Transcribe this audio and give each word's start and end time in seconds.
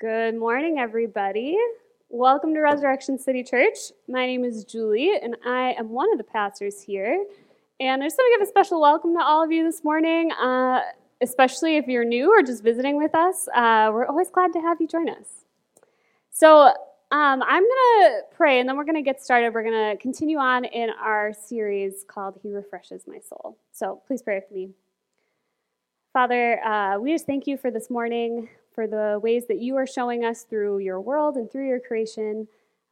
Good 0.00 0.36
morning, 0.36 0.78
everybody. 0.78 1.58
Welcome 2.08 2.54
to 2.54 2.60
Resurrection 2.60 3.18
City 3.18 3.42
Church. 3.42 3.90
My 4.06 4.26
name 4.26 4.44
is 4.44 4.62
Julie, 4.62 5.18
and 5.20 5.36
I 5.44 5.72
am 5.72 5.88
one 5.88 6.12
of 6.12 6.18
the 6.18 6.24
pastors 6.24 6.80
here. 6.80 7.24
And 7.80 8.00
I 8.00 8.06
just 8.06 8.16
want 8.16 8.32
to 8.32 8.38
give 8.38 8.46
a 8.46 8.48
special 8.48 8.80
welcome 8.80 9.12
to 9.16 9.20
all 9.20 9.42
of 9.42 9.50
you 9.50 9.64
this 9.64 9.82
morning, 9.82 10.30
uh, 10.40 10.82
especially 11.20 11.78
if 11.78 11.88
you're 11.88 12.04
new 12.04 12.30
or 12.30 12.44
just 12.44 12.62
visiting 12.62 12.96
with 12.96 13.12
us. 13.12 13.48
Uh, 13.52 13.90
we're 13.92 14.06
always 14.06 14.30
glad 14.30 14.52
to 14.52 14.60
have 14.60 14.80
you 14.80 14.86
join 14.86 15.08
us. 15.08 15.44
So, 16.30 16.68
um, 17.10 17.42
I'm 17.42 17.64
going 17.64 18.02
to 18.02 18.20
pray, 18.36 18.60
and 18.60 18.68
then 18.68 18.76
we're 18.76 18.84
going 18.84 18.94
to 18.94 19.02
get 19.02 19.20
started. 19.20 19.52
We're 19.52 19.64
going 19.64 19.96
to 19.96 20.00
continue 20.00 20.38
on 20.38 20.64
in 20.64 20.90
our 20.90 21.32
series 21.32 22.04
called 22.06 22.38
He 22.40 22.52
Refreshes 22.52 23.08
My 23.08 23.18
Soul. 23.18 23.58
So, 23.72 24.00
please 24.06 24.22
pray 24.22 24.36
with 24.36 24.52
me. 24.52 24.70
Father, 26.12 26.64
uh, 26.64 27.00
we 27.00 27.10
just 27.10 27.26
thank 27.26 27.48
you 27.48 27.56
for 27.56 27.72
this 27.72 27.90
morning 27.90 28.48
for 28.78 28.86
the 28.86 29.18
ways 29.20 29.48
that 29.48 29.58
you 29.58 29.74
are 29.76 29.88
showing 29.88 30.24
us 30.24 30.44
through 30.44 30.78
your 30.78 31.00
world 31.00 31.34
and 31.34 31.50
through 31.50 31.66
your 31.66 31.80
creation 31.80 32.46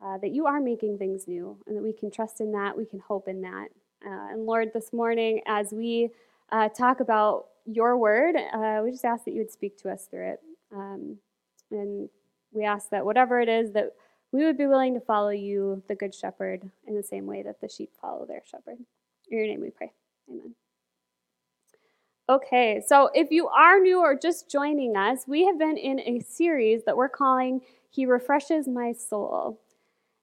uh, 0.05 0.19
that 0.19 0.33
you 0.33 0.45
are 0.45 0.61
making 0.61 0.99
things 0.99 1.29
new 1.29 1.57
and 1.65 1.77
that 1.77 1.81
we 1.81 1.93
can 1.93 2.11
trust 2.11 2.41
in 2.41 2.51
that, 2.51 2.77
we 2.77 2.85
can 2.85 2.99
hope 2.99 3.29
in 3.29 3.41
that. 3.43 3.69
Uh, 4.05 4.33
and 4.33 4.47
Lord, 4.47 4.73
this 4.75 4.93
morning, 4.93 5.43
as 5.47 5.71
we 5.71 6.09
uh, 6.51 6.69
talk 6.71 6.99
about 6.99 7.47
your 7.67 7.97
word, 7.97 8.35
uh, 8.35 8.81
we 8.83 8.91
just 8.91 9.05
ask 9.05 9.27
that 9.27 9.31
you 9.31 9.39
would 9.39 9.53
speak 9.53 9.81
to 9.83 9.89
us 9.89 10.09
through 10.11 10.33
it. 10.33 10.41
Um, 10.75 11.19
and 11.71 12.09
we 12.51 12.65
ask 12.65 12.91
that 12.91 13.05
whatever 13.05 13.39
it 13.39 13.49
is, 13.49 13.71
that 13.75 13.93
we 14.33 14.45
would 14.45 14.59
be 14.59 14.67
willing 14.67 14.95
to 14.95 15.01
follow 15.01 15.31
you, 15.31 15.85
the 15.87 15.95
Good 15.95 16.17
Shepherd, 16.17 16.69
in 16.89 16.97
the 16.97 17.03
same 17.05 17.27
way 17.27 17.45
that 17.45 17.61
the 17.61 17.69
sheep 17.69 17.91
follow 18.03 18.27
their 18.27 18.43
shepherd. 18.45 18.79
In 19.31 19.39
your 19.39 19.47
name 19.47 19.61
we 19.61 19.71
pray. 19.71 19.93
Amen. 20.29 20.53
Okay, 22.29 22.83
so 22.85 23.09
if 23.15 23.31
you 23.31 23.47
are 23.47 23.79
new 23.79 24.01
or 24.01 24.17
just 24.17 24.51
joining 24.51 24.97
us, 24.97 25.29
we 25.29 25.47
have 25.47 25.61
been 25.61 25.77
in 25.77 26.01
a 26.01 26.19
series 26.19 26.83
that 26.83 26.97
we're 26.97 27.09
calling 27.09 27.61
He 27.89 28.05
Refreshes 28.05 28.67
My 28.67 28.91
Soul. 28.91 29.61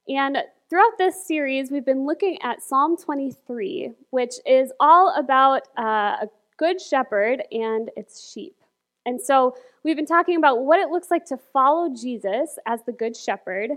And 0.10 0.36
throughout 0.70 0.98
this 0.98 1.26
series, 1.26 1.72
we've 1.72 1.86
been 1.86 2.06
looking 2.06 2.42
at 2.42 2.62
Psalm 2.62 2.98
23, 2.98 3.92
which 4.10 4.34
is 4.46 4.74
all 4.82 5.16
about 5.18 5.62
uh, 5.80 6.18
a 6.24 6.30
good 6.58 6.82
shepherd 6.82 7.44
and 7.54 7.90
its 7.96 8.30
sheep. 8.30 8.58
And 9.06 9.22
so 9.22 9.56
we've 9.86 9.96
been 9.96 10.06
talking 10.06 10.36
about 10.36 10.66
what 10.66 10.82
it 10.82 10.90
looks 10.90 11.10
like 11.10 11.24
to 11.28 11.38
follow 11.38 11.88
Jesus 11.96 12.60
as 12.66 12.82
the 12.86 12.92
good 12.92 13.16
shepherd, 13.16 13.72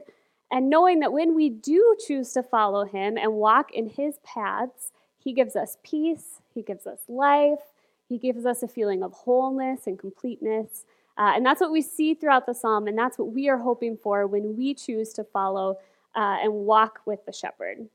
and 0.50 0.68
knowing 0.68 0.98
that 0.98 1.12
when 1.12 1.36
we 1.36 1.48
do 1.48 1.96
choose 2.05 2.33
to 2.33 2.42
follow 2.42 2.86
him 2.86 3.16
and 3.16 3.34
walk 3.34 3.72
in 3.72 3.86
his 3.86 4.18
paths, 4.24 4.90
he 5.16 5.33
gives 5.33 5.55
us 5.55 5.78
peace, 5.84 6.40
he 6.52 6.62
gives 6.62 6.88
us 6.88 6.98
life, 7.06 7.61
he 8.08 8.18
gives 8.18 8.46
us 8.46 8.62
a 8.62 8.68
feeling 8.68 9.02
of 9.02 9.12
wholeness 9.12 9.86
and 9.86 9.98
completeness. 9.98 10.84
Uh, 11.18 11.32
and 11.34 11.44
that's 11.44 11.60
what 11.60 11.72
we 11.72 11.82
see 11.82 12.14
throughout 12.14 12.46
the 12.46 12.54
psalm, 12.54 12.86
and 12.86 12.98
that's 12.98 13.18
what 13.18 13.32
we 13.32 13.48
are 13.48 13.58
hoping 13.58 13.96
for 13.96 14.26
when 14.26 14.56
we 14.56 14.74
choose 14.74 15.12
to 15.14 15.24
follow 15.24 15.76
uh, 16.14 16.36
and 16.42 16.52
walk 16.52 17.00
with 17.06 17.24
the 17.24 17.32
shepherd. 17.32 17.88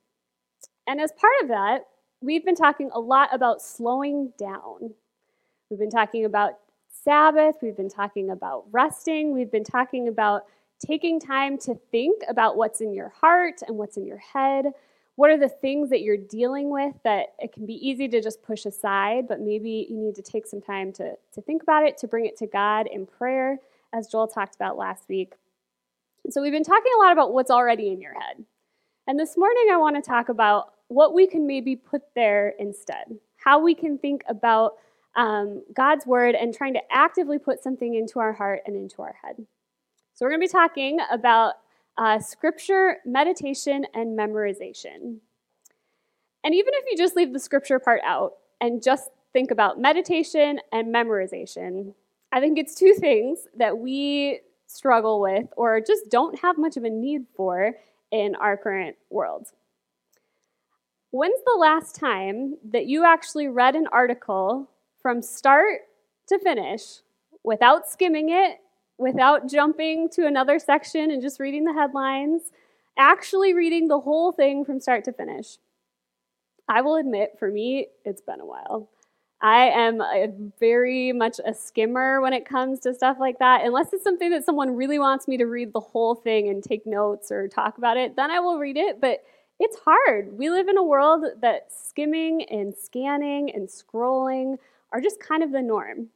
And 0.88 1.00
as 1.00 1.12
part 1.12 1.34
of 1.44 1.48
that, 1.50 1.86
we've 2.22 2.44
been 2.44 2.56
talking 2.56 2.90
a 2.94 3.00
lot 3.00 3.30
about 3.32 3.62
slowing 3.62 4.34
down. 4.38 4.94
We've 5.70 5.80
been 5.80 5.92
talking 5.92 6.26
about 6.26 6.58
Sabbath, 7.04 7.56
we've 7.62 7.78
been 7.78 7.90
talking 7.90 8.30
about 8.30 8.66
resting, 8.72 9.34
we've 9.34 9.52
been 9.52 9.64
talking 9.64 10.08
about 10.08 10.44
taking 10.86 11.20
time 11.20 11.58
to 11.60 11.76
think 11.92 12.22
about 12.28 12.58
what's 12.58 12.82
in 12.82 12.94
your 12.94 13.10
heart 13.10 13.62
and 13.68 13.78
what's 13.78 13.98
in 13.98 14.06
your 14.06 14.18
head, 14.18 14.66
what 15.16 15.30
are 15.30 15.38
the 15.38 15.50
things 15.50 15.90
that 15.90 16.02
you're 16.02 16.18
dealing 16.18 16.70
with 16.70 16.96
that 17.04 17.34
it 17.40 17.52
can 17.52 17.66
be 17.66 17.76
easy 17.76 18.08
to 18.08 18.22
just 18.22 18.42
push 18.42 18.66
aside, 18.66 19.28
but 19.28 19.42
maybe 19.42 19.88
you 19.90 19.98
need 19.98 20.16
to 20.16 20.22
take 20.22 20.48
some 20.48 20.62
time 20.62 20.94
to, 20.94 21.16
to 21.34 21.42
think 21.42 21.64
about 21.64 21.86
it, 21.86 21.98
to 21.98 22.08
bring 22.08 22.26
it 22.26 22.38
to 22.38 22.48
God 22.48 22.88
in 22.88 23.06
prayer, 23.06 23.60
as 23.94 24.08
Joel 24.08 24.28
talked 24.28 24.56
about 24.56 24.78
last 24.78 25.10
week. 25.10 25.34
So, 26.30 26.42
we've 26.42 26.52
been 26.52 26.64
talking 26.64 26.92
a 26.98 27.04
lot 27.04 27.12
about 27.12 27.34
what's 27.34 27.52
already 27.52 27.90
in 27.90 28.00
your 28.00 28.14
head. 28.14 28.46
And 29.08 29.20
this 29.20 29.36
morning, 29.36 29.68
I 29.72 29.78
want 29.78 29.96
to 29.96 30.02
talk 30.02 30.30
about 30.30 30.74
what 30.88 31.14
we 31.14 31.26
can 31.28 31.48
maybe 31.48 31.76
put 31.76 32.04
there 32.16 32.54
instead, 32.60 33.18
how 33.38 33.60
we 33.60 33.74
can 33.74 33.98
think 33.98 34.24
about 34.30 34.74
um, 35.16 35.64
God's 35.74 36.06
word 36.06 36.36
and 36.36 36.54
trying 36.54 36.74
to 36.76 36.82
actively 36.92 37.40
put 37.40 37.62
something 37.62 37.96
into 37.96 38.20
our 38.20 38.34
heart 38.34 38.62
and 38.66 38.76
into 38.76 39.02
our 39.02 39.16
head. 39.24 39.46
So, 40.14 40.26
we're 40.26 40.30
going 40.30 40.42
to 40.42 40.48
be 40.48 40.52
talking 40.52 41.00
about 41.12 41.56
uh, 41.98 42.20
scripture, 42.20 42.98
meditation, 43.06 43.86
and 43.94 44.18
memorization. 44.18 45.18
And 46.44 46.56
even 46.56 46.74
if 46.74 46.86
you 46.90 46.98
just 46.98 47.16
leave 47.16 47.34
the 47.34 47.40
scripture 47.40 47.80
part 47.80 48.02
out 48.04 48.34
and 48.60 48.82
just 48.82 49.10
think 49.34 49.52
about 49.52 49.80
meditation 49.80 50.60
and 50.72 50.94
memorization, 50.94 51.94
I 52.32 52.40
think 52.40 52.58
it's 52.58 52.76
two 52.76 52.94
things 52.94 53.48
that 53.58 53.78
we 53.78 54.42
struggle 54.68 55.20
with 55.20 55.48
or 55.58 55.82
just 55.82 56.10
don't 56.10 56.40
have 56.40 56.58
much 56.58 56.78
of 56.78 56.84
a 56.84 56.90
need 56.90 57.26
for 57.36 57.74
in 58.12 58.36
our 58.36 58.58
current 58.58 58.96
world. 59.10 59.48
When's 61.12 61.42
the 61.46 61.58
last 61.60 61.96
time 61.96 62.56
that 62.72 62.86
you 62.86 63.06
actually 63.06 63.50
read 63.50 63.76
an 63.76 63.88
article 63.92 64.70
from 65.02 65.22
start 65.22 65.82
to 66.28 66.40
finish 66.40 67.02
without 67.44 67.90
skimming 67.90 68.30
it 68.30 68.60
without 69.02 69.50
jumping 69.50 70.08
to 70.10 70.28
another 70.28 70.60
section 70.60 71.12
and 71.12 71.22
just 71.22 71.40
reading 71.40 71.66
the 71.66 71.74
headlines, 71.74 72.44
actually 72.98 73.54
reading 73.54 73.88
the 73.88 74.00
whole 74.00 74.32
thing 74.32 74.64
from 74.64 74.80
start 74.80 75.04
to 75.06 75.12
finish. 75.12 75.58
I 76.70 76.82
will 76.82 76.96
admit, 76.96 77.32
for 77.40 77.50
me, 77.50 77.88
it's 78.06 78.22
been 78.22 78.40
a 78.40 78.46
while. 78.46 78.90
I 79.42 79.70
am 79.70 80.02
a 80.02 80.28
very 80.60 81.12
much 81.12 81.40
a 81.44 81.54
skimmer 81.54 82.22
when 82.22 82.32
it 82.32 82.48
comes 82.48 82.80
to 82.82 82.94
stuff 82.94 83.18
like 83.20 83.40
that. 83.40 83.66
Unless 83.66 83.92
it's 83.92 84.04
something 84.04 84.30
that 84.30 84.46
someone 84.46 84.76
really 84.76 85.00
wants 85.00 85.28
me 85.28 85.36
to 85.38 85.46
read 85.46 85.74
the 85.74 85.80
whole 85.80 86.14
thing 86.14 86.48
and 86.48 86.64
take 86.64 86.86
notes 86.86 87.32
or 87.32 87.48
talk 87.48 87.80
about 87.80 87.98
it, 87.98 88.16
then 88.16 88.30
I 88.30 88.40
will 88.40 88.60
read 88.60 88.78
it. 88.78 89.02
But 89.02 89.24
it's 89.60 89.78
hard. 89.84 90.38
We 90.38 90.52
live 90.52 90.68
in 90.68 90.78
a 90.78 90.84
world 90.84 91.26
that 91.42 91.70
skimming 91.72 92.44
and 92.52 92.76
scanning 92.76 93.52
and 93.52 93.68
scrolling 93.68 94.58
are 94.94 95.02
just 95.02 95.20
kind 95.20 95.42
of 95.42 95.52
the 95.52 95.62
norm. 95.64 96.10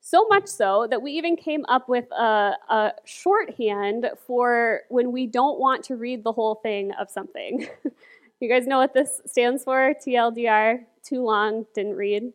So 0.00 0.26
much 0.28 0.46
so 0.46 0.86
that 0.90 1.02
we 1.02 1.12
even 1.12 1.36
came 1.36 1.64
up 1.68 1.88
with 1.88 2.10
a, 2.12 2.56
a 2.68 2.92
shorthand 3.04 4.10
for 4.26 4.80
when 4.88 5.12
we 5.12 5.26
don't 5.26 5.60
want 5.60 5.84
to 5.84 5.96
read 5.96 6.24
the 6.24 6.32
whole 6.32 6.54
thing 6.56 6.92
of 6.98 7.10
something. 7.10 7.68
you 8.40 8.48
guys 8.48 8.66
know 8.66 8.78
what 8.78 8.94
this 8.94 9.20
stands 9.26 9.62
for? 9.62 9.94
TLDR, 9.94 10.84
too 11.02 11.22
long, 11.22 11.66
didn't 11.74 11.96
read. 11.96 12.32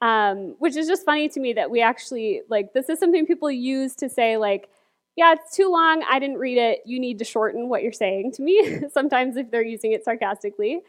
Um, 0.00 0.54
which 0.60 0.76
is 0.76 0.86
just 0.86 1.04
funny 1.04 1.28
to 1.28 1.40
me 1.40 1.52
that 1.54 1.70
we 1.70 1.82
actually, 1.82 2.42
like, 2.48 2.72
this 2.72 2.88
is 2.88 2.98
something 2.98 3.26
people 3.26 3.50
use 3.50 3.94
to 3.96 4.08
say, 4.08 4.36
like, 4.36 4.70
yeah, 5.16 5.32
it's 5.32 5.54
too 5.54 5.70
long, 5.70 6.02
I 6.08 6.18
didn't 6.18 6.38
read 6.38 6.56
it, 6.56 6.80
you 6.86 6.98
need 6.98 7.18
to 7.18 7.24
shorten 7.24 7.68
what 7.68 7.82
you're 7.82 7.92
saying 7.92 8.32
to 8.32 8.42
me, 8.42 8.80
sometimes 8.92 9.36
if 9.36 9.50
they're 9.50 9.62
using 9.62 9.92
it 9.92 10.04
sarcastically 10.04 10.80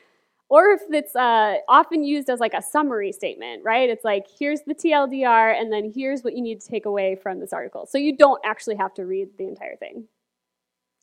or 0.51 0.71
if 0.71 0.81
it's 0.91 1.15
uh, 1.15 1.55
often 1.69 2.03
used 2.03 2.29
as 2.29 2.41
like 2.41 2.53
a 2.53 2.61
summary 2.61 3.13
statement, 3.13 3.63
right? 3.63 3.89
It's 3.89 4.03
like, 4.03 4.25
here's 4.37 4.59
the 4.67 4.75
TLDR, 4.75 5.57
and 5.57 5.71
then 5.71 5.93
here's 5.95 6.23
what 6.23 6.35
you 6.35 6.41
need 6.41 6.59
to 6.59 6.67
take 6.67 6.85
away 6.85 7.15
from 7.15 7.39
this 7.39 7.53
article. 7.53 7.85
So 7.85 7.97
you 7.97 8.17
don't 8.17 8.41
actually 8.43 8.75
have 8.75 8.93
to 8.95 9.05
read 9.05 9.29
the 9.37 9.47
entire 9.47 9.77
thing. 9.77 10.09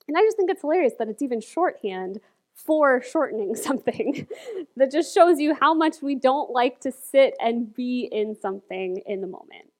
And 0.07 0.19
I 0.19 0.21
just 0.21 0.37
think 0.37 0.51
it's 0.51 0.61
hilarious 0.61 0.93
that 0.99 1.09
it's 1.09 1.23
even 1.23 1.41
shorthand 1.41 2.21
for 2.53 3.01
shortening 3.01 3.55
something 3.55 4.29
that 4.77 4.93
just 4.93 5.15
shows 5.15 5.41
you 5.41 5.55
how 5.55 5.73
much 5.73 6.03
we 6.03 6.15
don't 6.15 6.51
like 6.51 6.79
to 6.81 6.93
sit 6.93 7.33
and 7.41 7.75
be 7.75 8.07
in 8.13 8.37
something 8.39 9.01
in 9.07 9.23
the 9.23 9.27
moment. 9.27 9.73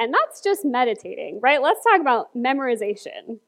And 0.00 0.12
that's 0.12 0.40
just 0.40 0.64
meditating, 0.64 1.38
right? 1.40 1.62
Let's 1.62 1.84
talk 1.84 2.00
about 2.00 2.36
memorization. 2.36 3.38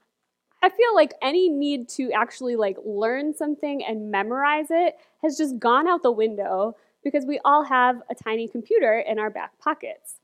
I 0.63 0.69
feel 0.71 0.95
like 0.95 1.13
any 1.23 1.49
need 1.49 1.89
to 1.91 2.11
actually 2.13 2.57
like 2.57 2.77
learn 2.85 3.35
something 3.35 3.85
and 3.85 4.11
memorize 4.11 4.67
it 4.71 4.97
has 5.23 5.37
just 5.37 5.59
gone 5.59 5.87
out 5.87 6.03
the 6.03 6.11
window 6.11 6.77
because 7.05 7.25
we 7.25 7.39
all 7.45 7.63
have 7.65 8.03
a 8.11 8.15
tiny 8.15 8.49
computer 8.49 8.99
in 8.99 9.19
our 9.19 9.31
back 9.31 9.59
pockets. 9.59 10.17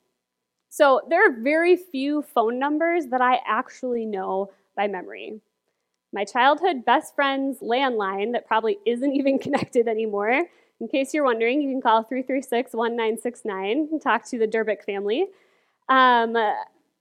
So 0.68 1.02
there 1.08 1.26
are 1.28 1.42
very 1.42 1.76
few 1.76 2.22
phone 2.22 2.58
numbers 2.58 3.06
that 3.08 3.20
I 3.20 3.40
actually 3.46 4.06
know 4.06 4.50
by 4.74 4.88
memory. 4.88 5.40
My 6.12 6.24
childhood 6.24 6.84
best 6.84 7.14
friend's 7.14 7.58
landline 7.60 8.32
that 8.32 8.46
probably 8.46 8.78
isn't 8.86 9.12
even 9.16 9.38
connected 9.38 9.86
anymore. 9.86 10.44
In 10.80 10.88
case 10.88 11.14
you're 11.14 11.24
wondering, 11.24 11.62
you 11.62 11.70
can 11.70 11.80
call 11.80 12.02
336 12.02 12.72
1969 12.72 13.88
and 13.92 14.02
talk 14.02 14.24
to 14.30 14.38
the 14.38 14.48
Durbick 14.48 14.82
family. 14.82 15.26
Um, 15.88 16.36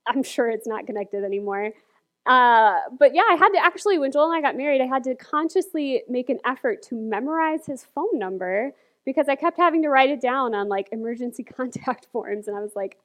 I'm 0.06 0.22
sure 0.22 0.50
it's 0.50 0.68
not 0.68 0.86
connected 0.86 1.24
anymore. 1.24 1.72
Uh, 2.24 2.78
but 2.98 3.14
yeah, 3.14 3.24
I 3.28 3.34
had 3.34 3.50
to 3.50 3.58
actually, 3.58 3.98
when 3.98 4.12
Joel 4.12 4.30
and 4.30 4.34
I 4.34 4.40
got 4.40 4.56
married, 4.56 4.80
I 4.80 4.86
had 4.86 5.04
to 5.04 5.14
consciously 5.14 6.02
make 6.08 6.28
an 6.28 6.38
effort 6.44 6.82
to 6.84 6.94
memorize 6.94 7.66
his 7.66 7.84
phone 7.94 8.18
number 8.18 8.72
because 9.04 9.28
I 9.28 9.34
kept 9.34 9.58
having 9.58 9.82
to 9.82 9.88
write 9.88 10.10
it 10.10 10.20
down 10.20 10.54
on 10.54 10.68
like 10.68 10.88
emergency 10.92 11.42
contact 11.56 12.06
forms. 12.12 12.46
And 12.46 12.56
I 12.56 12.60
was 12.60 12.76
like, 12.76 12.98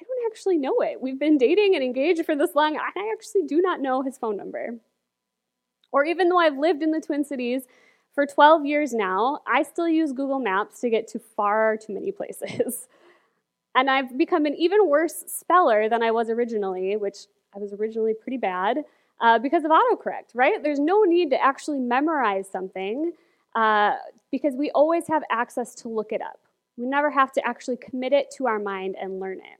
I 0.00 0.04
don't 0.04 0.32
actually 0.32 0.58
know 0.58 0.80
it. 0.80 1.02
We've 1.02 1.18
been 1.18 1.36
dating 1.36 1.74
and 1.74 1.84
engaged 1.84 2.24
for 2.24 2.34
this 2.34 2.54
long. 2.54 2.76
I 2.76 3.12
actually 3.12 3.42
do 3.46 3.60
not 3.60 3.80
know 3.80 4.02
his 4.02 4.16
phone 4.16 4.36
number. 4.36 4.78
Or 5.92 6.04
even 6.04 6.30
though 6.30 6.38
I've 6.38 6.56
lived 6.56 6.82
in 6.82 6.90
the 6.90 7.00
Twin 7.00 7.24
Cities 7.24 7.64
for 8.14 8.26
12 8.26 8.64
years 8.64 8.94
now, 8.94 9.40
I 9.46 9.62
still 9.62 9.88
use 9.88 10.12
Google 10.12 10.38
Maps 10.38 10.80
to 10.80 10.88
get 10.88 11.08
to 11.08 11.18
far 11.18 11.76
too 11.76 11.92
many 11.92 12.10
places. 12.12 12.88
and 13.74 13.90
I've 13.90 14.16
become 14.16 14.46
an 14.46 14.54
even 14.54 14.88
worse 14.88 15.24
speller 15.26 15.90
than 15.90 16.02
I 16.02 16.10
was 16.10 16.30
originally, 16.30 16.96
which 16.96 17.26
I 17.54 17.58
was 17.58 17.72
originally 17.72 18.14
pretty 18.14 18.38
bad 18.38 18.78
uh, 19.20 19.38
because 19.38 19.64
of 19.64 19.70
autocorrect, 19.70 20.34
right? 20.34 20.62
There's 20.62 20.80
no 20.80 21.04
need 21.04 21.30
to 21.30 21.42
actually 21.42 21.78
memorize 21.78 22.48
something 22.50 23.12
uh, 23.54 23.94
because 24.30 24.54
we 24.54 24.70
always 24.70 25.06
have 25.08 25.22
access 25.30 25.74
to 25.76 25.88
look 25.88 26.12
it 26.12 26.22
up. 26.22 26.40
We 26.76 26.86
never 26.86 27.10
have 27.10 27.32
to 27.32 27.46
actually 27.46 27.76
commit 27.76 28.12
it 28.12 28.30
to 28.38 28.46
our 28.46 28.58
mind 28.58 28.96
and 29.00 29.20
learn 29.20 29.38
it. 29.38 29.58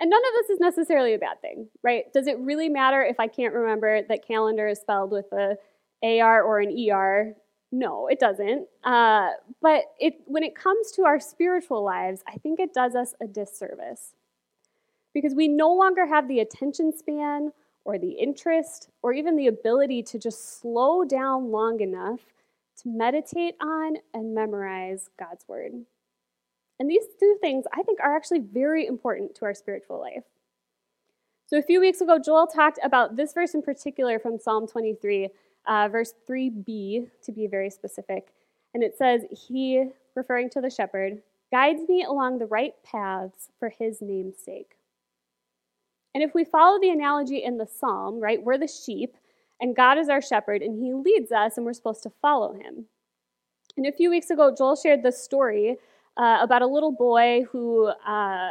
And 0.00 0.10
none 0.10 0.20
of 0.20 0.32
this 0.34 0.50
is 0.50 0.60
necessarily 0.60 1.14
a 1.14 1.18
bad 1.18 1.40
thing, 1.40 1.68
right? 1.82 2.12
Does 2.12 2.26
it 2.26 2.38
really 2.38 2.68
matter 2.68 3.02
if 3.02 3.18
I 3.18 3.26
can't 3.26 3.54
remember 3.54 4.02
that 4.02 4.26
calendar 4.26 4.68
is 4.68 4.80
spelled 4.80 5.12
with 5.12 5.32
a 5.32 5.56
AR 6.02 6.42
or 6.42 6.60
an 6.60 6.76
ER? 6.90 7.34
No, 7.72 8.08
it 8.08 8.20
doesn't. 8.20 8.66
Uh, 8.84 9.30
but 9.62 9.84
it, 9.98 10.14
when 10.26 10.42
it 10.42 10.54
comes 10.54 10.92
to 10.92 11.04
our 11.04 11.18
spiritual 11.18 11.82
lives, 11.82 12.22
I 12.28 12.36
think 12.38 12.60
it 12.60 12.74
does 12.74 12.94
us 12.94 13.14
a 13.22 13.26
disservice 13.26 14.14
because 15.14 15.34
we 15.34 15.48
no 15.48 15.72
longer 15.72 16.06
have 16.06 16.28
the 16.28 16.40
attention 16.40 16.92
span 16.94 17.52
or 17.84 17.98
the 17.98 18.12
interest 18.12 18.90
or 19.02 19.12
even 19.12 19.36
the 19.36 19.46
ability 19.46 20.02
to 20.02 20.18
just 20.18 20.60
slow 20.60 21.04
down 21.04 21.50
long 21.50 21.80
enough 21.80 22.20
to 22.82 22.88
meditate 22.88 23.54
on 23.62 23.96
and 24.12 24.34
memorize 24.34 25.08
God's 25.18 25.46
Word. 25.48 25.72
And 26.80 26.90
these 26.90 27.04
two 27.20 27.36
things 27.40 27.64
I 27.72 27.82
think 27.82 28.00
are 28.00 28.16
actually 28.16 28.40
very 28.40 28.86
important 28.86 29.34
to 29.36 29.44
our 29.44 29.54
spiritual 29.54 30.00
life. 30.00 30.24
So, 31.46 31.58
a 31.58 31.62
few 31.62 31.80
weeks 31.80 32.00
ago, 32.00 32.18
Joel 32.18 32.46
talked 32.46 32.80
about 32.82 33.16
this 33.16 33.32
verse 33.32 33.54
in 33.54 33.62
particular 33.62 34.18
from 34.18 34.38
Psalm 34.38 34.66
23, 34.66 35.28
uh, 35.66 35.88
verse 35.88 36.14
3b, 36.28 37.10
to 37.22 37.32
be 37.32 37.46
very 37.46 37.70
specific. 37.70 38.32
And 38.72 38.82
it 38.82 38.96
says, 38.98 39.22
He, 39.30 39.90
referring 40.16 40.50
to 40.50 40.60
the 40.60 40.70
shepherd, 40.70 41.22
guides 41.52 41.82
me 41.88 42.02
along 42.02 42.38
the 42.38 42.46
right 42.46 42.72
paths 42.82 43.50
for 43.60 43.68
his 43.68 44.00
name's 44.00 44.38
sake. 44.38 44.76
And 46.14 46.22
if 46.22 46.32
we 46.32 46.44
follow 46.44 46.78
the 46.80 46.90
analogy 46.90 47.42
in 47.42 47.58
the 47.58 47.66
psalm, 47.66 48.20
right, 48.20 48.42
we're 48.42 48.56
the 48.56 48.68
sheep, 48.68 49.16
and 49.60 49.74
God 49.74 49.98
is 49.98 50.08
our 50.08 50.22
shepherd, 50.22 50.62
and 50.62 50.78
he 50.80 50.94
leads 50.94 51.32
us, 51.32 51.56
and 51.56 51.66
we're 51.66 51.72
supposed 51.72 52.04
to 52.04 52.12
follow 52.22 52.52
him. 52.52 52.86
And 53.76 53.86
a 53.86 53.92
few 53.92 54.10
weeks 54.10 54.30
ago, 54.30 54.54
Joel 54.56 54.76
shared 54.76 55.02
this 55.02 55.22
story 55.22 55.76
uh, 56.16 56.38
about 56.40 56.62
a 56.62 56.66
little 56.66 56.92
boy 56.92 57.44
who 57.50 57.86
uh, 57.86 58.50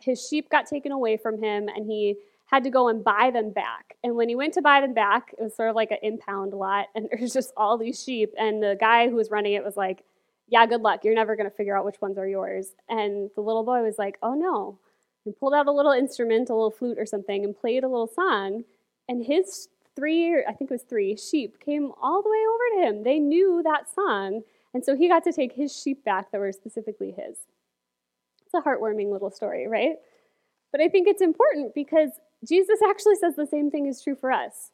his 0.00 0.26
sheep 0.26 0.50
got 0.50 0.66
taken 0.66 0.90
away 0.90 1.16
from 1.16 1.40
him, 1.40 1.68
and 1.68 1.86
he 1.86 2.16
had 2.46 2.64
to 2.64 2.70
go 2.70 2.88
and 2.88 3.04
buy 3.04 3.30
them 3.32 3.50
back. 3.50 3.96
And 4.02 4.16
when 4.16 4.28
he 4.28 4.34
went 4.34 4.54
to 4.54 4.62
buy 4.62 4.80
them 4.80 4.94
back, 4.94 5.32
it 5.38 5.42
was 5.42 5.54
sort 5.54 5.70
of 5.70 5.76
like 5.76 5.92
an 5.92 5.98
impound 6.02 6.54
lot, 6.54 6.86
and 6.96 7.08
there's 7.12 7.32
just 7.32 7.52
all 7.56 7.78
these 7.78 8.02
sheep. 8.02 8.32
And 8.36 8.60
the 8.60 8.76
guy 8.78 9.08
who 9.08 9.14
was 9.14 9.30
running 9.30 9.52
it 9.52 9.64
was 9.64 9.76
like, 9.76 10.02
Yeah, 10.48 10.66
good 10.66 10.80
luck. 10.80 11.04
You're 11.04 11.14
never 11.14 11.36
going 11.36 11.48
to 11.48 11.56
figure 11.56 11.76
out 11.76 11.84
which 11.84 12.00
ones 12.00 12.18
are 12.18 12.26
yours. 12.26 12.74
And 12.88 13.30
the 13.36 13.42
little 13.42 13.64
boy 13.64 13.82
was 13.82 13.96
like, 13.96 14.18
Oh 14.22 14.34
no 14.34 14.80
and 15.26 15.38
pulled 15.38 15.54
out 15.54 15.66
a 15.66 15.72
little 15.72 15.92
instrument, 15.92 16.48
a 16.48 16.54
little 16.54 16.70
flute 16.70 16.98
or 16.98 17.06
something, 17.06 17.44
and 17.44 17.58
played 17.58 17.84
a 17.84 17.88
little 17.88 18.06
song. 18.06 18.64
And 19.08 19.24
his 19.24 19.68
three, 19.94 20.42
I 20.44 20.52
think 20.52 20.70
it 20.70 20.74
was 20.74 20.82
three, 20.82 21.16
sheep 21.16 21.60
came 21.60 21.92
all 22.00 22.22
the 22.22 22.30
way 22.30 22.44
over 22.48 22.82
to 22.82 22.88
him. 22.88 23.02
They 23.02 23.18
knew 23.18 23.62
that 23.64 23.92
song. 23.92 24.42
And 24.72 24.84
so 24.84 24.94
he 24.94 25.08
got 25.08 25.24
to 25.24 25.32
take 25.32 25.52
his 25.52 25.74
sheep 25.74 26.04
back 26.04 26.30
that 26.30 26.38
were 26.38 26.52
specifically 26.52 27.10
his. 27.10 27.38
It's 28.44 28.54
a 28.54 28.60
heartwarming 28.60 29.10
little 29.10 29.30
story, 29.30 29.66
right? 29.66 29.96
But 30.70 30.80
I 30.80 30.88
think 30.88 31.08
it's 31.08 31.22
important 31.22 31.74
because 31.74 32.10
Jesus 32.46 32.80
actually 32.86 33.16
says 33.16 33.36
the 33.36 33.46
same 33.46 33.70
thing 33.70 33.86
is 33.86 34.02
true 34.02 34.14
for 34.14 34.30
us. 34.30 34.72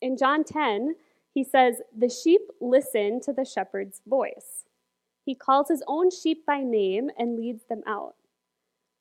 In 0.00 0.16
John 0.16 0.44
10, 0.44 0.96
he 1.32 1.44
says, 1.44 1.76
The 1.96 2.08
sheep 2.08 2.42
listen 2.60 3.20
to 3.20 3.32
the 3.32 3.44
shepherd's 3.44 4.00
voice. 4.06 4.64
He 5.24 5.34
calls 5.34 5.68
his 5.68 5.84
own 5.86 6.10
sheep 6.10 6.44
by 6.44 6.62
name 6.62 7.10
and 7.16 7.36
leads 7.36 7.62
them 7.68 7.82
out. 7.86 8.16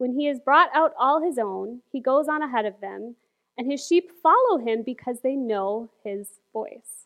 When 0.01 0.13
he 0.13 0.25
has 0.25 0.39
brought 0.39 0.71
out 0.73 0.95
all 0.97 1.21
his 1.21 1.37
own, 1.37 1.81
he 1.91 1.99
goes 1.99 2.27
on 2.27 2.41
ahead 2.41 2.65
of 2.65 2.81
them, 2.81 3.17
and 3.55 3.71
his 3.71 3.85
sheep 3.85 4.09
follow 4.23 4.57
him 4.57 4.81
because 4.81 5.19
they 5.21 5.35
know 5.35 5.91
his 6.03 6.39
voice. 6.51 7.05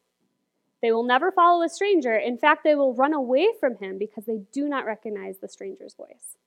They 0.81 0.93
will 0.93 1.03
never 1.03 1.29
follow 1.29 1.61
a 1.61 1.67
stranger. 1.67 2.15
In 2.15 2.37
fact, 2.37 2.63
they 2.63 2.73
will 2.73 2.93
run 2.93 3.11
away 3.11 3.49
from 3.59 3.75
him 3.79 3.97
because 3.97 4.23
they 4.23 4.39
do 4.53 4.69
not 4.69 4.85
recognize 4.85 5.39
the 5.39 5.49
stranger's 5.49 5.93
voice. 5.93 6.37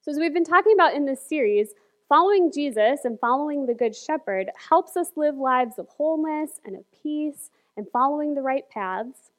So, 0.00 0.12
as 0.12 0.18
we've 0.18 0.32
been 0.32 0.44
talking 0.44 0.72
about 0.72 0.94
in 0.94 1.04
this 1.04 1.20
series, 1.20 1.74
following 2.08 2.50
Jesus 2.50 3.00
and 3.04 3.20
following 3.20 3.66
the 3.66 3.74
Good 3.74 3.94
Shepherd 3.94 4.48
helps 4.70 4.96
us 4.96 5.10
live 5.14 5.36
lives 5.36 5.78
of 5.78 5.88
wholeness 5.88 6.58
and 6.64 6.74
of 6.74 6.84
peace 7.02 7.50
and 7.76 7.86
following 7.92 8.32
the 8.32 8.40
right 8.40 8.66
paths. 8.70 9.30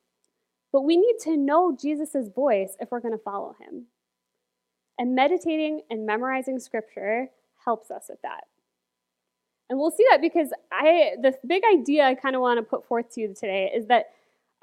But 0.71 0.83
we 0.83 0.98
need 0.98 1.15
to 1.21 1.36
know 1.36 1.75
Jesus' 1.75 2.30
voice 2.36 2.77
if 2.80 2.92
we're 2.92 3.00
going 3.00 3.18
to 3.18 3.24
follow 3.24 3.56
him. 3.59 3.88
And 4.99 5.15
meditating 5.15 5.81
and 5.89 6.05
memorizing 6.05 6.59
scripture 6.59 7.29
helps 7.63 7.91
us 7.91 8.05
with 8.09 8.21
that. 8.23 8.45
And 9.69 9.77
we'll 9.77 9.91
see 9.91 10.05
that 10.09 10.21
because 10.21 10.51
I 10.71 11.11
the 11.21 11.33
big 11.45 11.63
idea 11.71 12.05
I 12.05 12.15
kind 12.15 12.35
of 12.35 12.41
want 12.41 12.57
to 12.57 12.63
put 12.63 12.88
forth 12.88 13.13
to 13.13 13.21
you 13.21 13.27
today 13.33 13.71
is 13.75 13.88
that 13.88 14.05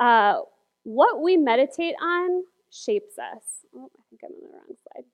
uh, 0.00 0.40
what 0.84 1.22
we 1.22 1.36
meditate 1.36 1.94
on 2.00 2.44
shapes 2.70 3.18
us. 3.18 3.42
Oh, 3.76 3.90
I 3.96 4.02
think 4.10 4.22
I'm 4.24 4.32
on 4.32 4.50
the 4.50 4.56
wrong 4.56 4.76
slide. 4.92 5.04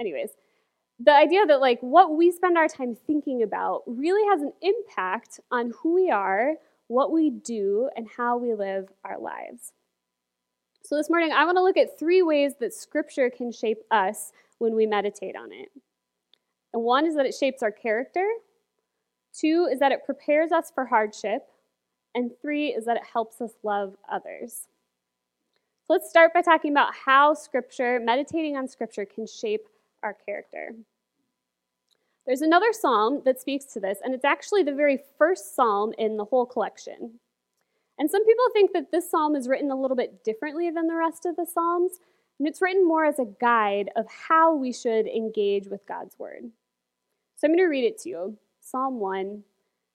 Anyways, 0.00 0.30
the 0.98 1.14
idea 1.14 1.46
that 1.46 1.60
like 1.60 1.78
what 1.80 2.16
we 2.16 2.30
spend 2.30 2.58
our 2.58 2.68
time 2.68 2.96
thinking 3.06 3.42
about 3.42 3.82
really 3.86 4.26
has 4.28 4.42
an 4.42 4.52
impact 4.60 5.40
on 5.50 5.72
who 5.82 5.94
we 5.94 6.10
are, 6.10 6.54
what 6.88 7.12
we 7.12 7.30
do, 7.30 7.88
and 7.96 8.08
how 8.16 8.36
we 8.36 8.54
live 8.54 8.88
our 9.04 9.18
lives. 9.18 9.72
So 10.84 10.96
this 10.96 11.08
morning, 11.08 11.30
I 11.30 11.44
want 11.44 11.56
to 11.58 11.62
look 11.62 11.76
at 11.76 11.96
three 11.96 12.22
ways 12.22 12.54
that 12.58 12.74
Scripture 12.74 13.30
can 13.30 13.52
shape 13.52 13.82
us 13.92 14.32
when 14.58 14.74
we 14.74 14.84
meditate 14.84 15.36
on 15.36 15.52
it. 15.52 15.68
And 16.74 16.82
one 16.82 17.06
is 17.06 17.14
that 17.14 17.24
it 17.24 17.36
shapes 17.38 17.62
our 17.62 17.70
character, 17.70 18.26
two 19.32 19.68
is 19.70 19.78
that 19.78 19.92
it 19.92 20.04
prepares 20.04 20.50
us 20.50 20.72
for 20.74 20.84
hardship, 20.84 21.46
and 22.16 22.32
three 22.42 22.70
is 22.70 22.84
that 22.86 22.96
it 22.96 23.04
helps 23.04 23.40
us 23.40 23.52
love 23.62 23.94
others. 24.10 24.66
So 25.86 25.92
let's 25.92 26.10
start 26.10 26.34
by 26.34 26.42
talking 26.42 26.72
about 26.72 26.94
how 26.94 27.34
Scripture, 27.34 28.00
meditating 28.00 28.56
on 28.56 28.66
Scripture, 28.66 29.04
can 29.04 29.26
shape 29.26 29.68
our 30.02 30.16
character. 30.26 30.74
There's 32.26 32.42
another 32.42 32.72
psalm 32.72 33.22
that 33.24 33.40
speaks 33.40 33.66
to 33.66 33.80
this, 33.80 33.98
and 34.02 34.14
it's 34.14 34.24
actually 34.24 34.64
the 34.64 34.74
very 34.74 34.98
first 35.16 35.54
psalm 35.54 35.92
in 35.96 36.16
the 36.16 36.24
whole 36.24 36.46
collection. 36.46 37.20
And 38.02 38.10
some 38.10 38.26
people 38.26 38.44
think 38.52 38.72
that 38.72 38.90
this 38.90 39.08
psalm 39.08 39.36
is 39.36 39.46
written 39.46 39.70
a 39.70 39.80
little 39.80 39.96
bit 39.96 40.24
differently 40.24 40.68
than 40.70 40.88
the 40.88 40.96
rest 40.96 41.24
of 41.24 41.36
the 41.36 41.46
psalms, 41.46 42.00
and 42.36 42.48
it's 42.48 42.60
written 42.60 42.84
more 42.84 43.04
as 43.04 43.20
a 43.20 43.32
guide 43.40 43.90
of 43.94 44.06
how 44.28 44.56
we 44.56 44.72
should 44.72 45.06
engage 45.06 45.68
with 45.68 45.86
God's 45.86 46.18
word. 46.18 46.50
So 47.36 47.46
I'm 47.46 47.52
going 47.52 47.58
to 47.58 47.66
read 47.66 47.84
it 47.84 47.98
to 47.98 48.08
you. 48.08 48.38
Psalm 48.60 48.98
1. 48.98 49.44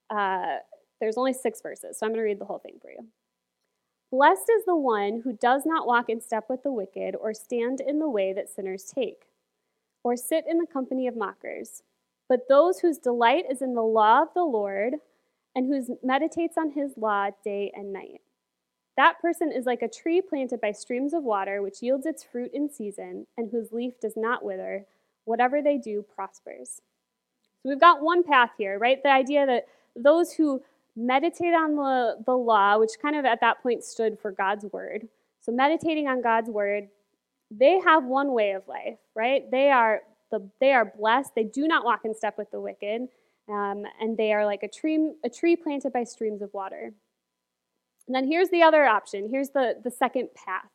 Uh, 0.08 0.56
there's 1.02 1.18
only 1.18 1.34
six 1.34 1.60
verses, 1.60 1.98
so 1.98 2.06
I'm 2.06 2.12
going 2.12 2.20
to 2.20 2.24
read 2.24 2.38
the 2.38 2.46
whole 2.46 2.60
thing 2.60 2.78
for 2.80 2.90
you. 2.90 3.08
Blessed 4.10 4.48
is 4.56 4.64
the 4.64 4.74
one 4.74 5.20
who 5.22 5.34
does 5.34 5.66
not 5.66 5.86
walk 5.86 6.08
in 6.08 6.22
step 6.22 6.46
with 6.48 6.62
the 6.62 6.72
wicked, 6.72 7.14
or 7.14 7.34
stand 7.34 7.82
in 7.82 7.98
the 7.98 8.08
way 8.08 8.32
that 8.32 8.48
sinners 8.48 8.84
take, 8.84 9.26
or 10.02 10.16
sit 10.16 10.46
in 10.48 10.56
the 10.56 10.66
company 10.66 11.06
of 11.08 11.14
mockers, 11.14 11.82
but 12.26 12.48
those 12.48 12.78
whose 12.78 12.96
delight 12.96 13.44
is 13.50 13.60
in 13.60 13.74
the 13.74 13.82
law 13.82 14.22
of 14.22 14.28
the 14.32 14.44
Lord 14.44 14.94
and 15.54 15.66
who 15.66 15.98
meditates 16.02 16.56
on 16.56 16.72
his 16.72 16.92
law 16.96 17.30
day 17.44 17.72
and 17.74 17.92
night. 17.92 18.20
That 18.96 19.20
person 19.20 19.52
is 19.52 19.64
like 19.64 19.82
a 19.82 19.88
tree 19.88 20.20
planted 20.20 20.60
by 20.60 20.72
streams 20.72 21.14
of 21.14 21.22
water, 21.22 21.62
which 21.62 21.82
yields 21.82 22.04
its 22.04 22.24
fruit 22.24 22.50
in 22.52 22.68
season, 22.68 23.26
and 23.36 23.50
whose 23.50 23.72
leaf 23.72 23.94
does 24.00 24.14
not 24.16 24.44
wither. 24.44 24.86
Whatever 25.24 25.62
they 25.62 25.78
do 25.78 26.02
prospers. 26.02 26.80
So 27.62 27.68
we've 27.68 27.80
got 27.80 28.02
one 28.02 28.24
path 28.24 28.50
here, 28.58 28.78
right? 28.78 29.02
The 29.02 29.10
idea 29.10 29.46
that 29.46 29.66
those 29.94 30.32
who 30.32 30.62
meditate 30.96 31.54
on 31.54 31.76
the, 31.76 32.16
the 32.24 32.36
law, 32.36 32.78
which 32.78 32.92
kind 33.00 33.14
of 33.14 33.24
at 33.24 33.40
that 33.40 33.62
point 33.62 33.84
stood 33.84 34.18
for 34.18 34.32
God's 34.32 34.64
word, 34.72 35.06
so 35.40 35.52
meditating 35.52 36.08
on 36.08 36.22
God's 36.22 36.50
word, 36.50 36.88
they 37.50 37.78
have 37.80 38.04
one 38.04 38.32
way 38.32 38.52
of 38.52 38.66
life, 38.68 38.98
right? 39.14 39.50
They 39.50 39.70
are 39.70 40.02
the 40.30 40.48
they 40.60 40.72
are 40.72 40.84
blessed. 40.84 41.34
They 41.34 41.44
do 41.44 41.66
not 41.66 41.84
walk 41.84 42.04
in 42.04 42.14
step 42.14 42.36
with 42.36 42.50
the 42.50 42.60
wicked. 42.60 43.08
Um, 43.48 43.84
and 44.00 44.16
they 44.16 44.32
are 44.32 44.44
like 44.44 44.62
a 44.62 44.68
tree, 44.68 45.12
a 45.24 45.30
tree 45.30 45.56
planted 45.56 45.92
by 45.92 46.04
streams 46.04 46.42
of 46.42 46.52
water. 46.52 46.92
And 48.06 48.14
then 48.14 48.26
here's 48.26 48.50
the 48.50 48.62
other 48.62 48.84
option. 48.84 49.28
Here's 49.30 49.50
the, 49.50 49.74
the 49.82 49.90
second 49.90 50.28
path. 50.34 50.70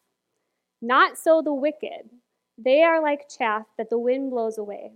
Not 0.81 1.17
so 1.17 1.41
the 1.41 1.53
wicked. 1.53 2.09
They 2.57 2.83
are 2.83 3.01
like 3.01 3.29
chaff 3.29 3.65
that 3.77 3.89
the 3.89 3.97
wind 3.97 4.31
blows 4.31 4.57
away. 4.57 4.91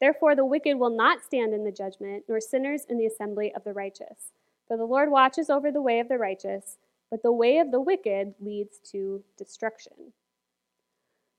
Therefore, 0.00 0.34
the 0.36 0.44
wicked 0.44 0.78
will 0.78 0.94
not 0.94 1.24
stand 1.24 1.54
in 1.54 1.64
the 1.64 1.72
judgment, 1.72 2.24
nor 2.28 2.40
sinners 2.40 2.84
in 2.88 2.98
the 2.98 3.06
assembly 3.06 3.52
of 3.54 3.64
the 3.64 3.72
righteous. 3.72 4.32
For 4.68 4.76
the 4.76 4.84
Lord 4.84 5.10
watches 5.10 5.48
over 5.48 5.70
the 5.72 5.82
way 5.82 6.00
of 6.00 6.08
the 6.08 6.18
righteous, 6.18 6.76
but 7.10 7.22
the 7.22 7.32
way 7.32 7.58
of 7.58 7.70
the 7.70 7.80
wicked 7.80 8.34
leads 8.40 8.78
to 8.90 9.22
destruction. 9.38 10.12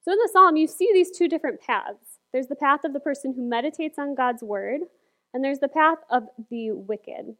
So 0.03 0.11
in 0.11 0.17
the 0.19 0.29
psalm, 0.31 0.55
you 0.55 0.67
see 0.67 0.89
these 0.93 1.11
two 1.11 1.27
different 1.27 1.59
paths. 1.59 2.19
There's 2.31 2.47
the 2.47 2.55
path 2.55 2.83
of 2.83 2.93
the 2.93 2.99
person 2.99 3.33
who 3.33 3.47
meditates 3.47 3.99
on 3.99 4.15
God's 4.15 4.43
word, 4.43 4.81
and 5.33 5.43
there's 5.43 5.59
the 5.59 5.67
path 5.67 5.99
of 6.09 6.23
the 6.49 6.71
wicked. 6.71 7.35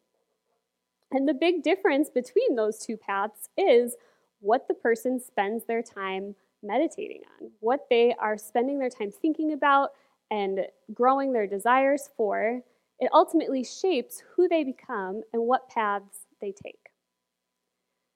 And 1.12 1.27
the 1.27 1.34
big 1.34 1.63
difference 1.63 2.10
between 2.10 2.56
those 2.56 2.79
two 2.79 2.98
paths 2.98 3.50
is 3.58 3.96
what 4.39 4.67
the 4.67 4.74
person 4.74 5.20
spends 5.20 5.65
their 5.65 5.82
time 5.82 6.36
meditating 6.63 7.22
on, 7.39 7.51
what 7.60 7.88
they 7.89 8.13
are 8.20 8.38
spending 8.38 8.79
their 8.79 8.89
time 8.89 9.12
thinking 9.12 9.53
about 9.53 9.91
and 10.29 10.60
growing 10.94 11.32
their 11.32 11.48
desires 11.48 12.10
for, 12.17 12.62
it 13.00 13.10
ultimately 13.13 13.63
shapes 13.63 14.24
who 14.36 14.48
they 14.48 14.63
become 14.63 15.22
and 15.32 15.44
what 15.44 15.70
paths 15.70 16.25
they 16.41 16.51
take. 16.51 16.91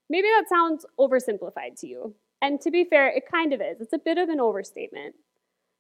Maybe 0.09 0.27
that 0.27 0.49
sounds 0.49 0.85
oversimplified 0.99 1.79
to 1.79 1.87
you. 1.87 2.15
And 2.41 2.59
to 2.61 2.71
be 2.71 2.83
fair, 2.83 3.07
it 3.07 3.23
kind 3.31 3.53
of 3.53 3.61
is. 3.61 3.79
It's 3.79 3.93
a 3.93 3.99
bit 3.99 4.17
of 4.17 4.27
an 4.27 4.39
overstatement. 4.39 5.15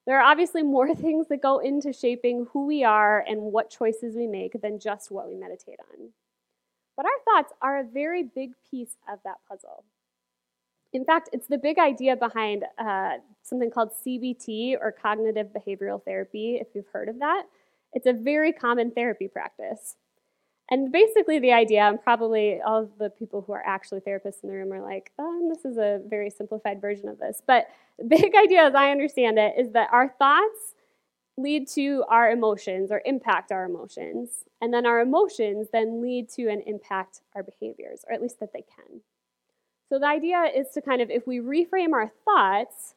There 0.05 0.19
are 0.19 0.23
obviously 0.23 0.63
more 0.63 0.93
things 0.95 1.27
that 1.29 1.41
go 1.41 1.59
into 1.59 1.93
shaping 1.93 2.47
who 2.51 2.65
we 2.65 2.83
are 2.83 3.23
and 3.27 3.41
what 3.41 3.69
choices 3.69 4.15
we 4.15 4.27
make 4.27 4.61
than 4.61 4.79
just 4.79 5.11
what 5.11 5.27
we 5.27 5.35
meditate 5.35 5.79
on. 5.79 6.09
But 6.97 7.05
our 7.05 7.11
thoughts 7.25 7.53
are 7.61 7.79
a 7.79 7.83
very 7.83 8.23
big 8.23 8.51
piece 8.69 8.97
of 9.11 9.19
that 9.23 9.37
puzzle. 9.47 9.85
In 10.93 11.05
fact, 11.05 11.29
it's 11.31 11.47
the 11.47 11.57
big 11.57 11.79
idea 11.79 12.17
behind 12.17 12.65
uh, 12.77 13.17
something 13.43 13.71
called 13.71 13.91
CBT 14.05 14.75
or 14.79 14.91
cognitive 14.91 15.47
behavioral 15.47 16.03
therapy, 16.03 16.57
if 16.59 16.67
you've 16.75 16.89
heard 16.91 17.07
of 17.07 17.19
that. 17.19 17.43
It's 17.93 18.07
a 18.07 18.13
very 18.13 18.51
common 18.51 18.91
therapy 18.91 19.27
practice. 19.27 19.95
And 20.71 20.89
basically, 20.89 21.37
the 21.37 21.51
idea, 21.51 21.81
and 21.81 22.01
probably 22.01 22.61
all 22.61 22.83
of 22.83 22.97
the 22.97 23.09
people 23.09 23.41
who 23.41 23.51
are 23.51 23.63
actually 23.65 23.99
therapists 23.99 24.41
in 24.41 24.49
the 24.49 24.55
room 24.55 24.71
are 24.71 24.81
like, 24.81 25.11
oh, 25.19 25.49
this 25.53 25.65
is 25.65 25.77
a 25.77 25.99
very 26.07 26.29
simplified 26.29 26.79
version 26.79 27.09
of 27.09 27.19
this. 27.19 27.41
But 27.45 27.67
the 27.99 28.05
big 28.05 28.33
idea, 28.33 28.63
as 28.63 28.73
I 28.73 28.89
understand 28.89 29.37
it, 29.37 29.53
is 29.57 29.73
that 29.73 29.89
our 29.91 30.07
thoughts 30.17 30.75
lead 31.37 31.67
to 31.67 32.05
our 32.07 32.31
emotions 32.31 32.89
or 32.89 33.01
impact 33.05 33.51
our 33.51 33.65
emotions. 33.65 34.45
And 34.61 34.73
then 34.73 34.85
our 34.85 35.01
emotions 35.01 35.67
then 35.73 36.01
lead 36.01 36.29
to 36.31 36.47
and 36.47 36.63
impact 36.65 37.19
our 37.35 37.43
behaviors, 37.43 38.05
or 38.07 38.13
at 38.13 38.21
least 38.21 38.39
that 38.39 38.53
they 38.53 38.63
can. 38.63 39.01
So 39.89 39.99
the 39.99 40.07
idea 40.07 40.43
is 40.55 40.69
to 40.73 40.81
kind 40.81 41.01
of, 41.01 41.09
if 41.09 41.27
we 41.27 41.39
reframe 41.39 41.91
our 41.91 42.11
thoughts, 42.23 42.95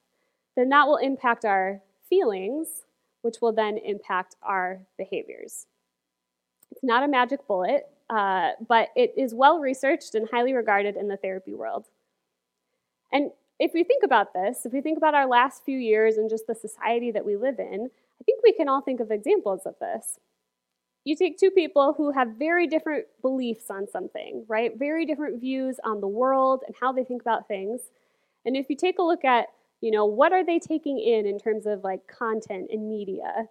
then 0.57 0.69
that 0.69 0.87
will 0.87 0.99
impact 0.99 1.45
our 1.45 1.81
feelings, 2.09 2.85
which 3.23 3.41
will 3.41 3.53
then 3.53 3.79
impact 3.79 4.37
our 4.43 4.83
behaviors. 4.97 5.67
It's 6.75 6.83
not 6.83 7.05
a 7.05 7.09
magic 7.09 7.47
bullet, 7.47 7.87
uh, 8.11 8.51
but 8.67 8.89
it 8.97 9.15
is 9.17 9.33
well 9.33 9.61
researched 9.61 10.17
and 10.17 10.29
highly 10.29 10.53
regarded 10.53 10.97
in 10.97 11.07
the 11.07 11.17
therapy 11.17 11.55
world. 11.55 11.85
And 13.13 13.31
if 13.61 13.71
we 13.73 13.85
think 13.85 14.03
about 14.03 14.35
this, 14.35 14.67
if 14.67 14.73
we 14.73 14.81
think 14.81 14.99
about 14.99 15.15
our 15.15 15.29
last 15.29 15.65
few 15.65 15.79
years 15.79 16.17
and 16.17 16.29
just 16.29 16.49
the 16.49 16.55
society 16.57 17.13
that 17.13 17.25
we 17.25 17.37
live 17.37 17.61
in, 17.61 17.91
I 18.21 18.25
think 18.25 18.41
we 18.43 18.53
can 18.53 18.69
all 18.69 18.81
think 18.81 18.99
of 18.99 19.13
examples 19.13 19.67
of 19.67 19.77
this. 19.81 20.19
You 21.05 21.15
take 21.15 21.39
two 21.39 21.53
people 21.53 21.95
who 21.97 22.11
have 22.11 22.31
very 22.41 22.67
different 22.67 23.05
beliefs 23.23 23.71
on 23.71 23.87
something, 23.87 24.45
right? 24.49 24.77
Very 24.77 25.07
different 25.07 25.41
views 25.41 25.79
on 25.85 26.01
the 26.01 26.09
world 26.09 26.65
and 26.67 26.75
how 26.81 26.91
they 26.91 27.05
think 27.05 27.23
about 27.23 27.47
things. 27.47 27.83
And 28.45 28.57
if 28.57 28.69
you 28.69 28.75
take 28.75 28.99
a 28.99 29.03
look 29.03 29.25
at, 29.25 29.47
you 29.81 29.93
know, 29.93 30.07
what 30.07 30.33
are 30.33 30.45
they 30.45 30.59
taking 30.59 30.99
in 30.99 31.25
in 31.25 31.39
terms 31.39 31.67
of 31.67 31.85
like 31.85 32.09
content 32.09 32.71
and 32.73 32.89
media, 32.89 33.49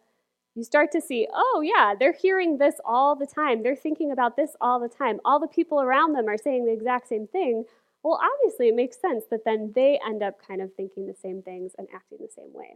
you 0.55 0.63
start 0.63 0.91
to 0.91 1.01
see, 1.01 1.27
oh, 1.33 1.63
yeah, 1.63 1.93
they're 1.99 2.13
hearing 2.13 2.57
this 2.57 2.75
all 2.85 3.15
the 3.15 3.25
time. 3.25 3.63
They're 3.63 3.75
thinking 3.75 4.11
about 4.11 4.35
this 4.35 4.55
all 4.61 4.79
the 4.79 4.89
time. 4.89 5.19
All 5.25 5.39
the 5.39 5.47
people 5.47 5.81
around 5.81 6.13
them 6.13 6.27
are 6.27 6.37
saying 6.37 6.65
the 6.65 6.73
exact 6.73 7.07
same 7.07 7.27
thing. 7.27 7.65
Well, 8.03 8.21
obviously, 8.21 8.67
it 8.67 8.75
makes 8.75 8.99
sense 8.99 9.25
that 9.31 9.45
then 9.45 9.71
they 9.73 9.99
end 10.05 10.21
up 10.21 10.35
kind 10.45 10.61
of 10.61 10.73
thinking 10.75 11.07
the 11.07 11.15
same 11.15 11.41
things 11.41 11.71
and 11.77 11.87
acting 11.93 12.19
the 12.21 12.29
same 12.33 12.53
way. 12.53 12.75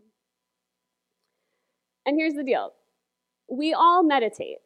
And 2.06 2.18
here's 2.18 2.34
the 2.34 2.44
deal 2.44 2.74
we 3.50 3.74
all 3.74 4.04
meditate 4.04 4.58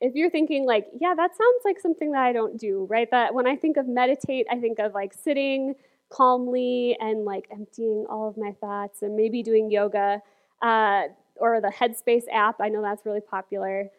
if 0.00 0.14
you're 0.14 0.30
thinking 0.30 0.64
like, 0.66 0.86
yeah, 1.00 1.14
that 1.16 1.30
sounds 1.30 1.64
like 1.64 1.80
something 1.80 2.12
that 2.12 2.22
I 2.22 2.32
don't 2.32 2.58
do, 2.58 2.86
right? 2.88 3.10
That 3.10 3.34
when 3.34 3.46
I 3.46 3.56
think 3.56 3.76
of 3.76 3.88
meditate, 3.88 4.46
I 4.50 4.58
think 4.58 4.78
of 4.78 4.94
like 4.94 5.12
sitting 5.12 5.74
calmly 6.10 6.96
and 7.00 7.24
like 7.24 7.48
emptying 7.50 8.06
all 8.08 8.28
of 8.28 8.36
my 8.36 8.52
thoughts 8.60 9.02
and 9.02 9.16
maybe 9.16 9.42
doing 9.42 9.70
yoga 9.70 10.22
uh, 10.62 11.02
or 11.40 11.60
the 11.60 11.72
Headspace 11.72 12.24
app. 12.32 12.56
I 12.60 12.68
know 12.68 12.82
that's 12.82 13.06
really 13.06 13.20
popular. 13.20 13.90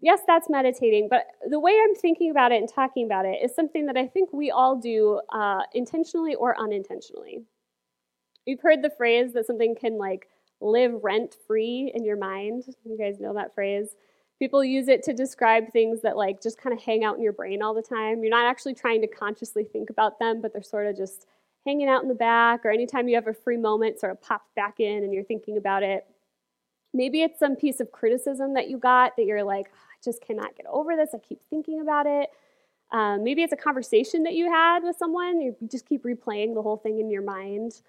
Yes, 0.00 0.20
that's 0.26 0.48
meditating, 0.48 1.08
but 1.10 1.26
the 1.48 1.58
way 1.58 1.72
I'm 1.82 1.94
thinking 1.94 2.30
about 2.30 2.52
it 2.52 2.60
and 2.60 2.72
talking 2.72 3.04
about 3.04 3.26
it 3.26 3.38
is 3.42 3.54
something 3.54 3.86
that 3.86 3.96
I 3.96 4.06
think 4.06 4.32
we 4.32 4.50
all 4.50 4.76
do 4.76 5.20
uh, 5.32 5.62
intentionally 5.74 6.36
or 6.36 6.58
unintentionally. 6.58 7.42
You've 8.46 8.60
heard 8.60 8.82
the 8.82 8.90
phrase 8.90 9.32
that 9.32 9.46
something 9.46 9.74
can 9.74 9.98
like 9.98 10.28
live 10.60 10.92
rent 11.02 11.36
free 11.46 11.90
in 11.94 12.04
your 12.04 12.16
mind. 12.16 12.64
You 12.84 12.96
guys 12.96 13.18
know 13.18 13.34
that 13.34 13.54
phrase. 13.54 13.96
People 14.38 14.62
use 14.62 14.86
it 14.86 15.02
to 15.02 15.12
describe 15.12 15.72
things 15.72 16.00
that 16.02 16.16
like 16.16 16.40
just 16.40 16.60
kind 16.60 16.72
of 16.72 16.80
hang 16.80 17.02
out 17.02 17.16
in 17.16 17.22
your 17.22 17.32
brain 17.32 17.60
all 17.60 17.74
the 17.74 17.82
time. 17.82 18.22
You're 18.22 18.30
not 18.30 18.46
actually 18.46 18.74
trying 18.74 19.00
to 19.00 19.08
consciously 19.08 19.64
think 19.64 19.90
about 19.90 20.20
them, 20.20 20.40
but 20.40 20.52
they're 20.52 20.62
sort 20.62 20.86
of 20.86 20.96
just 20.96 21.26
hanging 21.66 21.88
out 21.88 22.02
in 22.02 22.08
the 22.08 22.14
back, 22.14 22.64
or 22.64 22.70
anytime 22.70 23.08
you 23.08 23.16
have 23.16 23.26
a 23.26 23.34
free 23.34 23.56
moment, 23.56 23.98
sort 23.98 24.12
of 24.12 24.22
pops 24.22 24.50
back 24.54 24.78
in 24.78 25.02
and 25.02 25.12
you're 25.12 25.24
thinking 25.24 25.56
about 25.56 25.82
it. 25.82 26.06
Maybe 26.98 27.22
it's 27.22 27.38
some 27.38 27.54
piece 27.54 27.78
of 27.78 27.92
criticism 27.92 28.54
that 28.54 28.68
you 28.68 28.76
got 28.76 29.14
that 29.16 29.24
you're 29.24 29.44
like, 29.44 29.66
oh, 29.72 29.78
I 29.92 29.96
just 30.04 30.20
cannot 30.20 30.56
get 30.56 30.66
over 30.66 30.96
this. 30.96 31.10
I 31.14 31.18
keep 31.18 31.38
thinking 31.48 31.80
about 31.80 32.06
it. 32.06 32.28
Um, 32.90 33.22
maybe 33.22 33.44
it's 33.44 33.52
a 33.52 33.56
conversation 33.56 34.24
that 34.24 34.34
you 34.34 34.50
had 34.50 34.82
with 34.82 34.96
someone. 34.96 35.40
You 35.40 35.54
just 35.70 35.86
keep 35.86 36.02
replaying 36.02 36.54
the 36.54 36.62
whole 36.62 36.76
thing 36.76 36.98
in 36.98 37.08
your 37.08 37.22
mind. 37.22 37.82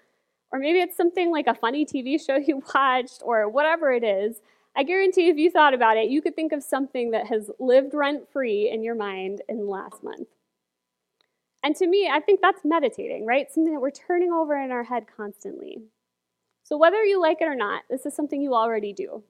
Or 0.52 0.60
maybe 0.60 0.78
it's 0.78 0.96
something 0.96 1.32
like 1.32 1.48
a 1.48 1.54
funny 1.56 1.84
TV 1.84 2.24
show 2.24 2.36
you 2.36 2.62
watched 2.72 3.20
or 3.24 3.48
whatever 3.48 3.90
it 3.90 4.04
is. 4.04 4.40
I 4.76 4.84
guarantee 4.84 5.28
if 5.28 5.36
you 5.36 5.50
thought 5.50 5.74
about 5.74 5.96
it, 5.96 6.08
you 6.08 6.22
could 6.22 6.36
think 6.36 6.52
of 6.52 6.62
something 6.62 7.10
that 7.10 7.26
has 7.26 7.50
lived 7.58 7.94
rent 7.94 8.30
free 8.32 8.70
in 8.70 8.84
your 8.84 8.94
mind 8.94 9.42
in 9.48 9.58
the 9.58 9.64
last 9.64 10.04
month. 10.04 10.28
And 11.64 11.74
to 11.74 11.88
me, 11.88 12.08
I 12.08 12.20
think 12.20 12.40
that's 12.40 12.64
meditating, 12.64 13.26
right? 13.26 13.50
Something 13.50 13.74
that 13.74 13.80
we're 13.80 13.90
turning 13.90 14.30
over 14.30 14.56
in 14.56 14.70
our 14.70 14.84
head 14.84 15.06
constantly. 15.16 15.82
So, 16.70 16.76
whether 16.76 17.02
you 17.02 17.20
like 17.20 17.42
it 17.42 17.48
or 17.48 17.56
not, 17.56 17.82
this 17.90 18.06
is 18.06 18.14
something 18.14 18.40
you 18.40 18.54
already 18.54 18.92
do. 18.92 19.24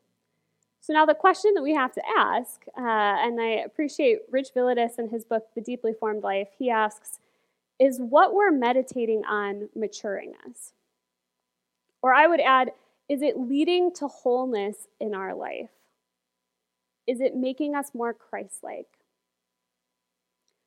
So, 0.82 0.92
now 0.92 1.06
the 1.06 1.14
question 1.14 1.54
that 1.54 1.62
we 1.62 1.74
have 1.74 1.90
to 1.94 2.02
ask, 2.18 2.66
uh, 2.76 2.82
and 2.82 3.40
I 3.40 3.62
appreciate 3.64 4.18
Rich 4.30 4.48
Villodas 4.54 4.98
in 4.98 5.08
his 5.08 5.24
book, 5.24 5.46
The 5.54 5.62
Deeply 5.62 5.94
Formed 5.94 6.22
Life, 6.22 6.48
he 6.58 6.68
asks, 6.68 7.18
is 7.78 7.98
what 7.98 8.34
we're 8.34 8.50
meditating 8.50 9.24
on 9.24 9.70
maturing 9.74 10.34
us? 10.46 10.74
Or 12.02 12.12
I 12.12 12.26
would 12.26 12.40
add, 12.40 12.72
is 13.08 13.22
it 13.22 13.40
leading 13.40 13.90
to 13.94 14.06
wholeness 14.06 14.86
in 15.00 15.14
our 15.14 15.34
life? 15.34 15.70
Is 17.06 17.22
it 17.22 17.34
making 17.34 17.74
us 17.74 17.94
more 17.94 18.12
Christ 18.12 18.62
like? 18.62 18.98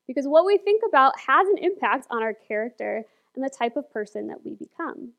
Because 0.07 0.25
what 0.25 0.43
we 0.43 0.57
think 0.57 0.81
about 0.87 1.19
has 1.19 1.47
an 1.49 1.59
impact 1.59 2.07
on 2.09 2.23
our 2.23 2.33
character 2.33 3.05
and 3.35 3.45
the 3.45 3.49
type 3.49 3.77
of 3.77 3.93
person 3.93 4.25
that 4.29 4.43
we 4.43 4.55
become. 4.55 5.11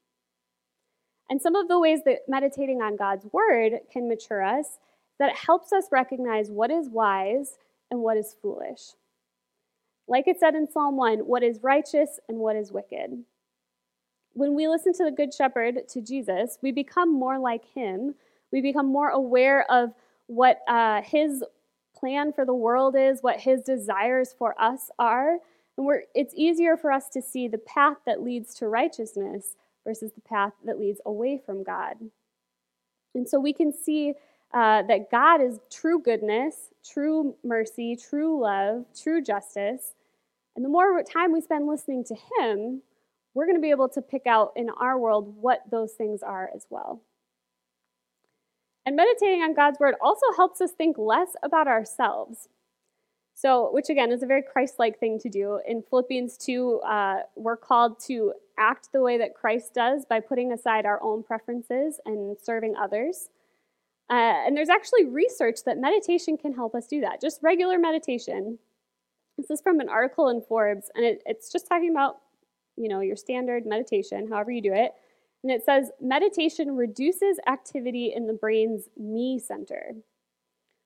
And 1.30 1.40
some 1.40 1.54
of 1.54 1.68
the 1.68 1.78
ways 1.78 2.00
that 2.04 2.28
meditating 2.28 2.82
on 2.82 2.96
God's 2.96 3.26
word 3.32 3.80
can 3.92 4.08
mature 4.08 4.42
us 4.42 4.78
that 5.18 5.30
it 5.30 5.36
helps 5.36 5.72
us 5.72 5.86
recognize 5.92 6.50
what 6.50 6.70
is 6.70 6.88
wise 6.88 7.58
and 7.90 8.00
what 8.00 8.16
is 8.16 8.36
foolish. 8.42 8.94
Like 10.06 10.26
it 10.26 10.38
said 10.40 10.54
in 10.54 10.70
Psalm 10.70 10.96
1, 10.96 11.20
what 11.20 11.42
is 11.42 11.60
righteous 11.62 12.20
and 12.28 12.38
what 12.38 12.56
is 12.56 12.72
wicked 12.72 13.24
when 14.34 14.54
we 14.54 14.68
listen 14.68 14.92
to 14.94 15.04
the 15.04 15.10
Good 15.10 15.32
Shepherd, 15.32 15.88
to 15.88 16.00
Jesus, 16.00 16.58
we 16.60 16.72
become 16.72 17.12
more 17.12 17.38
like 17.38 17.64
him. 17.64 18.14
We 18.52 18.60
become 18.60 18.86
more 18.86 19.08
aware 19.08 19.68
of 19.70 19.94
what 20.26 20.60
uh, 20.68 21.02
his 21.02 21.42
plan 21.96 22.32
for 22.32 22.44
the 22.44 22.54
world 22.54 22.96
is, 22.96 23.22
what 23.22 23.40
his 23.40 23.62
desires 23.62 24.34
for 24.36 24.60
us 24.60 24.90
are. 24.98 25.38
And 25.78 25.88
it's 26.14 26.34
easier 26.36 26.76
for 26.76 26.92
us 26.92 27.08
to 27.10 27.22
see 27.22 27.48
the 27.48 27.58
path 27.58 27.98
that 28.06 28.22
leads 28.22 28.54
to 28.56 28.68
righteousness 28.68 29.56
versus 29.84 30.12
the 30.12 30.20
path 30.20 30.52
that 30.64 30.78
leads 30.78 31.00
away 31.06 31.40
from 31.44 31.62
God. 31.62 31.96
And 33.14 33.28
so 33.28 33.38
we 33.38 33.52
can 33.52 33.72
see 33.72 34.14
uh, 34.52 34.82
that 34.82 35.10
God 35.10 35.40
is 35.40 35.58
true 35.70 36.00
goodness, 36.00 36.70
true 36.84 37.34
mercy, 37.44 37.96
true 37.96 38.40
love, 38.40 38.86
true 39.00 39.22
justice. 39.22 39.94
And 40.56 40.64
the 40.64 40.68
more 40.68 41.02
time 41.02 41.32
we 41.32 41.40
spend 41.40 41.66
listening 41.66 42.04
to 42.04 42.16
Him, 42.38 42.82
we're 43.34 43.46
going 43.46 43.56
to 43.56 43.62
be 43.62 43.70
able 43.70 43.88
to 43.90 44.00
pick 44.00 44.26
out 44.26 44.52
in 44.56 44.70
our 44.70 44.98
world 44.98 45.34
what 45.40 45.62
those 45.70 45.92
things 45.92 46.22
are 46.22 46.50
as 46.54 46.66
well. 46.70 47.02
And 48.86 48.96
meditating 48.96 49.42
on 49.42 49.54
God's 49.54 49.80
word 49.80 49.94
also 50.00 50.26
helps 50.36 50.60
us 50.60 50.70
think 50.72 50.98
less 50.98 51.30
about 51.42 51.66
ourselves. 51.66 52.48
So, 53.34 53.70
which 53.72 53.88
again 53.90 54.12
is 54.12 54.22
a 54.22 54.26
very 54.26 54.42
Christ 54.42 54.78
like 54.78 54.98
thing 54.98 55.18
to 55.20 55.28
do. 55.28 55.60
In 55.66 55.82
Philippians 55.82 56.38
2, 56.38 56.80
uh, 56.80 57.16
we're 57.34 57.56
called 57.56 57.98
to 58.06 58.32
act 58.58 58.90
the 58.92 59.00
way 59.00 59.18
that 59.18 59.34
Christ 59.34 59.74
does 59.74 60.04
by 60.04 60.20
putting 60.20 60.52
aside 60.52 60.86
our 60.86 61.02
own 61.02 61.22
preferences 61.24 62.00
and 62.06 62.36
serving 62.40 62.76
others. 62.76 63.30
Uh, 64.08 64.46
and 64.46 64.56
there's 64.56 64.68
actually 64.68 65.06
research 65.06 65.64
that 65.66 65.78
meditation 65.78 66.36
can 66.36 66.52
help 66.52 66.74
us 66.74 66.86
do 66.86 67.00
that, 67.00 67.20
just 67.20 67.42
regular 67.42 67.78
meditation. 67.78 68.58
This 69.36 69.50
is 69.50 69.60
from 69.60 69.80
an 69.80 69.88
article 69.88 70.28
in 70.28 70.40
Forbes, 70.40 70.90
and 70.94 71.04
it, 71.04 71.22
it's 71.26 71.50
just 71.50 71.66
talking 71.66 71.90
about 71.90 72.18
you 72.76 72.88
know, 72.88 73.00
your 73.00 73.16
standard 73.16 73.66
meditation, 73.66 74.28
however 74.28 74.50
you 74.50 74.62
do 74.62 74.72
it. 74.72 74.92
And 75.42 75.52
it 75.52 75.64
says 75.64 75.90
meditation 76.00 76.76
reduces 76.76 77.38
activity 77.46 78.12
in 78.14 78.26
the 78.26 78.32
brain's 78.32 78.88
me 78.96 79.38
center. 79.38 79.94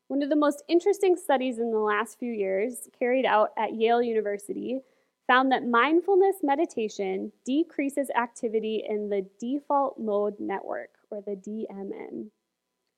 One 0.09 0.23
of 0.23 0.31
the 0.31 0.37
most 0.37 0.63
interesting 0.69 1.17
studies 1.17 1.59
in 1.59 1.71
the 1.71 1.79
last 1.79 2.19
few 2.19 2.33
years, 2.33 2.89
carried 2.99 3.27
out 3.27 3.51
at 3.59 3.75
Yale 3.75 4.03
University, 4.03 4.81
found 5.27 5.53
that 5.53 5.67
mindfulness 5.67 6.37
meditation 6.43 7.31
decreases 7.45 8.09
activity 8.19 8.83
in 8.89 9.11
the 9.11 9.27
default 9.39 9.99
mode 9.99 10.37
network, 10.41 10.91
or 11.11 11.21
the 11.21 11.37
DMN. 11.37 12.31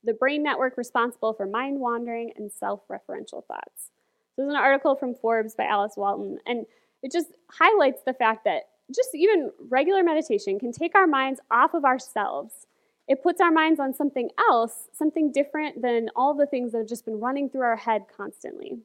the 0.02 0.14
brain 0.14 0.42
network 0.42 0.78
responsible 0.78 1.34
for 1.34 1.46
mind 1.46 1.78
wandering 1.78 2.32
and 2.36 2.50
self 2.50 2.80
referential 2.88 3.44
thoughts. 3.44 3.90
This 4.36 4.44
is 4.44 4.50
an 4.50 4.56
article 4.56 4.94
from 4.94 5.14
Forbes 5.14 5.54
by 5.54 5.64
Alice 5.64 5.94
Walton, 5.96 6.38
and 6.46 6.64
it 7.02 7.12
just 7.12 7.32
highlights 7.50 8.02
the 8.06 8.14
fact 8.14 8.44
that 8.44 8.62
just 8.94 9.14
even 9.14 9.50
regular 9.68 10.02
meditation 10.02 10.58
can 10.58 10.72
take 10.72 10.94
our 10.94 11.06
minds 11.06 11.40
off 11.50 11.74
of 11.74 11.84
ourselves. 11.84 12.66
It 13.10 13.24
puts 13.24 13.40
our 13.40 13.50
minds 13.50 13.80
on 13.80 13.92
something 13.92 14.30
else, 14.38 14.86
something 14.92 15.32
different 15.32 15.82
than 15.82 16.10
all 16.14 16.32
the 16.32 16.46
things 16.46 16.70
that 16.70 16.78
have 16.78 16.86
just 16.86 17.04
been 17.04 17.18
running 17.18 17.50
through 17.50 17.62
our 17.62 17.74
head 17.74 18.04
constantly. 18.16 18.78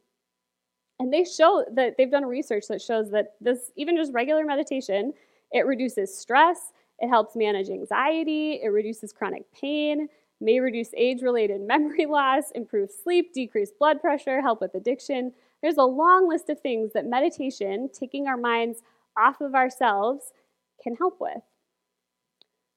And 1.00 1.14
they 1.14 1.24
show 1.24 1.64
that 1.76 1.94
they've 1.96 2.10
done 2.10 2.26
research 2.26 2.64
that 2.70 2.82
shows 2.82 3.12
that 3.12 3.36
this, 3.40 3.72
even 3.76 3.96
just 3.96 4.12
regular 4.14 4.44
meditation, 4.44 5.14
it 5.52 5.68
reduces 5.68 6.18
stress, 6.18 6.74
it 6.98 7.08
helps 7.08 7.36
manage 7.36 7.70
anxiety, 7.70 8.62
it 8.64 8.70
reduces 8.70 9.14
chronic 9.14 9.44
pain, 9.54 10.10
may 10.42 10.60
reduce 10.60 10.90
age 10.98 11.22
related 11.22 11.62
memory 11.68 12.08
loss, 12.08 12.50
improve 12.56 12.90
sleep, 12.90 13.32
decrease 13.32 13.72
blood 13.78 14.02
pressure, 14.02 14.42
help 14.42 14.60
with 14.60 14.74
addiction. 14.74 15.34
There's 15.62 15.78
a 15.78 15.84
long 15.84 16.28
list 16.28 16.50
of 16.50 16.60
things 16.60 16.94
that 16.94 17.06
meditation, 17.06 17.92
taking 17.94 18.26
our 18.26 18.38
minds 18.38 18.82
off 19.16 19.40
of 19.40 19.54
ourselves, 19.54 20.34
can 20.82 20.96
help 20.96 21.18
with. 21.22 21.44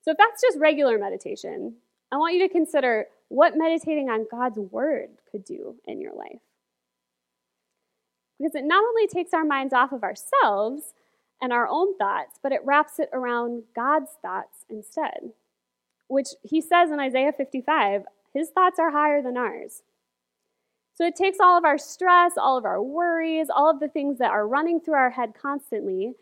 So, 0.09 0.12
if 0.12 0.17
that's 0.17 0.41
just 0.41 0.59
regular 0.59 0.97
meditation, 0.97 1.75
I 2.11 2.17
want 2.17 2.35
you 2.35 2.49
to 2.49 2.50
consider 2.50 3.09
what 3.29 3.59
meditating 3.59 4.09
on 4.09 4.27
God's 4.31 4.57
Word 4.57 5.11
could 5.31 5.45
do 5.45 5.75
in 5.85 6.00
your 6.00 6.15
life. 6.15 6.41
Because 8.38 8.55
it 8.55 8.65
not 8.65 8.83
only 8.83 9.07
takes 9.07 9.35
our 9.35 9.45
minds 9.45 9.75
off 9.75 9.93
of 9.93 10.03
ourselves 10.03 10.95
and 11.43 11.53
our 11.53 11.69
own 11.69 11.95
thoughts, 11.99 12.38
but 12.43 12.53
it 12.53 12.62
wraps 12.65 12.99
it 12.99 13.11
around 13.12 13.65
God's 13.77 14.12
thoughts 14.23 14.65
instead, 14.71 15.33
which 16.07 16.29
he 16.43 16.62
says 16.62 16.91
in 16.91 16.99
Isaiah 16.99 17.35
55 17.37 18.05
his 18.33 18.49
thoughts 18.49 18.79
are 18.79 18.93
higher 18.93 19.21
than 19.21 19.37
ours. 19.37 19.83
So 20.95 21.05
it 21.05 21.17
takes 21.17 21.37
all 21.38 21.59
of 21.59 21.67
our 21.67 21.77
stress, 21.77 22.38
all 22.38 22.57
of 22.57 22.65
our 22.65 22.83
worries, 22.83 23.49
all 23.55 23.69
of 23.71 23.79
the 23.79 23.88
things 23.88 24.17
that 24.21 24.31
are 24.31 24.49
running 24.49 24.81
through 24.81 24.95
our 24.95 25.11
head 25.11 25.35
constantly, 25.38 26.15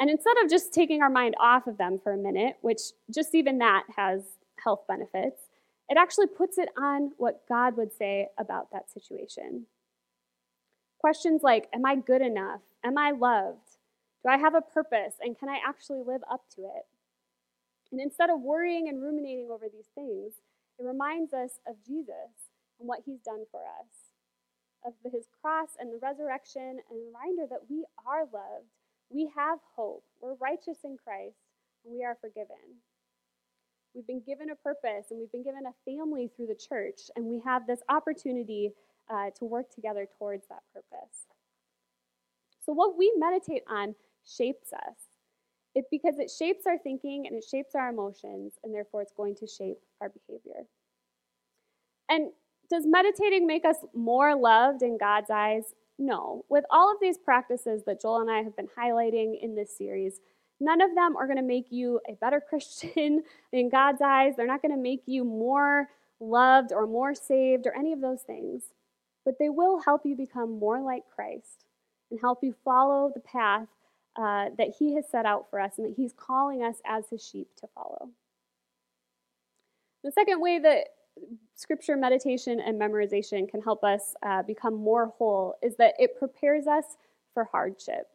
and 0.00 0.10
instead 0.10 0.36
of 0.42 0.50
just 0.50 0.72
taking 0.72 1.02
our 1.02 1.10
mind 1.10 1.34
off 1.38 1.66
of 1.66 1.78
them 1.78 1.98
for 2.02 2.12
a 2.12 2.16
minute, 2.16 2.56
which 2.62 2.80
just 3.14 3.34
even 3.34 3.58
that 3.58 3.84
has 3.96 4.22
health 4.62 4.82
benefits, 4.88 5.48
it 5.88 5.98
actually 5.98 6.26
puts 6.26 6.58
it 6.58 6.68
on 6.76 7.12
what 7.16 7.42
God 7.48 7.76
would 7.76 7.92
say 7.92 8.28
about 8.38 8.70
that 8.72 8.90
situation. 8.90 9.66
Questions 10.98 11.42
like 11.42 11.68
Am 11.72 11.84
I 11.84 11.96
good 11.96 12.22
enough? 12.22 12.60
Am 12.82 12.98
I 12.98 13.10
loved? 13.10 13.78
Do 14.24 14.30
I 14.30 14.38
have 14.38 14.54
a 14.54 14.62
purpose? 14.62 15.14
And 15.20 15.38
can 15.38 15.48
I 15.48 15.58
actually 15.66 16.00
live 16.04 16.22
up 16.30 16.44
to 16.56 16.62
it? 16.62 16.86
And 17.92 18.00
instead 18.00 18.30
of 18.30 18.40
worrying 18.40 18.88
and 18.88 19.02
ruminating 19.02 19.50
over 19.52 19.66
these 19.70 19.90
things, 19.94 20.34
it 20.78 20.84
reminds 20.84 21.32
us 21.32 21.60
of 21.68 21.76
Jesus 21.86 22.50
and 22.80 22.88
what 22.88 23.02
he's 23.04 23.20
done 23.20 23.44
for 23.50 23.60
us, 23.60 24.10
of 24.84 24.94
his 25.12 25.26
cross 25.40 25.76
and 25.78 25.92
the 25.92 26.00
resurrection, 26.02 26.80
and 26.90 26.98
a 26.98 27.06
reminder 27.06 27.46
that 27.48 27.70
we 27.70 27.84
are 28.04 28.22
loved, 28.22 28.72
we 29.14 29.30
have 29.36 29.60
hope, 29.76 30.02
we're 30.20 30.34
righteous 30.34 30.78
in 30.84 30.96
Christ, 31.02 31.36
and 31.84 31.94
we 31.94 32.04
are 32.04 32.16
forgiven. 32.20 32.56
We've 33.94 34.06
been 34.06 34.22
given 34.26 34.50
a 34.50 34.56
purpose 34.56 35.06
and 35.10 35.20
we've 35.20 35.30
been 35.30 35.44
given 35.44 35.62
a 35.66 35.90
family 35.90 36.28
through 36.34 36.48
the 36.48 36.56
church, 36.56 37.02
and 37.14 37.24
we 37.26 37.40
have 37.44 37.66
this 37.66 37.80
opportunity 37.88 38.72
uh, 39.08 39.30
to 39.38 39.44
work 39.44 39.72
together 39.72 40.08
towards 40.18 40.48
that 40.48 40.62
purpose. 40.72 41.26
So, 42.64 42.72
what 42.72 42.98
we 42.98 43.12
meditate 43.16 43.62
on 43.68 43.94
shapes 44.26 44.72
us. 44.72 44.96
It, 45.74 45.84
because 45.90 46.18
it 46.18 46.30
shapes 46.30 46.66
our 46.66 46.78
thinking 46.78 47.26
and 47.26 47.36
it 47.36 47.44
shapes 47.48 47.74
our 47.74 47.90
emotions, 47.90 48.54
and 48.62 48.74
therefore 48.74 49.02
it's 49.02 49.12
going 49.12 49.36
to 49.36 49.46
shape 49.46 49.78
our 50.00 50.08
behavior. 50.08 50.66
And 52.08 52.30
does 52.70 52.84
meditating 52.86 53.46
make 53.46 53.64
us 53.64 53.76
more 53.92 54.34
loved 54.36 54.82
in 54.82 54.98
God's 54.98 55.30
eyes? 55.30 55.74
No. 55.98 56.44
With 56.48 56.64
all 56.70 56.90
of 56.90 56.98
these 57.00 57.18
practices 57.18 57.82
that 57.86 58.00
Joel 58.00 58.20
and 58.22 58.30
I 58.30 58.42
have 58.42 58.56
been 58.56 58.68
highlighting 58.78 59.34
in 59.40 59.54
this 59.54 59.76
series, 59.76 60.20
none 60.60 60.80
of 60.80 60.94
them 60.94 61.16
are 61.16 61.26
going 61.26 61.38
to 61.38 61.42
make 61.42 61.66
you 61.70 62.00
a 62.08 62.14
better 62.14 62.40
Christian 62.48 63.22
in 63.52 63.70
God's 63.70 64.02
eyes. 64.02 64.34
They're 64.36 64.46
not 64.46 64.62
going 64.62 64.74
to 64.74 64.82
make 64.82 65.02
you 65.06 65.24
more 65.24 65.88
loved 66.20 66.72
or 66.72 66.86
more 66.86 67.14
saved 67.14 67.66
or 67.66 67.76
any 67.76 67.92
of 67.92 68.00
those 68.00 68.22
things 68.22 68.64
but 69.24 69.38
they 69.38 69.48
will 69.48 69.80
help 69.80 70.02
you 70.04 70.14
become 70.14 70.58
more 70.58 70.80
like 70.80 71.04
Christ 71.14 71.64
and 72.10 72.20
help 72.20 72.40
you 72.42 72.54
follow 72.64 73.10
the 73.12 73.20
path 73.20 73.68
uh, 74.16 74.50
that 74.58 74.74
He 74.78 74.94
has 74.94 75.04
set 75.10 75.26
out 75.26 75.46
for 75.50 75.60
us 75.60 75.72
and 75.78 75.86
that 75.88 75.96
He's 75.96 76.12
calling 76.12 76.62
us 76.62 76.76
as 76.86 77.04
His 77.10 77.26
sheep 77.26 77.48
to 77.56 77.68
follow. 77.74 78.10
The 80.02 80.12
second 80.12 80.40
way 80.40 80.58
that 80.58 80.84
scripture 81.54 81.96
meditation 81.96 82.60
and 82.60 82.80
memorization 82.80 83.48
can 83.48 83.62
help 83.62 83.84
us 83.84 84.14
uh, 84.24 84.42
become 84.42 84.74
more 84.74 85.12
whole 85.18 85.54
is 85.62 85.76
that 85.76 85.94
it 85.98 86.18
prepares 86.18 86.66
us 86.66 86.84
for 87.32 87.44
hardship. 87.44 88.08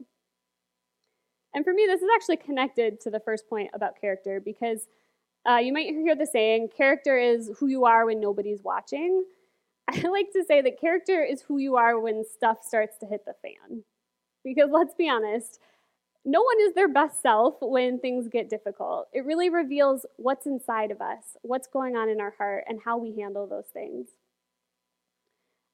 And 1.54 1.64
for 1.64 1.74
me, 1.74 1.86
this 1.88 2.02
is 2.02 2.10
actually 2.14 2.38
connected 2.38 3.00
to 3.02 3.10
the 3.10 3.20
first 3.20 3.50
point 3.50 3.72
about 3.74 4.00
character 4.00 4.40
because 4.44 4.88
uh, 5.50 5.58
you 5.58 5.74
might 5.74 5.88
hear 5.88 6.16
the 6.16 6.26
saying, 6.26 6.70
character 6.76 7.18
is 7.18 7.52
who 7.60 7.68
you 7.68 7.86
are 7.86 8.06
when 8.06 8.20
nobody's 8.20 8.64
watching. 8.64 9.24
I 9.88 10.08
like 10.08 10.32
to 10.34 10.44
say 10.48 10.62
that 10.62 10.80
character 10.80 11.24
is 11.24 11.42
who 11.42 11.58
you 11.58 11.76
are 11.76 12.00
when 12.00 12.24
stuff 12.24 12.60
starts 12.62 12.98
to 13.00 13.08
hit 13.08 13.26
the 13.26 13.34
fan. 13.42 13.84
Because 14.44 14.70
let's 14.72 14.94
be 14.94 15.10
honest, 15.10 15.60
no 16.26 16.42
one 16.42 16.58
is 16.62 16.74
their 16.74 16.90
best 16.90 17.22
self 17.22 17.56
when 17.62 18.00
things 18.00 18.28
get 18.28 18.50
difficult. 18.50 19.08
It 19.14 19.26
really 19.26 19.50
reveals 19.50 20.06
what's 20.18 20.46
inside 20.46 20.92
of 20.92 21.02
us, 21.02 21.38
what's 21.42 21.68
going 21.68 21.96
on 21.96 22.10
in 22.10 22.20
our 22.20 22.34
heart, 22.38 22.66
and 22.68 22.80
how 22.84 22.98
we 22.98 23.16
handle 23.18 23.48
those 23.48 23.68
things. 23.72 24.10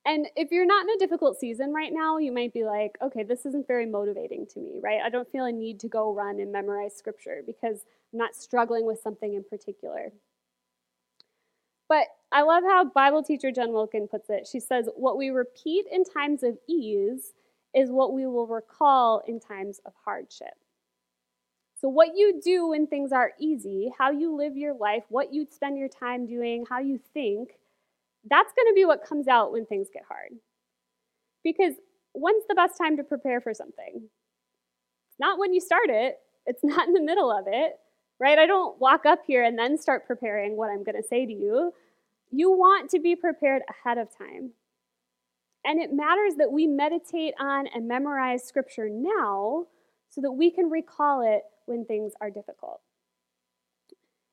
And 0.05 0.27
if 0.35 0.51
you're 0.51 0.67
not 0.67 0.83
in 0.83 0.91
a 0.91 0.99
difficult 0.99 1.39
season 1.39 1.73
right 1.73 1.91
now, 1.91 2.19
you 2.19 2.31
might 2.31 2.53
be 2.53 2.63
like, 2.63 2.95
okay, 3.01 3.23
this 3.23 3.43
isn't 3.47 3.67
very 3.67 3.87
motivating 3.87 4.45
to 4.53 4.59
me, 4.59 4.79
right? 4.81 5.01
I 5.03 5.09
don't 5.09 5.31
feel 5.31 5.45
a 5.45 5.51
need 5.51 5.79
to 5.79 5.87
go 5.87 6.13
run 6.13 6.39
and 6.39 6.51
memorize 6.51 6.95
scripture 6.95 7.41
because 7.43 7.85
I'm 8.13 8.19
not 8.19 8.35
struggling 8.35 8.85
with 8.85 9.01
something 9.01 9.33
in 9.33 9.43
particular. 9.43 10.11
But 11.89 12.05
I 12.31 12.43
love 12.43 12.63
how 12.63 12.85
Bible 12.85 13.23
teacher 13.23 13.51
Jen 13.51 13.73
Wilkin 13.73 14.07
puts 14.07 14.29
it. 14.29 14.47
She 14.51 14.59
says, 14.59 14.89
What 14.95 15.17
we 15.17 15.29
repeat 15.29 15.85
in 15.91 16.03
times 16.03 16.43
of 16.43 16.57
ease 16.67 17.33
is 17.75 17.91
what 17.91 18.13
we 18.13 18.25
will 18.25 18.47
recall 18.47 19.21
in 19.27 19.39
times 19.39 19.79
of 19.85 19.93
hardship. 20.03 20.55
So, 21.75 21.89
what 21.89 22.15
you 22.15 22.41
do 22.43 22.69
when 22.69 22.87
things 22.87 23.11
are 23.11 23.33
easy, 23.39 23.91
how 23.97 24.11
you 24.11 24.35
live 24.35 24.55
your 24.55 24.73
life, 24.73 25.03
what 25.09 25.33
you 25.33 25.45
spend 25.51 25.77
your 25.77 25.89
time 25.89 26.25
doing, 26.25 26.65
how 26.67 26.79
you 26.79 26.99
think, 27.13 27.49
that's 28.29 28.53
going 28.53 28.67
to 28.67 28.73
be 28.73 28.85
what 28.85 29.05
comes 29.05 29.27
out 29.27 29.51
when 29.51 29.65
things 29.65 29.89
get 29.93 30.03
hard. 30.07 30.31
Because 31.43 31.73
when's 32.13 32.43
the 32.47 32.55
best 32.55 32.77
time 32.77 32.97
to 32.97 33.03
prepare 33.03 33.41
for 33.41 33.53
something? 33.53 34.09
Not 35.19 35.37
when 35.37 35.53
you 35.53 35.59
start 35.59 35.89
it, 35.89 36.17
it's 36.45 36.63
not 36.63 36.87
in 36.87 36.93
the 36.93 37.01
middle 37.01 37.31
of 37.31 37.45
it, 37.47 37.73
right? 38.19 38.39
I 38.39 38.45
don't 38.45 38.79
walk 38.79 39.05
up 39.05 39.19
here 39.27 39.43
and 39.43 39.59
then 39.59 39.77
start 39.77 40.07
preparing 40.07 40.55
what 40.55 40.69
I'm 40.69 40.83
going 40.83 41.01
to 41.01 41.07
say 41.07 41.25
to 41.25 41.33
you. 41.33 41.73
You 42.31 42.51
want 42.51 42.89
to 42.91 42.99
be 42.99 43.15
prepared 43.15 43.61
ahead 43.69 43.97
of 43.97 44.07
time. 44.17 44.51
And 45.65 45.81
it 45.81 45.91
matters 45.91 46.35
that 46.37 46.51
we 46.51 46.67
meditate 46.67 47.33
on 47.39 47.65
and 47.67 47.87
memorize 47.87 48.43
scripture 48.43 48.87
now 48.87 49.65
so 50.09 50.21
that 50.21 50.31
we 50.31 50.51
can 50.51 50.69
recall 50.69 51.21
it 51.21 51.41
when 51.65 51.83
things 51.85 52.13
are 52.21 52.29
difficult. 52.29 52.81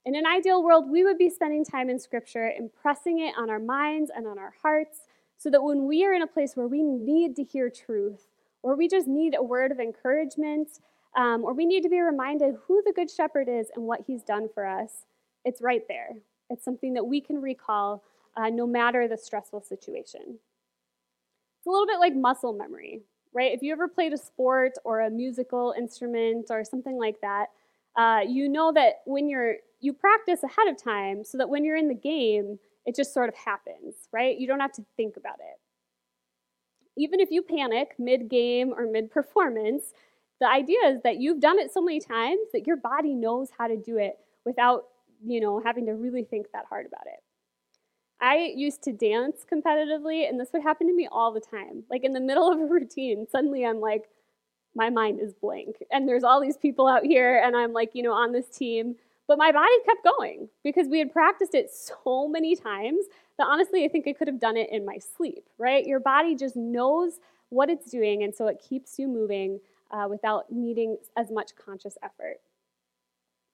In 0.05 0.15
an 0.15 0.27
ideal 0.27 0.63
world, 0.63 0.91
we 0.91 1.05
would 1.05 1.17
be 1.17 1.31
spending 1.31 1.65
time 1.65 1.89
in 1.89 1.99
scripture, 1.99 2.51
impressing 2.51 3.21
it 3.21 3.35
on 3.39 3.49
our 3.49 3.59
minds 3.59 4.11
and 4.15 4.27
on 4.27 4.39
our 4.39 4.53
hearts, 4.63 5.01
so 5.39 5.49
that 5.51 5.63
when 5.63 5.87
we 5.87 6.05
are 6.05 6.13
in 6.13 6.23
a 6.23 6.27
place 6.27 6.55
where 6.55 6.69
we 6.69 6.83
need 6.83 7.35
to 7.37 7.45
hear 7.45 7.71
truth, 7.71 8.29
or 8.63 8.77
we 8.77 8.87
just 8.87 9.09
need 9.09 9.35
a 9.35 9.43
word 9.43 9.73
of 9.73 9.81
encouragement, 9.81 10.81
um, 11.17 11.45
or 11.45 11.55
we 11.55 11.67
need 11.67 11.83
to 11.83 11.89
be 11.89 12.01
reminded 12.01 12.57
who 12.67 12.83
the 12.85 12.93
Good 12.93 13.11
Shepherd 13.11 13.49
is 13.49 13.69
and 13.75 13.87
what 13.87 14.03
he's 14.07 14.23
done 14.23 14.49
for 14.53 14.67
us, 14.67 15.07
it's 15.45 15.63
right 15.63 15.83
there. 15.89 16.11
It's 16.51 16.65
something 16.65 16.95
that 16.95 17.05
we 17.05 17.21
can 17.21 17.41
recall 17.41 18.05
uh, 18.37 18.51
no 18.51 18.67
matter 18.67 19.09
the 19.09 19.17
stressful 19.17 19.63
situation. 19.63 20.39
It's 21.63 21.67
a 21.69 21.71
little 21.71 21.87
bit 21.87 22.01
like 22.01 22.17
muscle 22.17 22.53
memory, 22.53 23.03
right? 23.33 23.53
If 23.53 23.63
you 23.63 23.73
ever 23.73 23.87
played 23.87 24.13
a 24.13 24.19
sport 24.19 24.73
or 24.85 25.01
a 25.01 25.11
musical 25.11 25.73
instrument 25.79 26.47
or 26.51 26.65
something 26.65 26.99
like 26.99 27.21
that, 27.21 27.47
uh, 27.97 28.23
you 28.27 28.49
know 28.49 28.73
that 28.73 29.03
when 29.07 29.29
you're 29.29 29.57
you 29.81 29.93
practice 29.93 30.43
ahead 30.43 30.67
of 30.69 30.83
time 30.83 31.25
so 31.25 31.39
that 31.39 31.49
when 31.49 31.65
you're 31.65 31.77
in 31.77 31.87
the 31.89 31.95
game, 31.95 32.59
it 32.85 32.97
just 32.97 33.15
sort 33.15 33.29
of 33.29 33.37
happens, 33.37 33.95
right? 34.13 34.37
You 34.39 34.49
don't 34.49 34.59
have 34.61 34.73
to 34.73 34.85
think 34.97 35.17
about 35.17 35.37
it. 35.39 35.61
Even 36.97 37.21
if 37.21 37.31
you 37.31 37.43
panic 37.43 37.95
mid 37.99 38.29
game 38.29 38.73
or 38.77 38.87
mid 38.87 39.11
performance, 39.11 39.93
the 40.41 40.49
idea 40.49 40.81
is 40.89 41.01
that 41.03 41.19
you've 41.21 41.41
done 41.41 41.59
it 41.59 41.73
so 41.73 41.81
many 41.81 42.01
times 42.01 42.49
that 42.53 42.67
your 42.67 42.77
body 42.77 43.15
knows 43.15 43.51
how 43.57 43.69
to 43.69 43.77
do 43.77 43.97
it 43.99 44.19
without, 44.45 44.89
you 45.25 45.41
know, 45.41 45.61
having 45.65 45.87
to 45.87 45.93
really 45.95 46.25
think 46.25 46.51
that 46.53 46.67
hard 46.69 46.87
about 46.87 47.07
it. 47.07 47.22
I 48.23 48.53
used 48.55 48.83
to 48.85 48.93
dance 48.93 49.45
competitively, 49.53 50.29
and 50.29 50.39
this 50.39 50.53
would 50.53 50.63
happen 50.63 50.87
to 50.87 50.95
me 50.95 51.09
all 51.11 51.33
the 51.33 51.41
time. 51.41 51.83
Like 51.91 52.05
in 52.05 52.13
the 52.13 52.21
middle 52.21 52.51
of 52.51 52.61
a 52.61 52.65
routine, 52.65 53.27
suddenly 53.29 53.67
I'm 53.67 53.81
like, 53.81 54.05
my 54.77 54.91
mind 54.91 55.21
is 55.21 55.35
blank. 55.35 55.83
And 55.91 56.09
there's 56.09 56.23
all 56.23 56.41
these 56.41 56.57
people 56.57 56.87
out 56.87 57.05
here, 57.05 57.37
and 57.45 57.57
I'm 57.57 57.73
like, 57.73 57.91
you 57.95 58.03
know, 58.03 58.13
on 58.13 58.33
this 58.33 58.49
team, 58.49 58.95
But 59.29 59.39
my 59.39 59.53
body 59.53 59.73
kept 59.87 60.05
going 60.05 60.49
because 60.65 60.89
we 60.89 60.99
had 60.99 61.13
practiced 61.13 61.55
it 61.55 61.71
so 61.71 62.29
many 62.29 62.57
times 62.57 63.07
that 63.39 63.47
honestly, 63.47 63.85
I 63.85 63.89
think 63.89 64.07
I 64.07 64.13
could 64.13 64.29
have 64.29 64.41
done 64.41 64.57
it 64.57 64.69
in 64.71 64.85
my 64.85 64.99
sleep, 64.99 65.49
right? 65.59 65.87
Your 65.87 66.01
body 66.01 66.35
just 66.35 66.57
knows 66.57 67.21
what 67.49 67.71
it's 67.71 67.91
doing, 67.91 68.23
and 68.23 68.35
so 68.35 68.47
it 68.47 68.63
keeps 68.67 68.99
you 68.99 69.09
moving 69.09 69.61
uh, 69.91 70.07
without 70.09 70.51
needing 70.51 70.97
as 71.17 71.31
much 71.31 71.53
conscious 71.55 71.97
effort. 72.03 72.41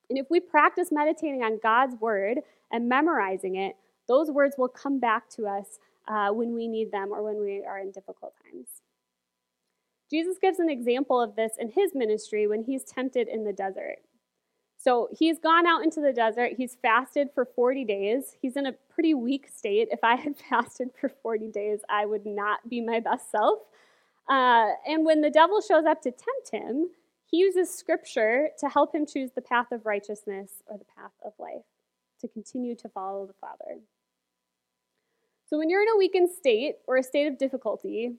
And 0.08 0.18
if 0.18 0.26
we 0.30 0.40
practice 0.40 0.88
meditating 0.90 1.42
on 1.42 1.60
God's 1.62 1.94
word 2.00 2.38
and 2.72 2.88
memorizing 2.88 3.56
it, 3.56 3.76
those 4.08 4.30
words 4.30 4.56
will 4.58 4.68
come 4.68 4.98
back 4.98 5.28
to 5.30 5.46
us 5.46 5.78
uh, 6.08 6.30
when 6.30 6.54
we 6.54 6.66
need 6.66 6.90
them 6.90 7.12
or 7.12 7.22
when 7.22 7.40
we 7.40 7.64
are 7.64 7.78
in 7.78 7.90
difficult 7.90 8.34
times. 8.42 8.66
Jesus 10.10 10.38
gives 10.40 10.58
an 10.58 10.70
example 10.70 11.20
of 11.20 11.36
this 11.36 11.52
in 11.58 11.70
his 11.70 11.94
ministry 11.94 12.46
when 12.46 12.64
he's 12.64 12.82
tempted 12.82 13.28
in 13.28 13.44
the 13.44 13.52
desert. 13.52 13.98
So 14.78 15.08
he's 15.12 15.38
gone 15.38 15.66
out 15.66 15.82
into 15.82 16.00
the 16.00 16.12
desert. 16.12 16.52
He's 16.56 16.76
fasted 16.80 17.28
for 17.34 17.44
40 17.44 17.84
days. 17.84 18.36
He's 18.40 18.56
in 18.56 18.64
a 18.66 18.72
pretty 18.72 19.12
weak 19.12 19.48
state. 19.54 19.88
If 19.90 20.00
I 20.02 20.14
had 20.14 20.36
fasted 20.50 20.90
for 20.98 21.10
40 21.22 21.48
days, 21.48 21.80
I 21.88 22.06
would 22.06 22.24
not 22.24 22.68
be 22.68 22.80
my 22.80 23.00
best 23.00 23.30
self. 23.30 23.58
Uh, 24.28 24.68
and 24.86 25.04
when 25.04 25.20
the 25.20 25.30
devil 25.30 25.60
shows 25.60 25.84
up 25.84 26.00
to 26.02 26.10
tempt 26.10 26.50
him, 26.52 26.90
he 27.26 27.38
uses 27.38 27.74
scripture 27.74 28.50
to 28.58 28.68
help 28.68 28.94
him 28.94 29.04
choose 29.04 29.30
the 29.34 29.42
path 29.42 29.72
of 29.72 29.84
righteousness 29.84 30.62
or 30.66 30.78
the 30.78 30.84
path 30.84 31.12
of 31.24 31.32
life, 31.38 31.64
to 32.20 32.28
continue 32.28 32.74
to 32.76 32.88
follow 32.88 33.26
the 33.26 33.34
Father. 33.34 33.80
So 35.48 35.56
when 35.56 35.70
you're 35.70 35.82
in 35.82 35.88
a 35.88 35.96
weakened 35.96 36.30
state 36.30 36.76
or 36.86 36.98
a 36.98 37.02
state 37.02 37.26
of 37.26 37.38
difficulty, 37.38 38.12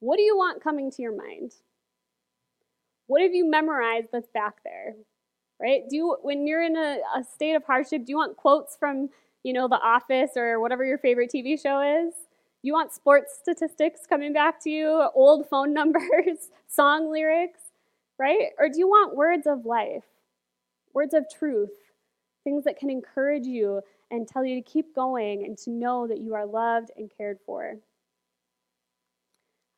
what 0.00 0.16
do 0.16 0.22
you 0.22 0.36
want 0.36 0.62
coming 0.62 0.90
to 0.90 1.02
your 1.02 1.14
mind? 1.14 1.52
What 3.06 3.20
have 3.20 3.34
you 3.34 3.48
memorized 3.48 4.08
that's 4.12 4.30
back 4.32 4.64
there? 4.64 4.94
Right? 5.60 5.82
Do 5.88 5.96
you, 5.96 6.16
when 6.22 6.46
you're 6.46 6.62
in 6.62 6.76
a, 6.76 6.98
a 7.14 7.22
state 7.22 7.54
of 7.54 7.64
hardship, 7.64 8.06
do 8.06 8.10
you 8.10 8.16
want 8.16 8.36
quotes 8.36 8.76
from, 8.76 9.10
you 9.44 9.52
know, 9.52 9.68
The 9.68 9.76
Office 9.76 10.30
or 10.34 10.58
whatever 10.58 10.84
your 10.84 10.98
favorite 10.98 11.30
TV 11.32 11.60
show 11.60 11.80
is? 11.80 12.14
You 12.62 12.72
want 12.72 12.92
sports 12.92 13.38
statistics 13.40 14.00
coming 14.08 14.32
back 14.32 14.62
to 14.62 14.70
you, 14.70 15.08
old 15.14 15.48
phone 15.48 15.74
numbers, 15.74 16.48
song 16.66 17.12
lyrics, 17.12 17.60
right? 18.18 18.48
Or 18.58 18.68
do 18.68 18.78
you 18.78 18.88
want 18.88 19.14
words 19.14 19.46
of 19.46 19.66
life, 19.66 20.04
words 20.94 21.12
of 21.12 21.26
truth, 21.28 21.70
things 22.44 22.64
that 22.64 22.78
can 22.78 22.90
encourage 22.90 23.46
you 23.46 23.80
and 24.10 24.28
tell 24.28 24.44
you 24.44 24.54
to 24.62 24.70
keep 24.70 24.94
going 24.94 25.44
and 25.44 25.56
to 25.58 25.70
know 25.70 26.06
that 26.06 26.20
you 26.20 26.34
are 26.34 26.46
loved 26.46 26.90
and 26.96 27.10
cared 27.16 27.38
for? 27.44 27.76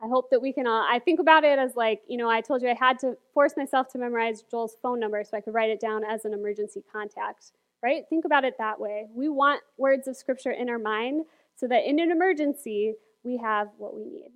I 0.03 0.09
hope 0.09 0.29
that 0.31 0.43
we 0.43 0.53
can 0.53 0.67
all, 0.67 0.87
I 0.87 0.99
think 0.99 1.21
about 1.21 1.45
it 1.45 1.59
as 1.59 1.77
like, 1.77 2.03
you 2.09 2.19
know, 2.19 2.29
I 2.29 2.41
told 2.41 2.61
you 2.61 2.69
I 2.69 2.75
had 2.75 2.99
to 2.99 3.17
force 3.33 3.55
myself 3.57 3.89
to 3.89 3.99
memorize 3.99 4.43
Joel's 4.43 4.77
phone 4.83 5.01
number 5.01 5.23
so 5.25 5.37
I 5.37 5.41
could 5.41 5.55
write 5.55 5.71
it 5.71 5.81
down 5.81 6.03
as 6.05 6.25
an 6.25 6.35
emergency 6.35 6.83
contact, 6.93 7.53
right? 7.83 8.03
Think 8.11 8.25
about 8.25 8.45
it 8.45 8.55
that 8.59 8.79
way. 8.79 9.07
We 9.15 9.29
want 9.29 9.63
words 9.79 10.07
of 10.07 10.17
scripture 10.17 10.51
in 10.51 10.69
our 10.69 10.79
mind 10.79 11.25
so 11.57 11.67
that 11.69 11.89
in 11.89 11.99
an 12.01 12.11
emergency, 12.11 12.95
we 13.23 13.39
have 13.39 13.69
what 13.79 13.95
we 13.97 14.05
need. 14.05 14.31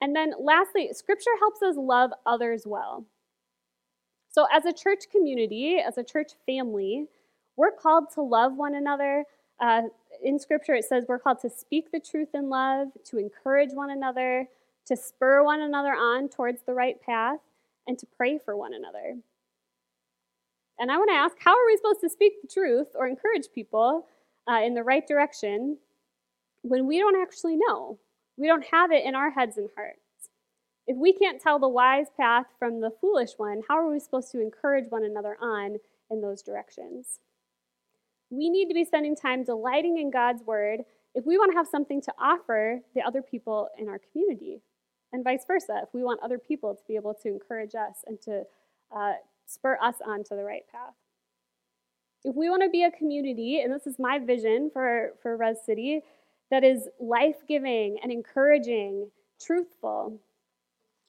And 0.00 0.16
then 0.16 0.32
lastly, 0.40 0.90
scripture 0.92 1.30
helps 1.38 1.62
us 1.62 1.76
love 1.76 2.10
others 2.24 2.64
well. 2.66 3.06
So, 4.36 4.46
as 4.52 4.66
a 4.66 4.72
church 4.72 5.04
community, 5.10 5.78
as 5.78 5.96
a 5.96 6.04
church 6.04 6.32
family, 6.44 7.06
we're 7.56 7.70
called 7.70 8.10
to 8.16 8.20
love 8.20 8.54
one 8.54 8.74
another. 8.74 9.24
Uh, 9.58 9.84
in 10.22 10.38
scripture, 10.38 10.74
it 10.74 10.84
says 10.84 11.06
we're 11.08 11.18
called 11.18 11.40
to 11.40 11.48
speak 11.48 11.90
the 11.90 12.00
truth 12.00 12.34
in 12.34 12.50
love, 12.50 12.88
to 13.06 13.16
encourage 13.16 13.72
one 13.72 13.88
another, 13.88 14.46
to 14.88 14.94
spur 14.94 15.42
one 15.42 15.62
another 15.62 15.94
on 15.94 16.28
towards 16.28 16.60
the 16.66 16.74
right 16.74 17.00
path, 17.00 17.38
and 17.86 17.98
to 17.98 18.06
pray 18.14 18.36
for 18.36 18.54
one 18.54 18.74
another. 18.74 19.16
And 20.78 20.92
I 20.92 20.98
want 20.98 21.08
to 21.08 21.16
ask 21.16 21.38
how 21.38 21.52
are 21.52 21.66
we 21.66 21.78
supposed 21.78 22.02
to 22.02 22.10
speak 22.10 22.42
the 22.42 22.48
truth 22.48 22.88
or 22.94 23.06
encourage 23.06 23.46
people 23.54 24.06
uh, 24.46 24.60
in 24.62 24.74
the 24.74 24.82
right 24.82 25.08
direction 25.08 25.78
when 26.60 26.86
we 26.86 26.98
don't 26.98 27.16
actually 27.16 27.56
know. 27.56 27.98
We 28.36 28.48
don't 28.48 28.66
have 28.70 28.92
it 28.92 29.06
in 29.06 29.14
our 29.14 29.30
heads 29.30 29.56
and 29.56 29.70
hearts. 29.74 30.05
If 30.86 30.96
we 30.96 31.12
can't 31.12 31.40
tell 31.40 31.58
the 31.58 31.68
wise 31.68 32.06
path 32.16 32.46
from 32.58 32.80
the 32.80 32.92
foolish 33.00 33.32
one, 33.36 33.62
how 33.68 33.74
are 33.76 33.90
we 33.90 33.98
supposed 33.98 34.30
to 34.32 34.40
encourage 34.40 34.88
one 34.88 35.04
another 35.04 35.36
on 35.40 35.78
in 36.10 36.20
those 36.20 36.42
directions? 36.42 37.18
We 38.30 38.48
need 38.48 38.68
to 38.68 38.74
be 38.74 38.84
spending 38.84 39.16
time 39.16 39.44
delighting 39.44 39.98
in 39.98 40.10
God's 40.10 40.42
word 40.44 40.80
if 41.16 41.24
we 41.24 41.38
want 41.38 41.50
to 41.50 41.56
have 41.56 41.66
something 41.66 42.02
to 42.02 42.12
offer 42.20 42.80
the 42.94 43.00
other 43.00 43.22
people 43.22 43.70
in 43.78 43.88
our 43.88 43.98
community, 43.98 44.60
and 45.12 45.24
vice 45.24 45.44
versa, 45.46 45.80
if 45.82 45.88
we 45.94 46.02
want 46.02 46.20
other 46.22 46.38
people 46.38 46.74
to 46.74 46.82
be 46.86 46.94
able 46.94 47.14
to 47.14 47.28
encourage 47.28 47.74
us 47.74 48.04
and 48.06 48.20
to 48.20 48.42
uh, 48.94 49.14
spur 49.46 49.78
us 49.82 49.96
on 50.06 50.24
to 50.24 50.36
the 50.36 50.44
right 50.44 50.64
path. 50.70 50.92
If 52.22 52.36
we 52.36 52.50
want 52.50 52.62
to 52.64 52.68
be 52.68 52.82
a 52.82 52.90
community, 52.90 53.60
and 53.60 53.72
this 53.72 53.86
is 53.86 53.98
my 53.98 54.18
vision 54.18 54.70
for, 54.70 55.14
for 55.22 55.38
Res 55.38 55.56
City, 55.64 56.02
that 56.50 56.64
is 56.64 56.88
life 57.00 57.36
giving 57.48 57.98
and 58.02 58.12
encouraging, 58.12 59.10
truthful, 59.40 60.20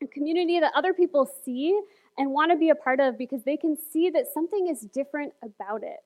a 0.02 0.08
community 0.08 0.60
that 0.60 0.74
other 0.76 0.94
people 0.94 1.30
see 1.44 1.80
and 2.18 2.32
want 2.32 2.52
to 2.52 2.58
be 2.58 2.70
a 2.70 2.76
part 2.76 3.00
of 3.00 3.18
because 3.18 3.44
they 3.44 3.58
can 3.58 3.78
see 3.78 4.10
that 4.10 4.26
something 4.34 4.68
is 4.68 4.82
different 4.82 5.34
about 5.44 5.84
it. 5.84 6.00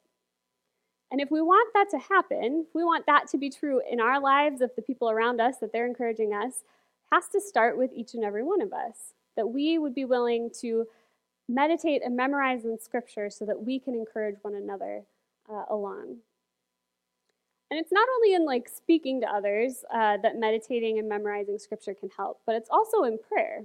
And 1.11 1.19
if 1.19 1.29
we 1.29 1.41
want 1.41 1.73
that 1.73 1.89
to 1.91 1.97
happen, 1.97 2.65
we 2.73 2.83
want 2.83 3.05
that 3.05 3.27
to 3.29 3.37
be 3.37 3.49
true 3.49 3.81
in 3.89 3.99
our 3.99 4.19
lives 4.19 4.61
of 4.61 4.71
the 4.75 4.81
people 4.81 5.09
around 5.09 5.41
us, 5.41 5.57
that 5.57 5.73
they're 5.73 5.85
encouraging 5.85 6.33
us, 6.33 6.63
has 7.11 7.27
to 7.29 7.41
start 7.41 7.77
with 7.77 7.91
each 7.93 8.13
and 8.13 8.23
every 8.23 8.43
one 8.43 8.61
of 8.61 8.71
us. 8.71 9.13
That 9.35 9.47
we 9.47 9.77
would 9.77 9.93
be 9.93 10.05
willing 10.05 10.49
to 10.61 10.85
meditate 11.49 12.01
and 12.03 12.15
memorize 12.15 12.63
in 12.63 12.79
Scripture 12.79 13.29
so 13.29 13.45
that 13.45 13.61
we 13.61 13.79
can 13.79 13.93
encourage 13.93 14.37
one 14.41 14.55
another 14.55 15.03
uh, 15.51 15.65
along. 15.69 16.17
And 17.69 17.79
it's 17.79 17.91
not 17.91 18.07
only 18.15 18.33
in 18.33 18.45
like 18.45 18.69
speaking 18.69 19.21
to 19.21 19.27
others 19.27 19.83
uh, 19.93 20.17
that 20.23 20.37
meditating 20.37 20.99
and 20.99 21.07
memorizing 21.07 21.57
Scripture 21.57 21.93
can 21.93 22.09
help, 22.15 22.39
but 22.45 22.55
it's 22.55 22.69
also 22.69 23.03
in 23.03 23.17
prayer. 23.17 23.63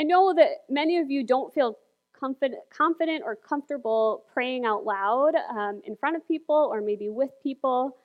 I 0.00 0.02
know 0.02 0.32
that 0.32 0.62
many 0.70 0.96
of 0.96 1.10
you 1.10 1.22
don't 1.22 1.52
feel 1.52 1.76
confident, 2.18 2.62
confident 2.74 3.22
or 3.22 3.36
comfortable 3.36 4.24
praying 4.32 4.64
out 4.64 4.86
loud 4.86 5.34
um, 5.50 5.82
in 5.84 5.94
front 5.94 6.16
of 6.16 6.26
people 6.26 6.70
or 6.72 6.80
maybe 6.80 7.10
with 7.10 7.30
people. 7.42 7.98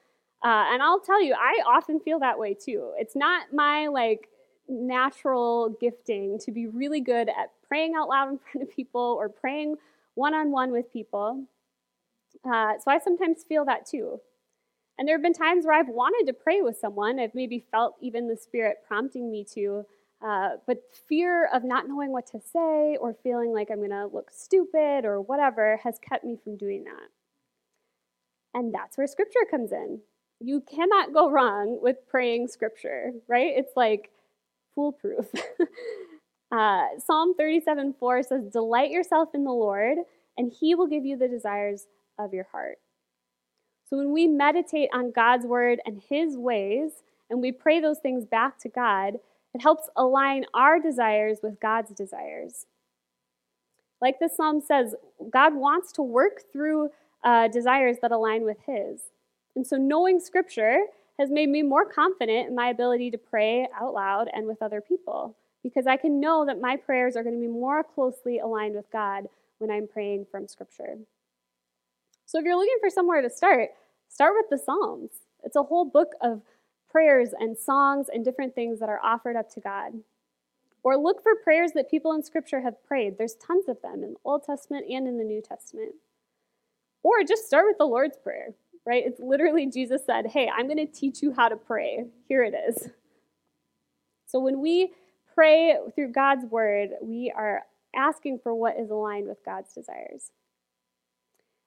Uh, 0.44 0.66
and 0.74 0.84
I'll 0.84 1.00
tell 1.00 1.24
you, 1.24 1.34
I 1.34 1.62
often 1.66 2.02
feel 2.02 2.20
that 2.20 2.38
way 2.38 2.54
too. 2.54 2.92
It's 2.98 3.16
not 3.16 3.54
my 3.54 3.88
like 3.88 4.28
natural 4.68 5.70
gifting 5.80 6.38
to 6.40 6.52
be 6.52 6.68
really 6.68 7.00
good 7.00 7.30
at 7.30 7.52
praying 7.66 7.94
out 7.96 8.10
loud 8.10 8.30
in 8.30 8.40
front 8.52 8.68
of 8.68 8.76
people 8.76 9.16
or 9.18 9.30
praying 9.30 9.78
one 10.16 10.34
on 10.34 10.52
one 10.52 10.74
with 10.74 10.92
people. 10.92 11.46
Uh, 12.44 12.74
so 12.78 12.92
I 12.92 13.00
sometimes 13.00 13.46
feel 13.48 13.64
that 13.66 13.86
too. 13.86 14.20
And 14.98 15.08
there 15.08 15.16
have 15.16 15.24
been 15.24 15.34
times 15.34 15.66
where 15.66 15.78
I've 15.78 15.88
wanted 15.88 16.28
to 16.28 16.34
pray 16.34 16.62
with 16.62 16.78
someone. 16.78 17.22
I've 17.22 17.36
maybe 17.36 17.66
felt 17.72 17.96
even 18.02 18.28
the 18.28 18.36
Spirit 18.36 18.80
prompting 18.86 19.32
me 19.32 19.46
to, 19.54 19.86
uh, 20.26 20.58
but 20.66 20.82
fear 21.08 21.48
of 21.54 21.64
not 21.64 21.88
knowing 21.88 22.12
what 22.12 22.26
to 22.26 22.40
say 22.42 22.98
or 23.00 23.16
feeling 23.22 23.54
like 23.54 23.70
I'm 23.70 23.78
going 23.78 23.92
to 23.92 24.08
look 24.08 24.32
stupid 24.32 25.06
or 25.06 25.22
whatever 25.22 25.80
has 25.84 26.00
kept 26.00 26.24
me 26.24 26.36
from 26.44 26.58
doing 26.58 26.84
that. 26.86 27.10
And 28.56 28.74
that's 28.74 28.98
where 28.98 29.06
Scripture 29.06 29.46
comes 29.50 29.72
in. 29.72 30.00
You 30.40 30.62
cannot 30.62 31.14
go 31.14 31.30
wrong 31.30 31.78
with 31.80 31.98
praying 32.10 32.48
Scripture, 32.48 33.12
right? 33.28 33.54
It's 33.56 33.74
like 33.76 34.10
foolproof. 34.74 35.28
uh, 36.52 36.86
Psalm 37.06 37.36
37 37.38 37.94
4 38.00 38.24
says, 38.24 38.46
Delight 38.52 38.90
yourself 38.90 39.30
in 39.36 39.44
the 39.44 39.52
Lord, 39.52 40.00
and 40.38 40.52
he 40.52 40.74
will 40.74 40.88
give 40.88 41.06
you 41.06 41.18
the 41.18 41.28
desires 41.28 41.86
of 42.18 42.34
your 42.34 42.48
heart. 42.52 42.80
So 43.88 43.98
when 43.98 44.12
we 44.12 44.26
meditate 44.26 44.90
on 44.92 45.12
God's 45.12 45.46
word 45.46 45.80
and 45.86 46.02
his 46.10 46.36
ways, 46.36 46.92
and 47.30 47.42
we 47.42 47.52
pray 47.52 47.80
those 47.80 48.00
things 48.00 48.26
back 48.26 48.58
to 48.60 48.70
God, 48.70 49.20
it 49.56 49.62
helps 49.62 49.88
align 49.96 50.44
our 50.54 50.82
desires 50.82 51.40
with 51.42 51.62
God's 51.62 51.92
desires. 51.92 52.66
Like 54.02 54.20
the 54.20 54.28
psalm 54.28 54.60
says, 54.60 54.96
God 55.32 55.56
wants 55.56 55.94
to 55.94 56.02
work 56.02 56.42
through 56.52 56.90
uh, 57.24 57.48
desires 57.48 57.96
that 58.02 58.12
align 58.12 58.44
with 58.44 58.58
his. 58.68 59.04
And 59.56 59.66
so 59.66 59.78
knowing 59.78 60.20
scripture 60.20 60.80
has 61.18 61.32
made 61.32 61.48
me 61.48 61.64
more 61.64 61.90
confident 61.90 62.50
in 62.50 62.56
my 62.56 62.68
ability 62.68 63.12
to 63.12 63.18
pray 63.18 63.70
out 63.74 63.94
loud 63.94 64.28
and 64.34 64.46
with 64.46 64.62
other 64.62 64.82
people 64.82 65.38
because 65.64 65.88
I 65.88 65.96
can 65.96 66.20
know 66.20 66.46
that 66.46 66.60
my 66.60 66.76
prayers 66.76 67.16
are 67.16 67.24
going 67.24 67.36
to 67.36 67.42
be 67.42 67.48
more 67.48 67.82
closely 67.82 68.40
aligned 68.40 68.76
with 68.76 68.92
God 68.92 69.30
when 69.60 69.72
I'm 69.72 69.88
praying 69.88 70.26
from 70.30 70.50
scripture. 70.50 70.98
So 72.26 72.40
if 72.40 72.44
you're 72.44 72.58
looking 72.58 72.78
for 72.82 72.90
somewhere 72.90 73.22
to 73.22 73.30
start, 73.30 73.70
start 74.10 74.34
with 74.36 74.50
the 74.50 74.64
Psalms. 74.64 75.12
It's 75.46 75.56
a 75.56 75.64
whole 75.64 75.86
book 75.86 76.10
of 76.22 76.42
prayers 76.96 77.32
and 77.38 77.58
songs 77.58 78.08
and 78.08 78.24
different 78.24 78.56
things 78.56 78.80
that 78.80 78.88
are 78.88 79.02
offered 79.04 79.36
up 79.36 79.50
to 79.50 79.60
God. 79.60 79.96
Or 80.82 80.96
look 80.96 81.22
for 81.22 81.36
prayers 81.36 81.74
that 81.74 81.92
people 81.92 82.14
in 82.14 82.24
Scripture 82.24 82.62
have 82.62 82.82
prayed. 82.86 83.18
There's 83.18 83.36
tons 83.36 83.68
of 83.68 83.82
them 83.82 83.96
in 83.96 84.12
the 84.12 84.20
Old 84.24 84.46
Testament 84.46 84.86
and 84.90 85.06
in 85.06 85.18
the 85.18 85.26
New 85.26 85.42
Testament. 85.42 85.96
Or 87.04 87.22
just 87.28 87.48
start 87.48 87.66
with 87.68 87.78
the 87.78 87.86
Lord's 87.86 88.16
Prayer, 88.16 88.54
right? 88.86 89.04
It's 89.06 89.20
literally 89.20 89.66
Jesus 89.66 90.06
said, 90.06 90.28
Hey, 90.28 90.48
I'm 90.48 90.68
going 90.68 90.78
to 90.78 90.86
teach 90.86 91.22
you 91.22 91.34
how 91.34 91.50
to 91.50 91.58
pray. 91.58 92.06
Here 92.30 92.46
it 92.46 92.54
is. 92.70 92.88
So 94.26 94.40
when 94.40 94.62
we 94.62 94.94
pray 95.34 95.78
through 95.96 96.14
God's 96.14 96.46
word, 96.46 96.92
we 97.02 97.30
are 97.36 97.64
asking 97.94 98.40
for 98.42 98.56
what 98.56 98.80
is 98.80 98.90
aligned 98.90 99.28
with 99.28 99.44
God's 99.44 99.74
desires. 99.74 100.32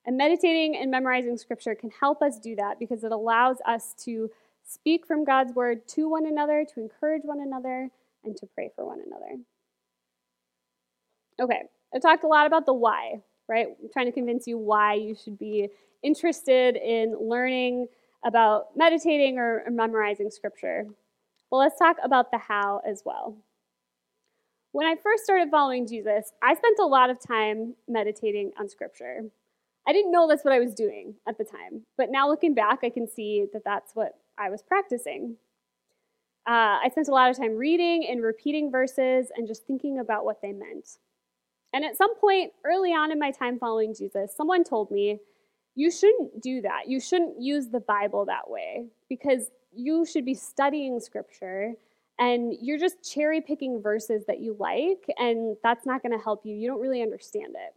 And 0.06 0.16
meditating 0.16 0.74
and 0.74 0.90
memorizing 0.90 1.36
scripture 1.36 1.74
can 1.74 1.90
help 1.90 2.22
us 2.22 2.38
do 2.38 2.56
that 2.56 2.78
because 2.78 3.04
it 3.04 3.12
allows 3.12 3.58
us 3.66 3.94
to 4.04 4.30
speak 4.68 5.06
from 5.06 5.24
God's 5.24 5.54
word 5.54 5.88
to 5.88 6.08
one 6.08 6.26
another, 6.26 6.64
to 6.74 6.80
encourage 6.80 7.22
one 7.24 7.40
another, 7.40 7.90
and 8.22 8.36
to 8.36 8.46
pray 8.46 8.70
for 8.76 8.84
one 8.84 9.00
another. 9.04 9.42
Okay, 11.40 11.62
I've 11.94 12.02
talked 12.02 12.24
a 12.24 12.28
lot 12.28 12.46
about 12.46 12.66
the 12.66 12.74
why, 12.74 13.22
right? 13.48 13.68
I'm 13.68 13.88
trying 13.92 14.06
to 14.06 14.12
convince 14.12 14.46
you 14.46 14.58
why 14.58 14.94
you 14.94 15.14
should 15.14 15.38
be 15.38 15.68
interested 16.02 16.76
in 16.76 17.16
learning 17.18 17.88
about 18.24 18.76
meditating 18.76 19.38
or 19.38 19.64
memorizing 19.70 20.30
scripture. 20.30 20.86
Well, 21.50 21.60
let's 21.60 21.78
talk 21.78 21.96
about 22.04 22.30
the 22.30 22.38
how 22.38 22.82
as 22.86 23.02
well. 23.06 23.38
When 24.72 24.86
I 24.86 24.96
first 24.96 25.24
started 25.24 25.48
following 25.50 25.86
Jesus, 25.86 26.32
I 26.42 26.54
spent 26.54 26.78
a 26.78 26.84
lot 26.86 27.08
of 27.08 27.18
time 27.18 27.74
meditating 27.88 28.52
on 28.58 28.68
scripture. 28.68 29.22
I 29.86 29.92
didn't 29.92 30.12
know 30.12 30.28
that's 30.28 30.44
what 30.44 30.52
I 30.52 30.58
was 30.58 30.74
doing 30.74 31.14
at 31.26 31.38
the 31.38 31.44
time, 31.44 31.86
but 31.96 32.10
now 32.10 32.28
looking 32.28 32.54
back, 32.54 32.80
I 32.82 32.90
can 32.90 33.08
see 33.08 33.46
that 33.54 33.62
that's 33.64 33.92
what 33.94 34.18
I 34.38 34.50
was 34.50 34.62
practicing. 34.62 35.36
Uh, 36.46 36.80
I 36.82 36.88
spent 36.90 37.08
a 37.08 37.12
lot 37.12 37.30
of 37.30 37.36
time 37.36 37.56
reading 37.56 38.06
and 38.08 38.22
repeating 38.22 38.70
verses 38.70 39.28
and 39.36 39.46
just 39.46 39.66
thinking 39.66 39.98
about 39.98 40.24
what 40.24 40.40
they 40.40 40.52
meant. 40.52 40.98
And 41.72 41.84
at 41.84 41.96
some 41.96 42.16
point 42.16 42.52
early 42.64 42.92
on 42.92 43.12
in 43.12 43.18
my 43.18 43.30
time 43.30 43.58
following 43.58 43.94
Jesus, 43.94 44.34
someone 44.34 44.64
told 44.64 44.90
me, 44.90 45.18
You 45.74 45.90
shouldn't 45.90 46.40
do 46.42 46.62
that. 46.62 46.88
You 46.88 47.00
shouldn't 47.00 47.40
use 47.40 47.68
the 47.68 47.80
Bible 47.80 48.24
that 48.26 48.48
way 48.48 48.86
because 49.08 49.50
you 49.74 50.06
should 50.06 50.24
be 50.24 50.34
studying 50.34 51.00
scripture 51.00 51.74
and 52.18 52.54
you're 52.60 52.78
just 52.78 52.96
cherry 53.14 53.40
picking 53.40 53.80
verses 53.80 54.24
that 54.26 54.40
you 54.40 54.56
like, 54.58 55.04
and 55.18 55.56
that's 55.62 55.86
not 55.86 56.02
going 56.02 56.16
to 56.16 56.22
help 56.22 56.44
you. 56.44 56.54
You 56.54 56.66
don't 56.68 56.80
really 56.80 57.00
understand 57.00 57.54
it. 57.54 57.74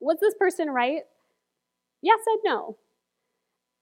Was 0.00 0.18
this 0.20 0.34
person 0.34 0.68
right? 0.68 1.02
Yes 2.02 2.18
and 2.26 2.40
no. 2.44 2.76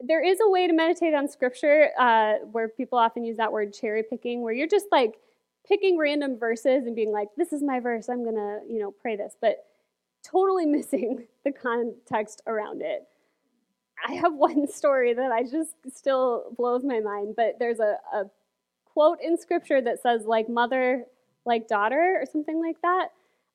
There 0.01 0.25
is 0.25 0.39
a 0.41 0.49
way 0.49 0.67
to 0.67 0.73
meditate 0.73 1.15
on 1.15 1.29
scripture 1.29 1.91
uh, 1.99 2.35
where 2.51 2.69
people 2.69 2.99
often 2.99 3.25
use 3.25 3.37
that 3.37 3.53
word 3.53 3.75
cherry 3.75 4.03
picking, 4.03 4.43
where 4.43 4.53
you're 4.53 4.67
just 4.67 4.87
like 4.91 5.17
picking 5.67 5.99
random 5.99 6.39
verses 6.39 6.87
and 6.87 6.97
being 6.97 7.13
like, 7.13 7.29
this 7.37 7.53
is 7.53 7.63
my 7.63 7.81
verse, 7.81 8.09
I'm 8.09 8.25
gonna, 8.25 8.61
you 8.69 8.81
know, 8.81 8.91
pray 8.91 9.17
this, 9.17 9.37
but 9.41 9.67
totally 10.23 10.67
missing 10.67 11.27
the 11.45 11.53
context 11.53 12.43
around 12.47 12.83
it. 12.83 13.07
I 14.07 14.15
have 14.15 14.35
one 14.35 14.67
story 14.69 15.15
that 15.15 15.31
I 15.33 15.43
just 15.43 15.75
still 15.93 16.53
blows 16.57 16.85
my 16.85 17.01
mind, 17.01 17.35
but 17.37 17.59
there's 17.59 17.81
a, 17.81 17.97
a 18.13 18.25
quote 18.87 19.19
in 19.23 19.37
scripture 19.37 19.81
that 19.81 20.03
says, 20.03 20.25
like 20.25 20.49
mother, 20.49 21.05
like 21.45 21.69
daughter, 21.69 22.19
or 22.21 22.27
something 22.27 22.61
like 22.61 22.81
that. 22.83 23.09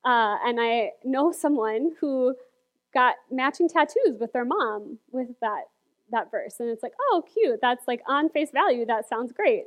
Uh, 0.04 0.36
and 0.44 0.58
I 0.60 0.92
know 1.04 1.32
someone 1.32 1.92
who 2.00 2.34
got 2.94 3.16
matching 3.30 3.68
tattoos 3.68 4.18
with 4.18 4.32
their 4.32 4.44
mom 4.44 4.98
with 5.10 5.28
that 5.40 5.64
that 6.10 6.30
verse 6.30 6.56
and 6.60 6.68
it's 6.68 6.82
like 6.82 6.92
oh 7.10 7.22
cute 7.32 7.58
that's 7.60 7.86
like 7.88 8.00
on 8.06 8.28
face 8.30 8.50
value 8.52 8.86
that 8.86 9.08
sounds 9.08 9.32
great. 9.32 9.64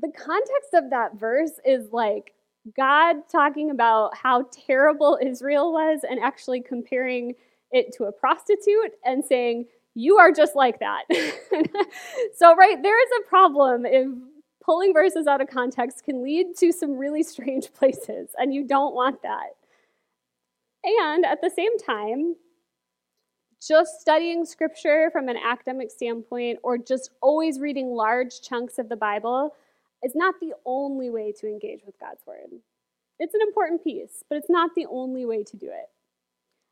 The 0.00 0.12
context 0.16 0.74
of 0.74 0.90
that 0.90 1.18
verse 1.18 1.60
is 1.64 1.88
like 1.92 2.34
god 2.76 3.16
talking 3.30 3.70
about 3.70 4.16
how 4.16 4.46
terrible 4.52 5.18
israel 5.24 5.72
was 5.72 6.00
and 6.08 6.20
actually 6.20 6.60
comparing 6.60 7.34
it 7.72 7.92
to 7.96 8.04
a 8.04 8.12
prostitute 8.12 8.92
and 9.04 9.24
saying 9.24 9.66
you 9.94 10.18
are 10.18 10.32
just 10.32 10.54
like 10.54 10.80
that. 10.80 11.04
So 12.34 12.54
right 12.54 12.82
there 12.82 13.02
is 13.02 13.10
a 13.20 13.28
problem. 13.28 13.84
If 13.84 14.08
pulling 14.62 14.92
verses 14.92 15.26
out 15.26 15.40
of 15.40 15.48
context 15.48 16.04
can 16.04 16.22
lead 16.22 16.56
to 16.58 16.72
some 16.72 16.96
really 16.96 17.22
strange 17.22 17.72
places 17.74 18.30
and 18.38 18.54
you 18.54 18.66
don't 18.66 18.94
want 18.94 19.22
that. 19.22 19.50
And 20.84 21.26
at 21.26 21.42
the 21.42 21.50
same 21.50 21.76
time, 21.78 22.36
just 23.66 24.00
studying 24.00 24.44
scripture 24.44 25.10
from 25.12 25.28
an 25.28 25.36
academic 25.36 25.90
standpoint 25.90 26.58
or 26.62 26.78
just 26.78 27.10
always 27.20 27.60
reading 27.60 27.94
large 27.94 28.40
chunks 28.40 28.78
of 28.78 28.88
the 28.88 28.96
Bible 28.96 29.54
is 30.02 30.14
not 30.14 30.34
the 30.40 30.54
only 30.64 31.10
way 31.10 31.32
to 31.32 31.46
engage 31.46 31.80
with 31.84 31.98
God's 32.00 32.26
word. 32.26 32.50
It's 33.18 33.34
an 33.34 33.42
important 33.42 33.84
piece, 33.84 34.24
but 34.28 34.38
it's 34.38 34.48
not 34.48 34.70
the 34.74 34.86
only 34.86 35.26
way 35.26 35.44
to 35.44 35.56
do 35.56 35.66
it. 35.66 35.90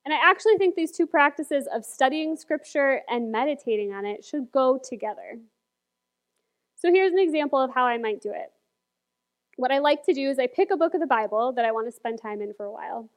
And 0.04 0.14
I 0.14 0.18
actually 0.22 0.56
think 0.56 0.74
these 0.74 0.92
two 0.92 1.06
practices 1.06 1.68
of 1.72 1.84
studying 1.84 2.36
scripture 2.36 3.02
and 3.10 3.30
meditating 3.30 3.92
on 3.92 4.06
it 4.06 4.24
should 4.24 4.50
go 4.50 4.80
together. 4.82 5.38
So 6.76 6.90
here's 6.90 7.12
an 7.12 7.18
example 7.18 7.60
of 7.60 7.74
how 7.74 7.84
I 7.84 7.98
might 7.98 8.22
do 8.22 8.30
it. 8.30 8.50
What 9.56 9.72
I 9.72 9.78
like 9.78 10.04
to 10.04 10.14
do 10.14 10.30
is 10.30 10.38
I 10.38 10.46
pick 10.46 10.70
a 10.70 10.76
book 10.76 10.94
of 10.94 11.00
the 11.00 11.06
Bible 11.06 11.52
that 11.52 11.66
I 11.66 11.72
want 11.72 11.88
to 11.88 11.92
spend 11.92 12.22
time 12.22 12.40
in 12.40 12.54
for 12.54 12.64
a 12.64 12.72
while. 12.72 13.10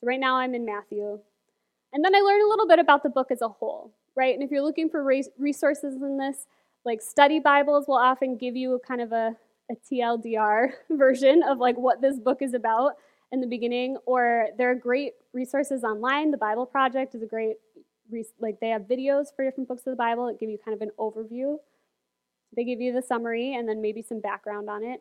So 0.00 0.06
right 0.06 0.20
now 0.20 0.36
I'm 0.36 0.54
in 0.54 0.64
Matthew. 0.64 1.18
And 1.92 2.04
then 2.04 2.14
I 2.14 2.18
learn 2.20 2.42
a 2.42 2.48
little 2.48 2.66
bit 2.66 2.78
about 2.78 3.02
the 3.02 3.08
book 3.08 3.30
as 3.30 3.42
a 3.42 3.48
whole, 3.48 3.92
right? 4.14 4.34
And 4.34 4.42
if 4.42 4.50
you're 4.50 4.62
looking 4.62 4.90
for 4.90 5.02
resources 5.04 5.94
in 5.94 6.18
this, 6.18 6.46
like 6.84 7.00
study 7.00 7.40
Bibles 7.40 7.86
will 7.88 7.96
often 7.96 8.36
give 8.36 8.56
you 8.56 8.74
a 8.74 8.80
kind 8.80 9.00
of 9.00 9.12
a, 9.12 9.36
a 9.70 9.74
TLDR 9.74 10.70
version 10.90 11.42
of 11.42 11.58
like 11.58 11.76
what 11.76 12.00
this 12.00 12.18
book 12.18 12.42
is 12.42 12.54
about 12.54 12.92
in 13.32 13.40
the 13.40 13.46
beginning, 13.46 13.96
or 14.06 14.48
there 14.56 14.70
are 14.70 14.74
great 14.74 15.14
resources 15.32 15.82
online. 15.82 16.30
The 16.30 16.36
Bible 16.36 16.64
Project 16.64 17.14
is 17.14 17.22
a 17.22 17.26
great, 17.26 17.56
like 18.38 18.60
they 18.60 18.68
have 18.68 18.82
videos 18.82 19.34
for 19.34 19.44
different 19.44 19.68
books 19.68 19.80
of 19.86 19.92
the 19.92 19.96
Bible 19.96 20.26
that 20.26 20.38
give 20.38 20.48
you 20.48 20.58
kind 20.64 20.74
of 20.74 20.82
an 20.82 20.90
overview. 20.98 21.56
They 22.54 22.64
give 22.64 22.80
you 22.80 22.92
the 22.92 23.02
summary 23.02 23.54
and 23.54 23.68
then 23.68 23.82
maybe 23.82 24.02
some 24.02 24.20
background 24.20 24.70
on 24.70 24.84
it. 24.84 25.00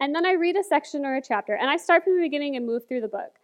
And 0.00 0.14
then 0.14 0.26
I 0.26 0.32
read 0.32 0.56
a 0.56 0.64
section 0.64 1.04
or 1.04 1.16
a 1.16 1.22
chapter, 1.22 1.54
and 1.54 1.70
I 1.70 1.76
start 1.76 2.04
from 2.04 2.16
the 2.16 2.22
beginning 2.22 2.56
and 2.56 2.66
move 2.66 2.86
through 2.88 3.02
the 3.02 3.08
book. 3.08 3.36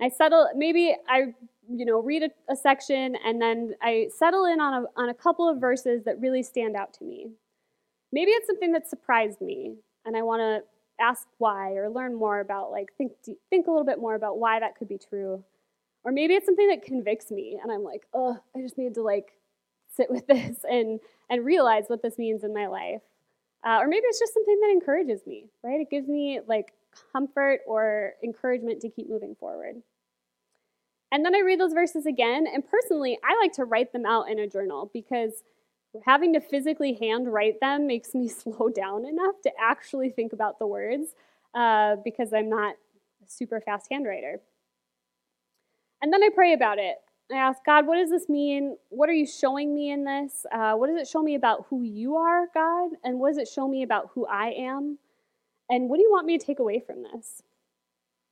I 0.00 0.08
settle, 0.08 0.48
maybe 0.54 0.94
I, 1.08 1.34
you 1.70 1.84
know, 1.84 2.00
read 2.00 2.22
a, 2.22 2.52
a 2.52 2.56
section 2.56 3.16
and 3.24 3.40
then 3.40 3.74
I 3.82 4.08
settle 4.16 4.44
in 4.44 4.60
on 4.60 4.84
a, 4.84 5.00
on 5.00 5.08
a 5.08 5.14
couple 5.14 5.48
of 5.48 5.60
verses 5.60 6.04
that 6.04 6.20
really 6.20 6.42
stand 6.42 6.76
out 6.76 6.92
to 6.94 7.04
me. 7.04 7.28
Maybe 8.12 8.30
it's 8.30 8.46
something 8.46 8.72
that 8.72 8.88
surprised 8.88 9.40
me 9.40 9.76
and 10.04 10.16
I 10.16 10.22
want 10.22 10.40
to 10.40 10.62
ask 11.02 11.26
why 11.38 11.72
or 11.72 11.90
learn 11.90 12.14
more 12.14 12.40
about, 12.40 12.70
like, 12.70 12.92
think, 12.96 13.12
think 13.50 13.66
a 13.66 13.70
little 13.70 13.86
bit 13.86 13.98
more 13.98 14.14
about 14.14 14.38
why 14.38 14.60
that 14.60 14.76
could 14.76 14.88
be 14.88 14.98
true. 14.98 15.42
Or 16.04 16.12
maybe 16.12 16.34
it's 16.34 16.46
something 16.46 16.68
that 16.68 16.84
convicts 16.84 17.30
me 17.30 17.58
and 17.62 17.72
I'm 17.72 17.82
like, 17.82 18.02
oh, 18.12 18.38
I 18.54 18.60
just 18.60 18.78
need 18.78 18.94
to 18.94 19.02
like 19.02 19.32
sit 19.96 20.10
with 20.10 20.26
this 20.28 20.58
and, 20.68 21.00
and 21.30 21.44
realize 21.44 21.84
what 21.88 22.02
this 22.02 22.18
means 22.18 22.44
in 22.44 22.54
my 22.54 22.66
life. 22.66 23.02
Uh, 23.66 23.78
or 23.80 23.88
maybe 23.88 24.04
it's 24.04 24.18
just 24.20 24.34
something 24.34 24.60
that 24.60 24.70
encourages 24.72 25.26
me, 25.26 25.46
right? 25.62 25.80
It 25.80 25.90
gives 25.90 26.06
me 26.06 26.40
like 26.46 26.72
comfort 27.12 27.60
or 27.66 28.12
encouragement 28.22 28.80
to 28.82 28.90
keep 28.90 29.08
moving 29.08 29.34
forward. 29.34 29.76
And 31.14 31.24
then 31.24 31.36
I 31.36 31.42
read 31.46 31.60
those 31.60 31.72
verses 31.72 32.06
again, 32.06 32.44
and 32.52 32.68
personally, 32.68 33.20
I 33.22 33.36
like 33.40 33.52
to 33.52 33.64
write 33.64 33.92
them 33.92 34.04
out 34.04 34.28
in 34.28 34.40
a 34.40 34.48
journal 34.48 34.90
because 34.92 35.44
having 36.04 36.32
to 36.32 36.40
physically 36.40 36.94
hand 36.94 37.32
write 37.32 37.60
them 37.60 37.86
makes 37.86 38.16
me 38.16 38.26
slow 38.42 38.68
down 38.68 39.06
enough 39.06 39.40
to 39.44 39.52
actually 39.56 40.10
think 40.10 40.32
about 40.32 40.58
the 40.58 40.66
words 40.66 41.14
uh, 41.54 41.94
because 42.02 42.32
I'm 42.32 42.50
not 42.50 42.74
a 43.24 43.30
super 43.30 43.60
fast 43.60 43.88
handwriter. 43.92 44.38
And 46.02 46.12
then 46.12 46.20
I 46.20 46.30
pray 46.34 46.52
about 46.52 46.80
it. 46.80 46.96
I 47.30 47.36
ask 47.36 47.64
God, 47.64 47.86
what 47.86 47.94
does 47.94 48.10
this 48.10 48.28
mean? 48.28 48.76
What 48.88 49.08
are 49.08 49.14
you 49.14 49.24
showing 49.24 49.72
me 49.72 49.92
in 49.92 50.02
this? 50.02 50.44
Uh, 50.50 50.72
what 50.72 50.88
does 50.88 51.00
it 51.00 51.06
show 51.06 51.22
me 51.22 51.36
about 51.36 51.66
who 51.70 51.84
you 51.84 52.16
are, 52.16 52.48
God? 52.52 52.90
And 53.04 53.20
what 53.20 53.28
does 53.28 53.38
it 53.38 53.46
show 53.46 53.68
me 53.68 53.84
about 53.84 54.10
who 54.16 54.26
I 54.26 54.48
am? 54.48 54.98
And 55.70 55.88
what 55.88 55.98
do 55.98 56.02
you 56.02 56.10
want 56.10 56.26
me 56.26 56.38
to 56.38 56.44
take 56.44 56.58
away 56.58 56.80
from 56.84 57.04
this? 57.04 57.44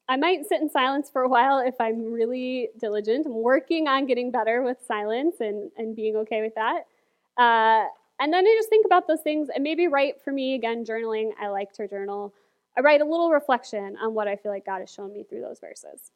I 0.09 0.17
might 0.17 0.47
sit 0.47 0.61
in 0.61 0.69
silence 0.69 1.09
for 1.11 1.23
a 1.23 1.29
while 1.29 1.59
if 1.59 1.75
I'm 1.81 2.13
really 2.13 2.69
diligent. 2.79 3.27
I'm 3.27 3.35
working 3.35 3.89
on 3.89 4.07
getting 4.07 4.31
better 4.31 4.63
with 4.63 4.79
silence 4.87 5.37
and, 5.41 5.71
and 5.77 5.95
being 5.95 6.17
okay 6.17 6.43
with 6.43 6.55
that. 6.57 6.87
Uh, 7.39 7.87
and 8.21 8.33
then 8.33 8.45
I 8.47 8.55
just 8.57 8.69
think 8.69 8.85
about 8.85 9.09
those 9.09 9.21
things 9.21 9.49
and 9.55 9.65
maybe 9.65 9.89
write 9.89 10.23
for 10.23 10.33
me 10.33 10.55
again, 10.55 10.85
journaling. 10.85 11.31
I 11.41 11.49
like 11.49 11.73
to 11.75 11.89
journal. 11.89 12.35
I 12.77 12.81
write 12.81 13.01
a 13.01 13.05
little 13.05 13.31
reflection 13.31 13.97
on 14.03 14.15
what 14.15 14.29
I 14.29 14.37
feel 14.37 14.53
like 14.53 14.67
God 14.67 14.81
has 14.81 14.93
shown 14.93 15.13
me 15.13 15.25
through 15.25 15.41
those 15.41 15.61
verses. 15.61 16.11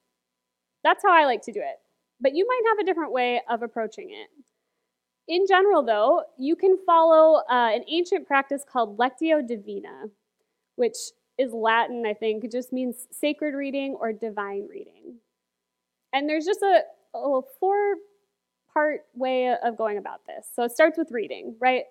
That's 0.84 1.02
how 1.02 1.12
I 1.12 1.24
like 1.24 1.42
to 1.42 1.52
do 1.52 1.60
it. 1.60 1.80
But 2.20 2.34
you 2.34 2.46
might 2.46 2.62
have 2.68 2.78
a 2.78 2.84
different 2.84 3.12
way 3.12 3.42
of 3.48 3.62
approaching 3.62 4.10
it. 4.10 4.28
In 5.28 5.46
general, 5.48 5.82
though, 5.82 6.22
you 6.38 6.54
can 6.54 6.78
follow 6.86 7.42
uh, 7.50 7.70
an 7.74 7.84
ancient 7.88 8.26
practice 8.26 8.64
called 8.70 8.96
Lectio 8.96 9.46
Divina, 9.46 10.04
which 10.76 10.96
is 11.38 11.52
Latin, 11.52 12.04
I 12.06 12.14
think. 12.14 12.44
It 12.44 12.52
just 12.52 12.72
means 12.72 13.06
sacred 13.10 13.54
reading 13.54 13.96
or 13.98 14.12
divine 14.12 14.66
reading. 14.70 15.16
And 16.12 16.28
there's 16.28 16.46
just 16.46 16.62
a, 16.62 16.82
a 17.14 17.40
four 17.60 17.96
part 18.72 19.02
way 19.14 19.54
of 19.62 19.76
going 19.76 19.98
about 19.98 20.20
this. 20.26 20.46
So 20.54 20.62
it 20.62 20.72
starts 20.72 20.98
with 20.98 21.10
reading, 21.10 21.56
right? 21.60 21.84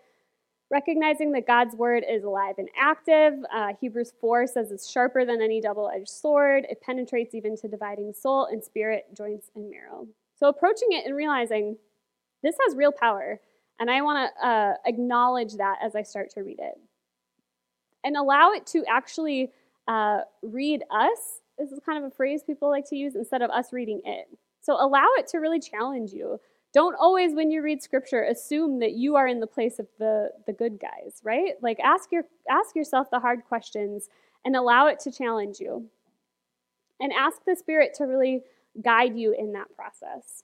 Recognizing 0.71 1.31
that 1.33 1.45
God's 1.45 1.75
word 1.75 2.03
is 2.09 2.23
alive 2.23 2.55
and 2.57 2.69
active. 2.79 3.33
Uh, 3.53 3.73
Hebrews 3.79 4.13
4 4.19 4.47
says 4.47 4.71
it's 4.71 4.89
sharper 4.89 5.25
than 5.25 5.41
any 5.41 5.61
double 5.61 5.91
edged 5.93 6.09
sword. 6.09 6.65
It 6.69 6.81
penetrates 6.81 7.35
even 7.35 7.55
to 7.57 7.67
dividing 7.67 8.13
soul 8.13 8.45
and 8.45 8.63
spirit, 8.63 9.05
joints, 9.15 9.51
and 9.55 9.69
marrow. 9.69 10.07
So 10.37 10.47
approaching 10.47 10.89
it 10.91 11.05
and 11.05 11.15
realizing 11.15 11.77
this 12.41 12.55
has 12.65 12.75
real 12.75 12.91
power. 12.91 13.39
And 13.79 13.91
I 13.91 14.01
want 14.01 14.31
to 14.39 14.47
uh, 14.47 14.73
acknowledge 14.85 15.53
that 15.55 15.77
as 15.83 15.95
I 15.95 16.03
start 16.03 16.29
to 16.31 16.41
read 16.41 16.59
it 16.59 16.75
and 18.05 18.15
allow 18.15 18.53
it 18.53 18.65
to 18.67 18.85
actually 18.87 19.51
uh, 19.89 20.21
read 20.41 20.83
us 20.89 21.41
this 21.57 21.71
is 21.71 21.79
kind 21.85 21.97
of 21.97 22.11
a 22.11 22.15
phrase 22.15 22.43
people 22.43 22.69
like 22.69 22.87
to 22.89 22.95
use 22.95 23.15
instead 23.15 23.41
of 23.41 23.49
us 23.49 23.71
reading 23.71 24.01
it. 24.03 24.27
So 24.61 24.73
allow 24.73 25.07
it 25.17 25.27
to 25.27 25.37
really 25.37 25.59
challenge 25.59 26.11
you. 26.11 26.39
Don't 26.73 26.95
always, 26.99 27.33
when 27.33 27.51
you 27.51 27.61
read 27.61 27.81
scripture, 27.81 28.23
assume 28.23 28.79
that 28.79 28.91
you 28.91 29.15
are 29.15 29.27
in 29.27 29.39
the 29.39 29.47
place 29.47 29.79
of 29.79 29.87
the, 29.97 30.31
the 30.45 30.53
good 30.53 30.79
guys, 30.79 31.21
right? 31.23 31.53
Like 31.61 31.79
ask 31.79 32.11
your 32.11 32.23
ask 32.49 32.75
yourself 32.75 33.09
the 33.09 33.19
hard 33.19 33.45
questions 33.47 34.09
and 34.43 34.55
allow 34.55 34.87
it 34.87 34.99
to 35.01 35.11
challenge 35.11 35.59
you. 35.59 35.85
And 36.99 37.11
ask 37.13 37.43
the 37.45 37.55
Spirit 37.55 37.93
to 37.95 38.05
really 38.05 38.41
guide 38.81 39.17
you 39.17 39.35
in 39.37 39.53
that 39.53 39.67
process. 39.75 40.43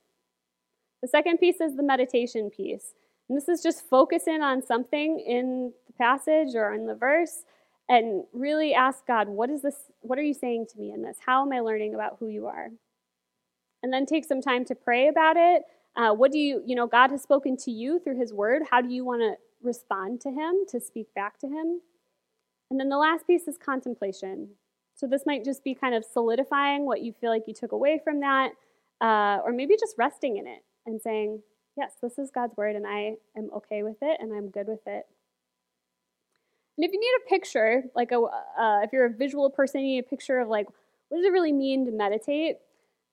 The 1.02 1.08
second 1.08 1.38
piece 1.38 1.60
is 1.60 1.76
the 1.76 1.84
meditation 1.84 2.50
piece. 2.50 2.93
And 3.32 3.38
this 3.38 3.48
is 3.48 3.63
just 3.63 3.88
focus 3.88 4.28
in 4.28 4.41
on 4.41 4.62
something 4.62 5.24
in 5.26 5.72
the 5.88 5.94
passage 5.94 6.54
or 6.54 6.74
in 6.74 6.86
the 6.86 6.96
verse 6.96 7.46
and 7.88 8.26
really 8.34 8.74
ask 8.74 9.08
God, 9.08 9.30
what 9.30 9.50
is 9.50 9.62
this? 9.62 9.89
What 10.02 10.20
are 10.20 10.22
you 10.22 10.34
saying 10.34 10.65
to 10.74 10.78
me 10.78 10.91
in 10.91 11.02
this? 11.02 11.15
How 11.26 11.41
am 11.41 11.54
I 11.54 11.62
learning 11.62 11.96
about 11.96 12.17
who 12.20 12.28
you 12.28 12.48
are? 12.48 12.67
And 13.82 13.94
then 13.94 14.06
take 14.06 14.26
some 14.26 14.41
time 14.41 14.65
to 14.65 14.76
pray 14.76 15.08
about 15.08 15.38
it. 15.38 15.63
Uh, 15.96 16.13
what 16.13 16.34
do 16.34 16.39
you, 16.39 16.62
you 16.65 16.76
know, 16.76 16.88
God 16.88 17.12
has 17.12 17.22
spoken 17.22 17.56
to 17.56 17.72
you 17.72 18.00
through 18.00 18.20
his 18.20 18.34
word. 18.34 18.63
How 18.70 18.82
do 18.82 18.89
you 18.89 19.06
want 19.06 19.22
to 19.22 19.36
respond 19.65 20.20
to 20.24 20.30
him, 20.30 20.65
to 20.67 20.82
speak 20.82 21.08
back 21.15 21.39
to 21.39 21.48
him? 21.48 21.80
And 22.70 22.78
then 22.78 22.89
the 22.89 22.98
last 22.98 23.26
piece 23.28 23.48
is 23.48 23.58
contemplation. 23.58 24.50
So 24.94 25.08
this 25.08 25.26
might 25.26 25.46
just 25.46 25.63
be 25.63 25.74
kind 25.74 25.96
of 25.96 26.04
solidifying 26.04 26.86
what 26.86 27.02
you 27.02 27.13
feel 27.13 27.30
like 27.30 27.44
you 27.48 27.54
took 27.54 27.72
away 27.72 28.02
from 28.04 28.20
that, 28.20 28.52
uh, 29.00 29.38
or 29.46 29.54
maybe 29.54 29.78
just 29.80 29.96
resting 29.98 30.36
in 30.36 30.48
it 30.48 30.65
and 30.86 31.02
saying, 31.02 31.41
yes, 31.77 31.93
this 32.01 32.17
is 32.17 32.31
God's 32.31 32.55
word 32.57 32.75
and 32.75 32.86
I 32.86 33.15
am 33.38 33.49
okay 33.55 33.84
with 33.84 33.97
it 34.01 34.17
and 34.19 34.34
I'm 34.34 34.49
good 34.49 34.67
with 34.67 34.86
it. 34.86 35.05
And 36.77 36.86
if 36.86 36.93
you 36.93 36.99
need 36.99 37.25
a 37.25 37.29
picture, 37.29 37.84
like 37.95 38.12
a, 38.12 38.19
uh, 38.19 38.79
if 38.84 38.91
you're 38.93 39.05
a 39.05 39.13
visual 39.13 39.49
person, 39.49 39.81
you 39.81 39.95
need 39.95 40.05
a 40.05 40.10
picture 40.10 40.39
of 40.39 40.47
like, 40.47 40.67
what 41.10 41.17
does 41.17 41.25
it 41.25 41.31
really 41.31 41.51
mean 41.51 41.86
to 41.86 41.91
meditate? 41.91 42.57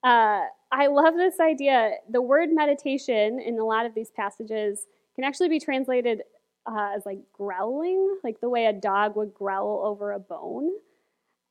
Uh, 0.04 0.42
I 0.70 0.86
love 0.86 1.14
this 1.14 1.40
idea. 1.40 1.92
The 2.08 2.22
word 2.22 2.50
meditation 2.52 3.40
in 3.40 3.58
a 3.58 3.64
lot 3.64 3.86
of 3.86 3.94
these 3.94 4.10
passages 4.10 4.86
can 5.14 5.24
actually 5.24 5.48
be 5.48 5.58
translated 5.58 6.22
uh, 6.66 6.92
as 6.94 7.04
like 7.04 7.18
growling, 7.32 8.18
like 8.22 8.40
the 8.40 8.48
way 8.48 8.66
a 8.66 8.72
dog 8.72 9.16
would 9.16 9.34
growl 9.34 9.82
over 9.84 10.12
a 10.12 10.18
bone. 10.18 10.70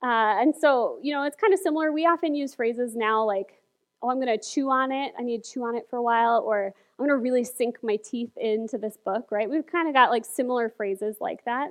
Uh, 0.02 0.40
and 0.40 0.54
so, 0.56 0.98
you 1.02 1.12
know, 1.12 1.24
it's 1.24 1.36
kind 1.36 1.52
of 1.52 1.60
similar. 1.60 1.92
We 1.92 2.06
often 2.06 2.34
use 2.34 2.54
phrases 2.54 2.94
now 2.94 3.24
like, 3.24 3.60
oh, 4.02 4.10
I'm 4.10 4.20
going 4.20 4.38
to 4.38 4.44
chew 4.44 4.70
on 4.70 4.92
it. 4.92 5.12
I 5.18 5.22
need 5.22 5.44
to 5.44 5.50
chew 5.50 5.64
on 5.64 5.76
it 5.76 5.86
for 5.88 5.96
a 5.96 6.02
while. 6.02 6.42
Or 6.46 6.66
I'm 6.66 7.06
going 7.06 7.10
to 7.10 7.16
really 7.16 7.44
sink 7.44 7.78
my 7.82 7.96
teeth 7.96 8.36
into 8.36 8.78
this 8.78 8.96
book, 8.96 9.28
right? 9.30 9.48
We've 9.48 9.66
kind 9.66 9.88
of 9.88 9.94
got 9.94 10.10
like 10.10 10.24
similar 10.24 10.68
phrases 10.68 11.16
like 11.20 11.44
that. 11.44 11.70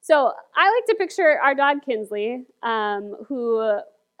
So 0.00 0.32
I 0.54 0.70
like 0.70 0.86
to 0.88 0.94
picture 0.96 1.38
our 1.42 1.54
dog 1.54 1.78
Kinsley, 1.84 2.44
um, 2.62 3.16
who 3.26 3.80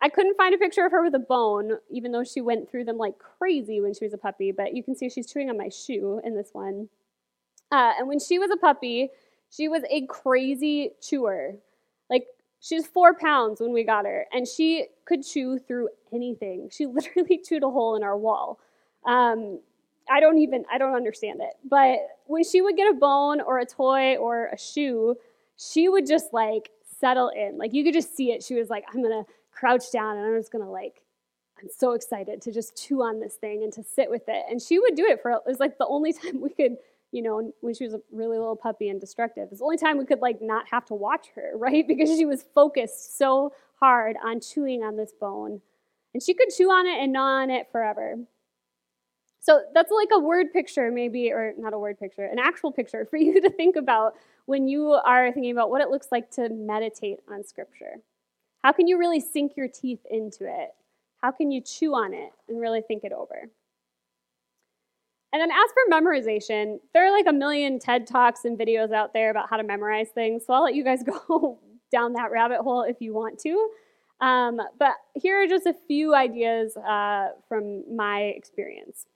I 0.00 0.08
couldn't 0.08 0.36
find 0.36 0.54
a 0.54 0.58
picture 0.58 0.86
of 0.86 0.92
her 0.92 1.02
with 1.02 1.14
a 1.14 1.18
bone, 1.18 1.72
even 1.90 2.12
though 2.12 2.24
she 2.24 2.40
went 2.40 2.70
through 2.70 2.84
them 2.84 2.96
like 2.96 3.18
crazy 3.18 3.80
when 3.80 3.92
she 3.92 4.04
was 4.04 4.14
a 4.14 4.18
puppy. 4.18 4.52
But 4.52 4.74
you 4.74 4.82
can 4.82 4.94
see 4.96 5.10
she's 5.10 5.30
chewing 5.30 5.50
on 5.50 5.58
my 5.58 5.68
shoe 5.68 6.20
in 6.24 6.36
this 6.36 6.50
one. 6.52 6.88
Uh, 7.72 7.92
and 7.98 8.08
when 8.08 8.20
she 8.20 8.38
was 8.38 8.50
a 8.52 8.56
puppy, 8.56 9.10
she 9.50 9.68
was 9.68 9.82
a 9.90 10.06
crazy 10.06 10.92
chewer. 11.02 11.56
She 12.64 12.76
was 12.76 12.86
four 12.86 13.12
pounds 13.12 13.60
when 13.60 13.74
we 13.74 13.84
got 13.84 14.06
her, 14.06 14.24
and 14.32 14.48
she 14.48 14.86
could 15.04 15.22
chew 15.22 15.58
through 15.58 15.90
anything. 16.14 16.70
She 16.72 16.86
literally 16.86 17.38
chewed 17.38 17.62
a 17.62 17.68
hole 17.68 17.94
in 17.94 18.02
our 18.02 18.16
wall. 18.16 18.58
Um, 19.04 19.60
I 20.08 20.20
don't 20.20 20.38
even 20.38 20.64
I 20.72 20.78
don't 20.78 20.94
understand 20.94 21.40
it. 21.42 21.52
But 21.68 21.98
when 22.24 22.42
she 22.42 22.62
would 22.62 22.74
get 22.76 22.90
a 22.90 22.94
bone 22.94 23.42
or 23.42 23.58
a 23.58 23.66
toy 23.66 24.16
or 24.16 24.46
a 24.46 24.58
shoe, 24.58 25.16
she 25.56 25.90
would 25.90 26.06
just 26.06 26.32
like 26.32 26.70
settle 27.00 27.30
in. 27.36 27.58
Like 27.58 27.74
you 27.74 27.84
could 27.84 27.92
just 27.92 28.16
see 28.16 28.32
it. 28.32 28.42
She 28.42 28.54
was 28.54 28.70
like, 28.70 28.84
I'm 28.92 29.02
gonna 29.02 29.24
crouch 29.52 29.92
down 29.92 30.16
and 30.16 30.26
I'm 30.26 30.40
just 30.40 30.50
gonna 30.50 30.70
like, 30.70 31.02
I'm 31.60 31.68
so 31.68 31.92
excited 31.92 32.40
to 32.42 32.52
just 32.52 32.82
chew 32.82 33.02
on 33.02 33.20
this 33.20 33.34
thing 33.34 33.62
and 33.62 33.72
to 33.74 33.82
sit 33.82 34.08
with 34.08 34.26
it. 34.26 34.44
And 34.50 34.60
she 34.60 34.78
would 34.78 34.94
do 34.94 35.04
it 35.04 35.20
for 35.20 35.32
it 35.32 35.42
was 35.46 35.60
like 35.60 35.76
the 35.76 35.86
only 35.86 36.12
time 36.22 36.40
we 36.40 36.48
could 36.48 36.76
you 37.14 37.22
know, 37.22 37.52
when 37.60 37.72
she 37.72 37.84
was 37.84 37.94
a 37.94 38.00
really 38.10 38.36
little 38.36 38.56
puppy 38.56 38.88
and 38.88 39.00
destructive. 39.00 39.46
It's 39.52 39.60
the 39.60 39.64
only 39.64 39.76
time 39.76 39.98
we 39.98 40.04
could 40.04 40.18
like 40.18 40.42
not 40.42 40.66
have 40.72 40.84
to 40.86 40.94
watch 40.94 41.28
her, 41.36 41.52
right? 41.54 41.86
Because 41.86 42.08
she 42.10 42.26
was 42.26 42.44
focused 42.54 43.16
so 43.16 43.52
hard 43.78 44.16
on 44.22 44.40
chewing 44.40 44.82
on 44.82 44.96
this 44.96 45.12
bone. 45.18 45.60
And 46.12 46.22
she 46.22 46.34
could 46.34 46.48
chew 46.50 46.70
on 46.70 46.86
it 46.86 47.00
and 47.00 47.12
gnaw 47.12 47.42
on 47.42 47.50
it 47.50 47.68
forever. 47.70 48.16
So 49.38 49.62
that's 49.74 49.92
like 49.92 50.08
a 50.12 50.18
word 50.18 50.52
picture, 50.52 50.90
maybe, 50.90 51.30
or 51.30 51.52
not 51.56 51.72
a 51.72 51.78
word 51.78 52.00
picture, 52.00 52.24
an 52.24 52.40
actual 52.40 52.72
picture 52.72 53.04
for 53.10 53.16
you 53.16 53.40
to 53.40 53.50
think 53.50 53.76
about 53.76 54.14
when 54.46 54.66
you 54.66 54.90
are 54.90 55.30
thinking 55.30 55.52
about 55.52 55.70
what 55.70 55.82
it 55.82 55.90
looks 55.90 56.08
like 56.10 56.32
to 56.32 56.48
meditate 56.48 57.20
on 57.30 57.44
Scripture. 57.44 58.00
How 58.64 58.72
can 58.72 58.88
you 58.88 58.98
really 58.98 59.20
sink 59.20 59.52
your 59.56 59.68
teeth 59.68 60.00
into 60.10 60.46
it? 60.46 60.70
How 61.22 61.30
can 61.30 61.52
you 61.52 61.60
chew 61.60 61.94
on 61.94 62.12
it 62.12 62.32
and 62.48 62.60
really 62.60 62.82
think 62.82 63.04
it 63.04 63.12
over? 63.12 63.50
And 65.34 65.40
then 65.40 65.50
as 65.50 65.70
for 65.72 65.92
memorization, 65.92 66.78
there 66.92 67.04
are 67.04 67.10
like 67.10 67.26
a 67.26 67.32
million 67.32 67.80
TED 67.80 68.06
Talks 68.06 68.44
and 68.44 68.56
videos 68.56 68.92
out 68.92 69.12
there 69.12 69.30
about 69.30 69.50
how 69.50 69.56
to 69.56 69.64
memorize 69.64 70.10
things. 70.10 70.46
So 70.46 70.54
I'll 70.54 70.62
let 70.62 70.76
you 70.76 70.84
guys 70.84 71.02
go 71.28 71.58
down 71.90 72.12
that 72.12 72.30
rabbit 72.30 72.60
hole 72.60 72.82
if 72.82 72.98
you 73.00 73.12
want 73.12 73.40
to. 73.40 73.68
Um, 74.20 74.60
but 74.78 74.92
here 75.14 75.42
are 75.42 75.48
just 75.48 75.66
a 75.66 75.74
few 75.88 76.14
ideas 76.14 76.76
uh, 76.76 77.30
from 77.48 77.82
my 77.96 78.20
experience. 78.20 79.06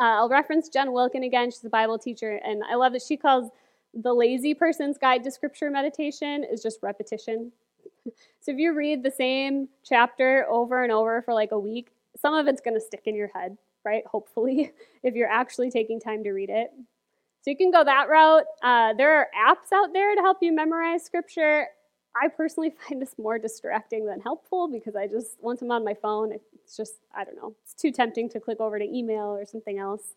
Uh, 0.00 0.04
I'll 0.04 0.30
reference 0.30 0.70
Jen 0.70 0.90
Wilkin 0.90 1.22
again. 1.22 1.50
She's 1.50 1.62
a 1.64 1.68
Bible 1.68 1.98
teacher, 1.98 2.40
and 2.42 2.62
I 2.64 2.76
love 2.76 2.94
that 2.94 3.02
she 3.02 3.18
calls 3.18 3.50
the 3.92 4.14
lazy 4.14 4.54
person's 4.54 4.96
guide 4.96 5.22
to 5.24 5.30
scripture 5.30 5.70
meditation 5.70 6.46
is 6.50 6.62
just 6.62 6.78
repetition. 6.82 7.52
so 8.40 8.52
if 8.52 8.56
you 8.56 8.74
read 8.74 9.02
the 9.02 9.10
same 9.10 9.68
chapter 9.84 10.46
over 10.50 10.82
and 10.82 10.90
over 10.90 11.20
for 11.20 11.34
like 11.34 11.52
a 11.52 11.58
week, 11.58 11.90
some 12.16 12.32
of 12.32 12.46
it's 12.46 12.62
going 12.62 12.74
to 12.74 12.80
stick 12.80 13.02
in 13.04 13.14
your 13.14 13.30
head 13.34 13.58
right? 13.84 14.06
Hopefully, 14.06 14.72
if 15.02 15.14
you're 15.14 15.30
actually 15.30 15.70
taking 15.70 16.00
time 16.00 16.24
to 16.24 16.32
read 16.32 16.50
it. 16.50 16.70
So 17.42 17.50
you 17.50 17.56
can 17.56 17.70
go 17.70 17.84
that 17.84 18.08
route. 18.08 18.44
Uh, 18.62 18.94
there 18.94 19.18
are 19.18 19.28
apps 19.36 19.70
out 19.72 19.92
there 19.92 20.14
to 20.14 20.20
help 20.22 20.38
you 20.40 20.52
memorize 20.52 21.04
scripture. 21.04 21.66
I 22.20 22.28
personally 22.28 22.70
find 22.88 23.02
this 23.02 23.14
more 23.18 23.38
distracting 23.38 24.06
than 24.06 24.20
helpful 24.20 24.68
because 24.68 24.96
I 24.96 25.06
just, 25.06 25.36
once 25.40 25.60
I'm 25.60 25.70
on 25.70 25.84
my 25.84 25.94
phone, 25.94 26.32
it's 26.32 26.76
just, 26.76 26.94
I 27.14 27.24
don't 27.24 27.36
know, 27.36 27.54
it's 27.62 27.74
too 27.74 27.92
tempting 27.92 28.30
to 28.30 28.40
click 28.40 28.60
over 28.60 28.78
to 28.78 28.84
email 28.84 29.36
or 29.36 29.44
something 29.44 29.78
else. 29.78 30.14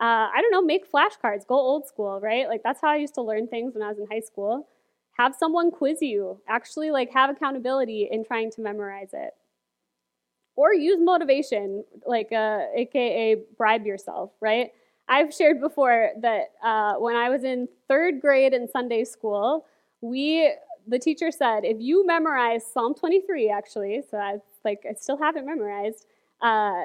Uh, 0.00 0.28
I 0.34 0.40
don't 0.40 0.50
know, 0.50 0.62
make 0.62 0.90
flashcards, 0.90 1.46
go 1.46 1.54
old 1.54 1.86
school, 1.86 2.18
right? 2.20 2.48
Like 2.48 2.62
that's 2.62 2.80
how 2.80 2.88
I 2.88 2.96
used 2.96 3.14
to 3.14 3.22
learn 3.22 3.46
things 3.46 3.74
when 3.74 3.82
I 3.82 3.88
was 3.88 3.98
in 3.98 4.06
high 4.10 4.20
school. 4.20 4.66
Have 5.18 5.36
someone 5.36 5.70
quiz 5.70 6.02
you, 6.02 6.40
actually, 6.48 6.90
like 6.90 7.12
have 7.12 7.30
accountability 7.30 8.08
in 8.10 8.24
trying 8.24 8.50
to 8.52 8.60
memorize 8.60 9.10
it 9.12 9.34
or 10.56 10.72
use 10.72 10.98
motivation, 11.00 11.84
like 12.06 12.32
uh, 12.32 12.66
AKA 12.74 13.36
bribe 13.56 13.86
yourself, 13.86 14.30
right? 14.40 14.70
I've 15.08 15.34
shared 15.34 15.60
before 15.60 16.10
that 16.20 16.52
uh, 16.62 16.94
when 16.94 17.16
I 17.16 17.28
was 17.28 17.44
in 17.44 17.68
third 17.88 18.20
grade 18.20 18.54
in 18.54 18.68
Sunday 18.68 19.04
school, 19.04 19.66
we 20.00 20.52
the 20.86 20.98
teacher 20.98 21.30
said 21.30 21.64
if 21.64 21.78
you 21.80 22.06
memorize 22.06 22.64
Psalm 22.64 22.94
23, 22.94 23.50
actually, 23.50 24.02
so 24.08 24.18
I 24.18 24.36
like 24.64 24.84
I 24.88 24.94
still 24.94 25.16
haven't 25.18 25.46
memorized. 25.46 26.06
Uh, 26.40 26.84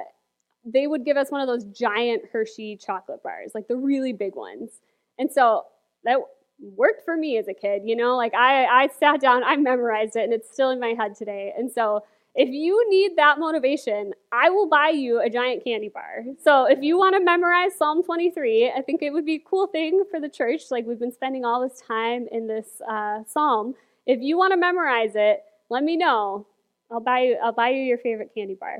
they 0.64 0.86
would 0.86 1.04
give 1.04 1.16
us 1.16 1.30
one 1.30 1.40
of 1.40 1.46
those 1.46 1.64
giant 1.64 2.24
Hershey 2.30 2.76
chocolate 2.76 3.22
bars, 3.22 3.52
like 3.54 3.68
the 3.68 3.76
really 3.76 4.12
big 4.12 4.34
ones, 4.34 4.80
and 5.18 5.30
so 5.30 5.64
that 6.04 6.18
worked 6.60 7.04
for 7.04 7.16
me 7.16 7.38
as 7.38 7.48
a 7.48 7.54
kid. 7.54 7.82
You 7.84 7.96
know, 7.96 8.16
like 8.16 8.34
I 8.34 8.64
I 8.66 8.88
sat 8.98 9.20
down, 9.20 9.44
I 9.44 9.56
memorized 9.56 10.16
it, 10.16 10.24
and 10.24 10.32
it's 10.32 10.50
still 10.50 10.70
in 10.70 10.80
my 10.80 10.94
head 10.98 11.14
today, 11.14 11.54
and 11.56 11.70
so 11.72 12.02
if 12.34 12.48
you 12.48 12.88
need 12.88 13.16
that 13.16 13.38
motivation, 13.38 14.12
I 14.30 14.50
will 14.50 14.68
buy 14.68 14.90
you 14.90 15.20
a 15.20 15.28
giant 15.28 15.64
candy 15.64 15.88
bar. 15.88 16.24
So 16.42 16.64
if 16.64 16.78
you 16.80 16.96
want 16.96 17.16
to 17.16 17.20
memorize 17.20 17.74
Psalm 17.76 18.04
23, 18.04 18.72
I 18.76 18.82
think 18.82 19.02
it 19.02 19.10
would 19.10 19.26
be 19.26 19.34
a 19.34 19.40
cool 19.40 19.66
thing 19.66 20.04
for 20.10 20.20
the 20.20 20.28
church. 20.28 20.70
Like 20.70 20.86
we've 20.86 20.98
been 20.98 21.12
spending 21.12 21.44
all 21.44 21.60
this 21.60 21.80
time 21.80 22.28
in 22.30 22.46
this 22.46 22.80
uh, 22.88 23.24
psalm. 23.26 23.74
If 24.06 24.20
you 24.20 24.38
want 24.38 24.52
to 24.52 24.56
memorize 24.56 25.12
it, 25.14 25.42
let 25.70 25.82
me 25.82 25.96
know. 25.96 26.46
I'll 26.90 27.00
buy 27.00 27.20
you. 27.20 27.38
I'll 27.42 27.52
buy 27.52 27.70
you 27.70 27.82
your 27.82 27.98
favorite 27.98 28.30
candy 28.34 28.54
bar. 28.54 28.78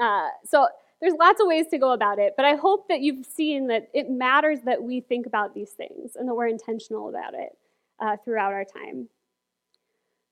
Uh, 0.00 0.30
so 0.44 0.66
there's 1.00 1.14
lots 1.18 1.40
of 1.40 1.46
ways 1.46 1.66
to 1.70 1.78
go 1.78 1.92
about 1.92 2.18
it, 2.18 2.34
but 2.36 2.44
I 2.44 2.54
hope 2.56 2.88
that 2.88 3.00
you've 3.00 3.24
seen 3.24 3.68
that 3.68 3.88
it 3.94 4.10
matters 4.10 4.60
that 4.64 4.82
we 4.82 5.00
think 5.00 5.26
about 5.26 5.54
these 5.54 5.70
things 5.70 6.16
and 6.16 6.28
that 6.28 6.34
we're 6.34 6.48
intentional 6.48 7.08
about 7.08 7.34
it 7.34 7.56
uh, 8.00 8.16
throughout 8.24 8.52
our 8.52 8.64
time. 8.64 9.08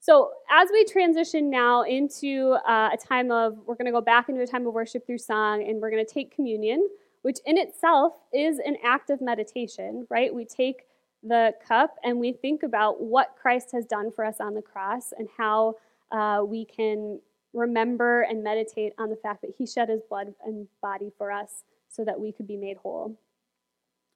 So, 0.00 0.30
as 0.50 0.68
we 0.72 0.84
transition 0.84 1.50
now 1.50 1.82
into 1.82 2.56
uh, 2.66 2.90
a 2.92 2.96
time 2.96 3.30
of, 3.30 3.58
we're 3.66 3.74
going 3.74 3.86
to 3.86 3.92
go 3.92 4.00
back 4.00 4.28
into 4.28 4.40
a 4.42 4.46
time 4.46 4.66
of 4.66 4.72
worship 4.72 5.06
through 5.06 5.18
song, 5.18 5.66
and 5.68 5.80
we're 5.80 5.90
going 5.90 6.04
to 6.04 6.12
take 6.12 6.34
communion, 6.34 6.88
which 7.22 7.38
in 7.44 7.58
itself 7.58 8.12
is 8.32 8.58
an 8.58 8.76
act 8.84 9.10
of 9.10 9.20
meditation, 9.20 10.06
right? 10.08 10.32
We 10.32 10.44
take 10.44 10.84
the 11.22 11.52
cup 11.66 11.96
and 12.04 12.18
we 12.18 12.32
think 12.32 12.62
about 12.62 13.02
what 13.02 13.34
Christ 13.40 13.70
has 13.72 13.84
done 13.84 14.12
for 14.12 14.24
us 14.24 14.36
on 14.40 14.54
the 14.54 14.62
cross 14.62 15.12
and 15.16 15.28
how 15.36 15.74
uh, 16.12 16.42
we 16.44 16.64
can 16.64 17.20
remember 17.52 18.22
and 18.22 18.44
meditate 18.44 18.92
on 18.98 19.10
the 19.10 19.16
fact 19.16 19.42
that 19.42 19.52
He 19.58 19.66
shed 19.66 19.88
His 19.88 20.00
blood 20.08 20.32
and 20.44 20.68
body 20.80 21.10
for 21.18 21.32
us 21.32 21.64
so 21.88 22.04
that 22.04 22.20
we 22.20 22.30
could 22.30 22.46
be 22.46 22.56
made 22.56 22.76
whole. 22.76 23.18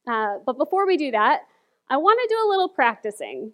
Uh, 0.08 0.38
but 0.44 0.58
before 0.58 0.86
we 0.86 0.96
do 0.96 1.10
that, 1.10 1.40
I 1.88 1.96
want 1.96 2.20
to 2.22 2.34
do 2.34 2.46
a 2.46 2.48
little 2.48 2.68
practicing. 2.68 3.52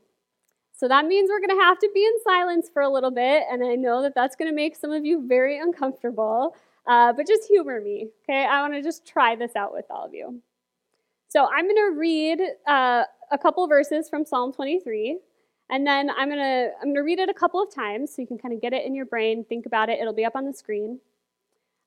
So 0.79 0.87
that 0.87 1.07
means 1.07 1.29
we're 1.29 1.45
going 1.45 1.59
to 1.59 1.65
have 1.65 1.81
to 1.81 1.91
be 1.93 2.05
in 2.05 2.13
silence 2.23 2.71
for 2.73 2.83
a 2.83 2.89
little 2.89 3.11
bit, 3.11 3.43
and 3.51 3.65
I 3.65 3.75
know 3.75 4.01
that 4.03 4.15
that's 4.15 4.37
going 4.37 4.49
to 4.49 4.55
make 4.55 4.77
some 4.77 4.93
of 4.93 5.05
you 5.05 5.27
very 5.27 5.59
uncomfortable, 5.59 6.55
uh, 6.87 7.13
but 7.13 7.27
just 7.27 7.49
humor 7.49 7.81
me, 7.81 8.11
okay? 8.23 8.47
I 8.47 8.61
want 8.61 8.75
to 8.75 8.83
just 8.83 9.05
try 9.05 9.35
this 9.35 9.57
out 9.57 9.73
with 9.73 9.87
all 9.91 10.07
of 10.07 10.15
you. 10.15 10.41
So 11.27 11.47
I'm 11.47 11.65
going 11.65 11.93
to 11.93 11.99
read 11.99 12.41
uh, 12.69 13.03
a 13.33 13.39
couple 13.43 13.67
verses 13.67 14.09
from 14.09 14.25
Psalm 14.25 14.53
23, 14.53 15.19
and 15.69 15.85
then 15.85 16.11
I'm 16.11 16.29
going 16.29 16.39
to 16.39 16.71
I'm 16.81 16.85
going 16.85 16.95
to 16.95 17.01
read 17.03 17.19
it 17.19 17.29
a 17.29 17.35
couple 17.35 17.61
of 17.61 17.75
times 17.75 18.15
so 18.15 18.23
you 18.23 18.29
can 18.29 18.39
kind 18.39 18.55
of 18.55 18.63
get 18.63 18.73
it 18.73 18.87
in 18.87 18.95
your 18.95 19.05
brain, 19.05 19.45
think 19.49 19.67
about 19.67 19.89
it. 19.89 19.99
It'll 19.99 20.15
be 20.15 20.25
up 20.25 20.37
on 20.37 20.47
the 20.47 20.53
screen. 20.53 21.01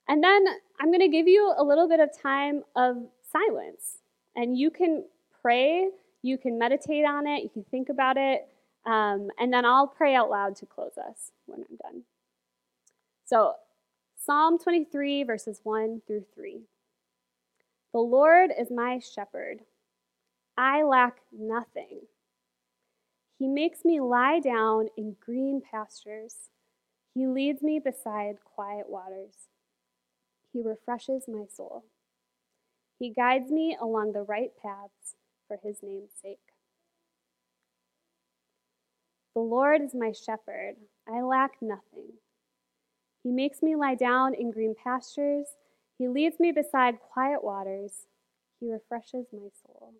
And 0.09 0.21
then 0.21 0.43
I'm 0.81 0.89
going 0.89 0.99
to 0.99 1.07
give 1.07 1.29
you 1.29 1.53
a 1.57 1.63
little 1.63 1.87
bit 1.87 2.01
of 2.01 2.09
time 2.21 2.63
of 2.75 2.97
silence, 3.31 3.99
and 4.35 4.57
you 4.57 4.69
can 4.69 5.05
pray, 5.41 5.87
you 6.21 6.37
can 6.37 6.59
meditate 6.59 7.05
on 7.05 7.25
it, 7.25 7.41
you 7.41 7.49
can 7.49 7.63
think 7.71 7.87
about 7.87 8.17
it. 8.17 8.49
Um, 8.85 9.29
and 9.37 9.53
then 9.53 9.65
I'll 9.65 9.87
pray 9.87 10.15
out 10.15 10.29
loud 10.29 10.55
to 10.57 10.65
close 10.65 10.97
us 10.97 11.31
when 11.45 11.63
I'm 11.69 11.77
done. 11.77 12.03
So, 13.25 13.53
Psalm 14.17 14.57
23, 14.57 15.23
verses 15.23 15.61
1 15.63 16.01
through 16.05 16.25
3. 16.33 16.61
The 17.93 17.99
Lord 17.99 18.51
is 18.57 18.71
my 18.71 18.99
shepherd. 18.99 19.61
I 20.57 20.83
lack 20.83 21.17
nothing. 21.31 22.01
He 23.37 23.47
makes 23.47 23.83
me 23.83 23.99
lie 23.99 24.39
down 24.39 24.89
in 24.95 25.15
green 25.19 25.61
pastures. 25.61 26.49
He 27.15 27.25
leads 27.25 27.61
me 27.61 27.79
beside 27.79 28.43
quiet 28.43 28.89
waters. 28.89 29.49
He 30.53 30.61
refreshes 30.61 31.23
my 31.27 31.45
soul. 31.49 31.85
He 32.99 33.09
guides 33.09 33.49
me 33.49 33.75
along 33.81 34.13
the 34.13 34.21
right 34.21 34.51
paths 34.61 35.15
for 35.47 35.57
his 35.63 35.77
name's 35.81 36.11
sake. 36.21 36.50
The 39.33 39.41
Lord 39.41 39.81
is 39.81 39.95
my 39.95 40.11
shepherd. 40.11 40.75
I 41.07 41.21
lack 41.21 41.51
nothing. 41.61 42.13
He 43.23 43.31
makes 43.31 43.61
me 43.61 43.75
lie 43.77 43.95
down 43.95 44.33
in 44.33 44.51
green 44.51 44.75
pastures. 44.75 45.47
He 45.97 46.09
leads 46.09 46.37
me 46.39 46.51
beside 46.51 46.99
quiet 46.99 47.41
waters. 47.41 48.07
He 48.59 48.69
refreshes 48.69 49.27
my 49.31 49.47
soul. 49.65 49.93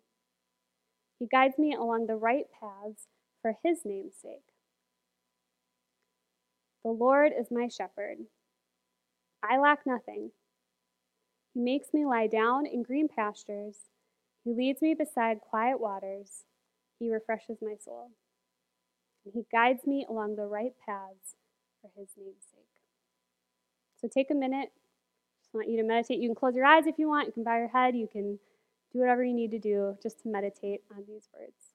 He 1.18 1.26
guides 1.26 1.58
me 1.58 1.72
along 1.72 2.06
the 2.06 2.16
right 2.16 2.44
paths 2.60 3.06
for 3.40 3.56
his 3.64 3.86
name's 3.86 4.16
sake. 4.20 4.44
The 6.84 6.90
Lord 6.90 7.32
is 7.38 7.50
my 7.50 7.68
shepherd. 7.68 8.18
I 9.42 9.58
lack 9.58 9.86
nothing. 9.86 10.32
He 11.54 11.60
makes 11.60 11.94
me 11.94 12.04
lie 12.04 12.26
down 12.26 12.66
in 12.66 12.82
green 12.82 13.08
pastures. 13.08 13.76
He 14.44 14.52
leads 14.52 14.82
me 14.82 14.94
beside 14.94 15.40
quiet 15.40 15.80
waters. 15.80 16.44
He 16.98 17.10
refreshes 17.10 17.58
my 17.62 17.76
soul 17.82 18.10
and 19.24 19.34
He 19.34 19.44
guides 19.50 19.86
me 19.86 20.06
along 20.08 20.36
the 20.36 20.46
right 20.46 20.72
paths 20.84 21.36
for 21.80 21.90
His 21.96 22.10
name's 22.16 22.44
sake. 22.50 22.66
So 24.00 24.08
take 24.08 24.30
a 24.30 24.34
minute. 24.34 24.70
Just 25.40 25.54
want 25.54 25.68
you 25.68 25.76
to 25.78 25.84
meditate. 25.84 26.18
You 26.18 26.28
can 26.28 26.34
close 26.34 26.54
your 26.54 26.66
eyes 26.66 26.86
if 26.86 26.98
you 26.98 27.08
want. 27.08 27.26
You 27.26 27.32
can 27.32 27.44
bow 27.44 27.56
your 27.56 27.68
head. 27.68 27.94
You 27.96 28.08
can 28.08 28.38
do 28.92 28.98
whatever 28.98 29.24
you 29.24 29.34
need 29.34 29.50
to 29.52 29.58
do 29.58 29.96
just 30.02 30.22
to 30.22 30.28
meditate 30.28 30.82
on 30.90 31.04
these 31.08 31.28
words. 31.38 31.71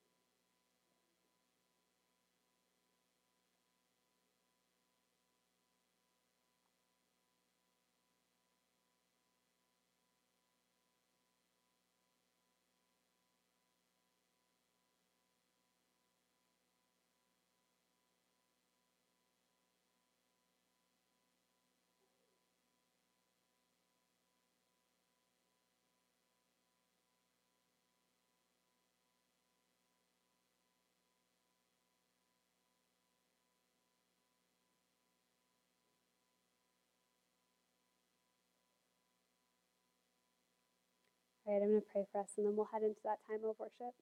I'm 41.55 41.69
going 41.69 41.81
to 41.81 41.87
pray 41.91 42.05
for 42.11 42.21
us 42.21 42.29
and 42.37 42.45
then 42.45 42.55
we'll 42.55 42.69
head 42.71 42.83
into 42.83 42.99
that 43.05 43.19
time 43.27 43.39
of 43.47 43.55
worship. 43.57 43.93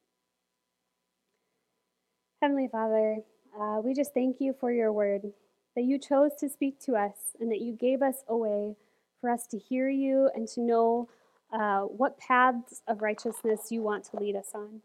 Heavenly 2.42 2.68
Father, 2.70 3.18
uh, 3.58 3.80
we 3.82 3.94
just 3.94 4.12
thank 4.12 4.40
you 4.40 4.54
for 4.58 4.70
your 4.72 4.92
word, 4.92 5.32
that 5.74 5.84
you 5.84 5.98
chose 5.98 6.32
to 6.40 6.48
speak 6.48 6.80
to 6.80 6.94
us 6.94 7.34
and 7.40 7.50
that 7.50 7.60
you 7.60 7.72
gave 7.72 8.02
us 8.02 8.16
a 8.28 8.36
way 8.36 8.76
for 9.20 9.30
us 9.30 9.46
to 9.48 9.58
hear 9.58 9.88
you 9.88 10.30
and 10.34 10.48
to 10.48 10.60
know 10.60 11.08
uh, 11.52 11.82
what 11.82 12.18
paths 12.18 12.82
of 12.86 13.00
righteousness 13.00 13.70
you 13.70 13.82
want 13.82 14.04
to 14.04 14.16
lead 14.18 14.36
us 14.36 14.50
on. 14.54 14.80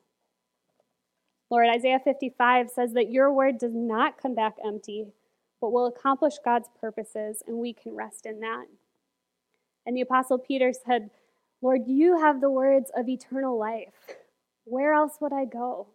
Lord, 1.49 1.68
Isaiah 1.68 1.99
55 2.01 2.70
says 2.70 2.93
that 2.93 3.12
your 3.12 3.34
word 3.34 3.57
does 3.57 3.74
not 3.74 4.22
come 4.22 4.34
back 4.36 4.53
empty, 4.66 5.07
but 5.59 5.74
will 5.74 5.86
accomplish 5.88 6.36
God's 6.43 6.70
purposes, 6.80 7.43
and 7.45 7.57
we 7.57 7.74
can 7.74 7.93
rest 7.93 8.26
in 8.26 8.39
that. 8.39 8.66
And 9.86 9.97
the 9.97 10.01
Apostle 10.01 10.38
Peter 10.38 10.72
said, 10.72 11.09
Lord, 11.62 11.82
you 11.86 12.20
have 12.20 12.41
the 12.41 12.49
words 12.49 12.91
of 12.95 13.07
eternal 13.07 13.57
life. 13.57 14.16
Where 14.66 14.93
else 14.93 15.18
would 15.22 15.34
I 15.34 15.45
go? 15.45 15.88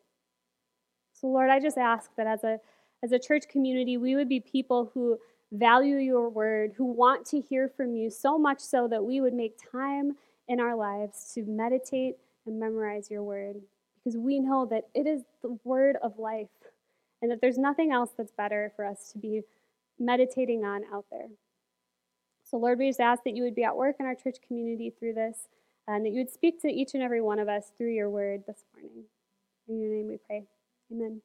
So, 1.12 1.28
Lord, 1.28 1.50
I 1.50 1.60
just 1.60 1.78
ask 1.78 2.10
that 2.16 2.26
as 2.26 2.44
a, 2.44 2.58
as 3.02 3.12
a 3.12 3.18
church 3.18 3.44
community, 3.48 3.96
we 3.96 4.14
would 4.14 4.28
be 4.28 4.40
people 4.40 4.90
who 4.94 5.18
value 5.52 5.96
your 5.96 6.28
word, 6.28 6.72
who 6.76 6.84
want 6.84 7.26
to 7.26 7.40
hear 7.40 7.68
from 7.68 7.94
you 7.94 8.10
so 8.10 8.38
much 8.38 8.60
so 8.60 8.86
that 8.88 9.04
we 9.04 9.20
would 9.20 9.34
make 9.34 9.58
time 9.72 10.12
in 10.48 10.60
our 10.60 10.76
lives 10.76 11.32
to 11.34 11.42
meditate 11.44 12.16
and 12.46 12.60
memorize 12.60 13.10
your 13.10 13.22
word. 13.22 13.56
Because 13.96 14.16
we 14.16 14.38
know 14.38 14.66
that 14.66 14.84
it 14.94 15.06
is 15.06 15.22
the 15.42 15.58
word 15.64 15.96
of 16.02 16.18
life 16.18 16.48
and 17.22 17.30
that 17.30 17.40
there's 17.40 17.58
nothing 17.58 17.90
else 17.90 18.10
that's 18.16 18.32
better 18.32 18.72
for 18.76 18.84
us 18.84 19.10
to 19.12 19.18
be 19.18 19.40
meditating 19.98 20.64
on 20.64 20.82
out 20.92 21.06
there. 21.10 21.28
So, 22.48 22.58
Lord, 22.58 22.78
we 22.78 22.88
just 22.88 23.00
ask 23.00 23.24
that 23.24 23.34
you 23.34 23.42
would 23.42 23.56
be 23.56 23.64
at 23.64 23.76
work 23.76 23.96
in 23.98 24.06
our 24.06 24.14
church 24.14 24.36
community 24.46 24.90
through 24.90 25.14
this 25.14 25.48
and 25.88 26.04
that 26.06 26.10
you 26.10 26.18
would 26.18 26.30
speak 26.30 26.62
to 26.62 26.68
each 26.68 26.94
and 26.94 27.02
every 27.02 27.20
one 27.20 27.40
of 27.40 27.48
us 27.48 27.72
through 27.76 27.92
your 27.92 28.08
word 28.08 28.44
this 28.46 28.64
morning. 28.72 29.04
In 29.68 29.80
your 29.80 29.92
name 29.92 30.08
we 30.08 30.18
pray. 30.28 30.44
Amen. 30.92 31.20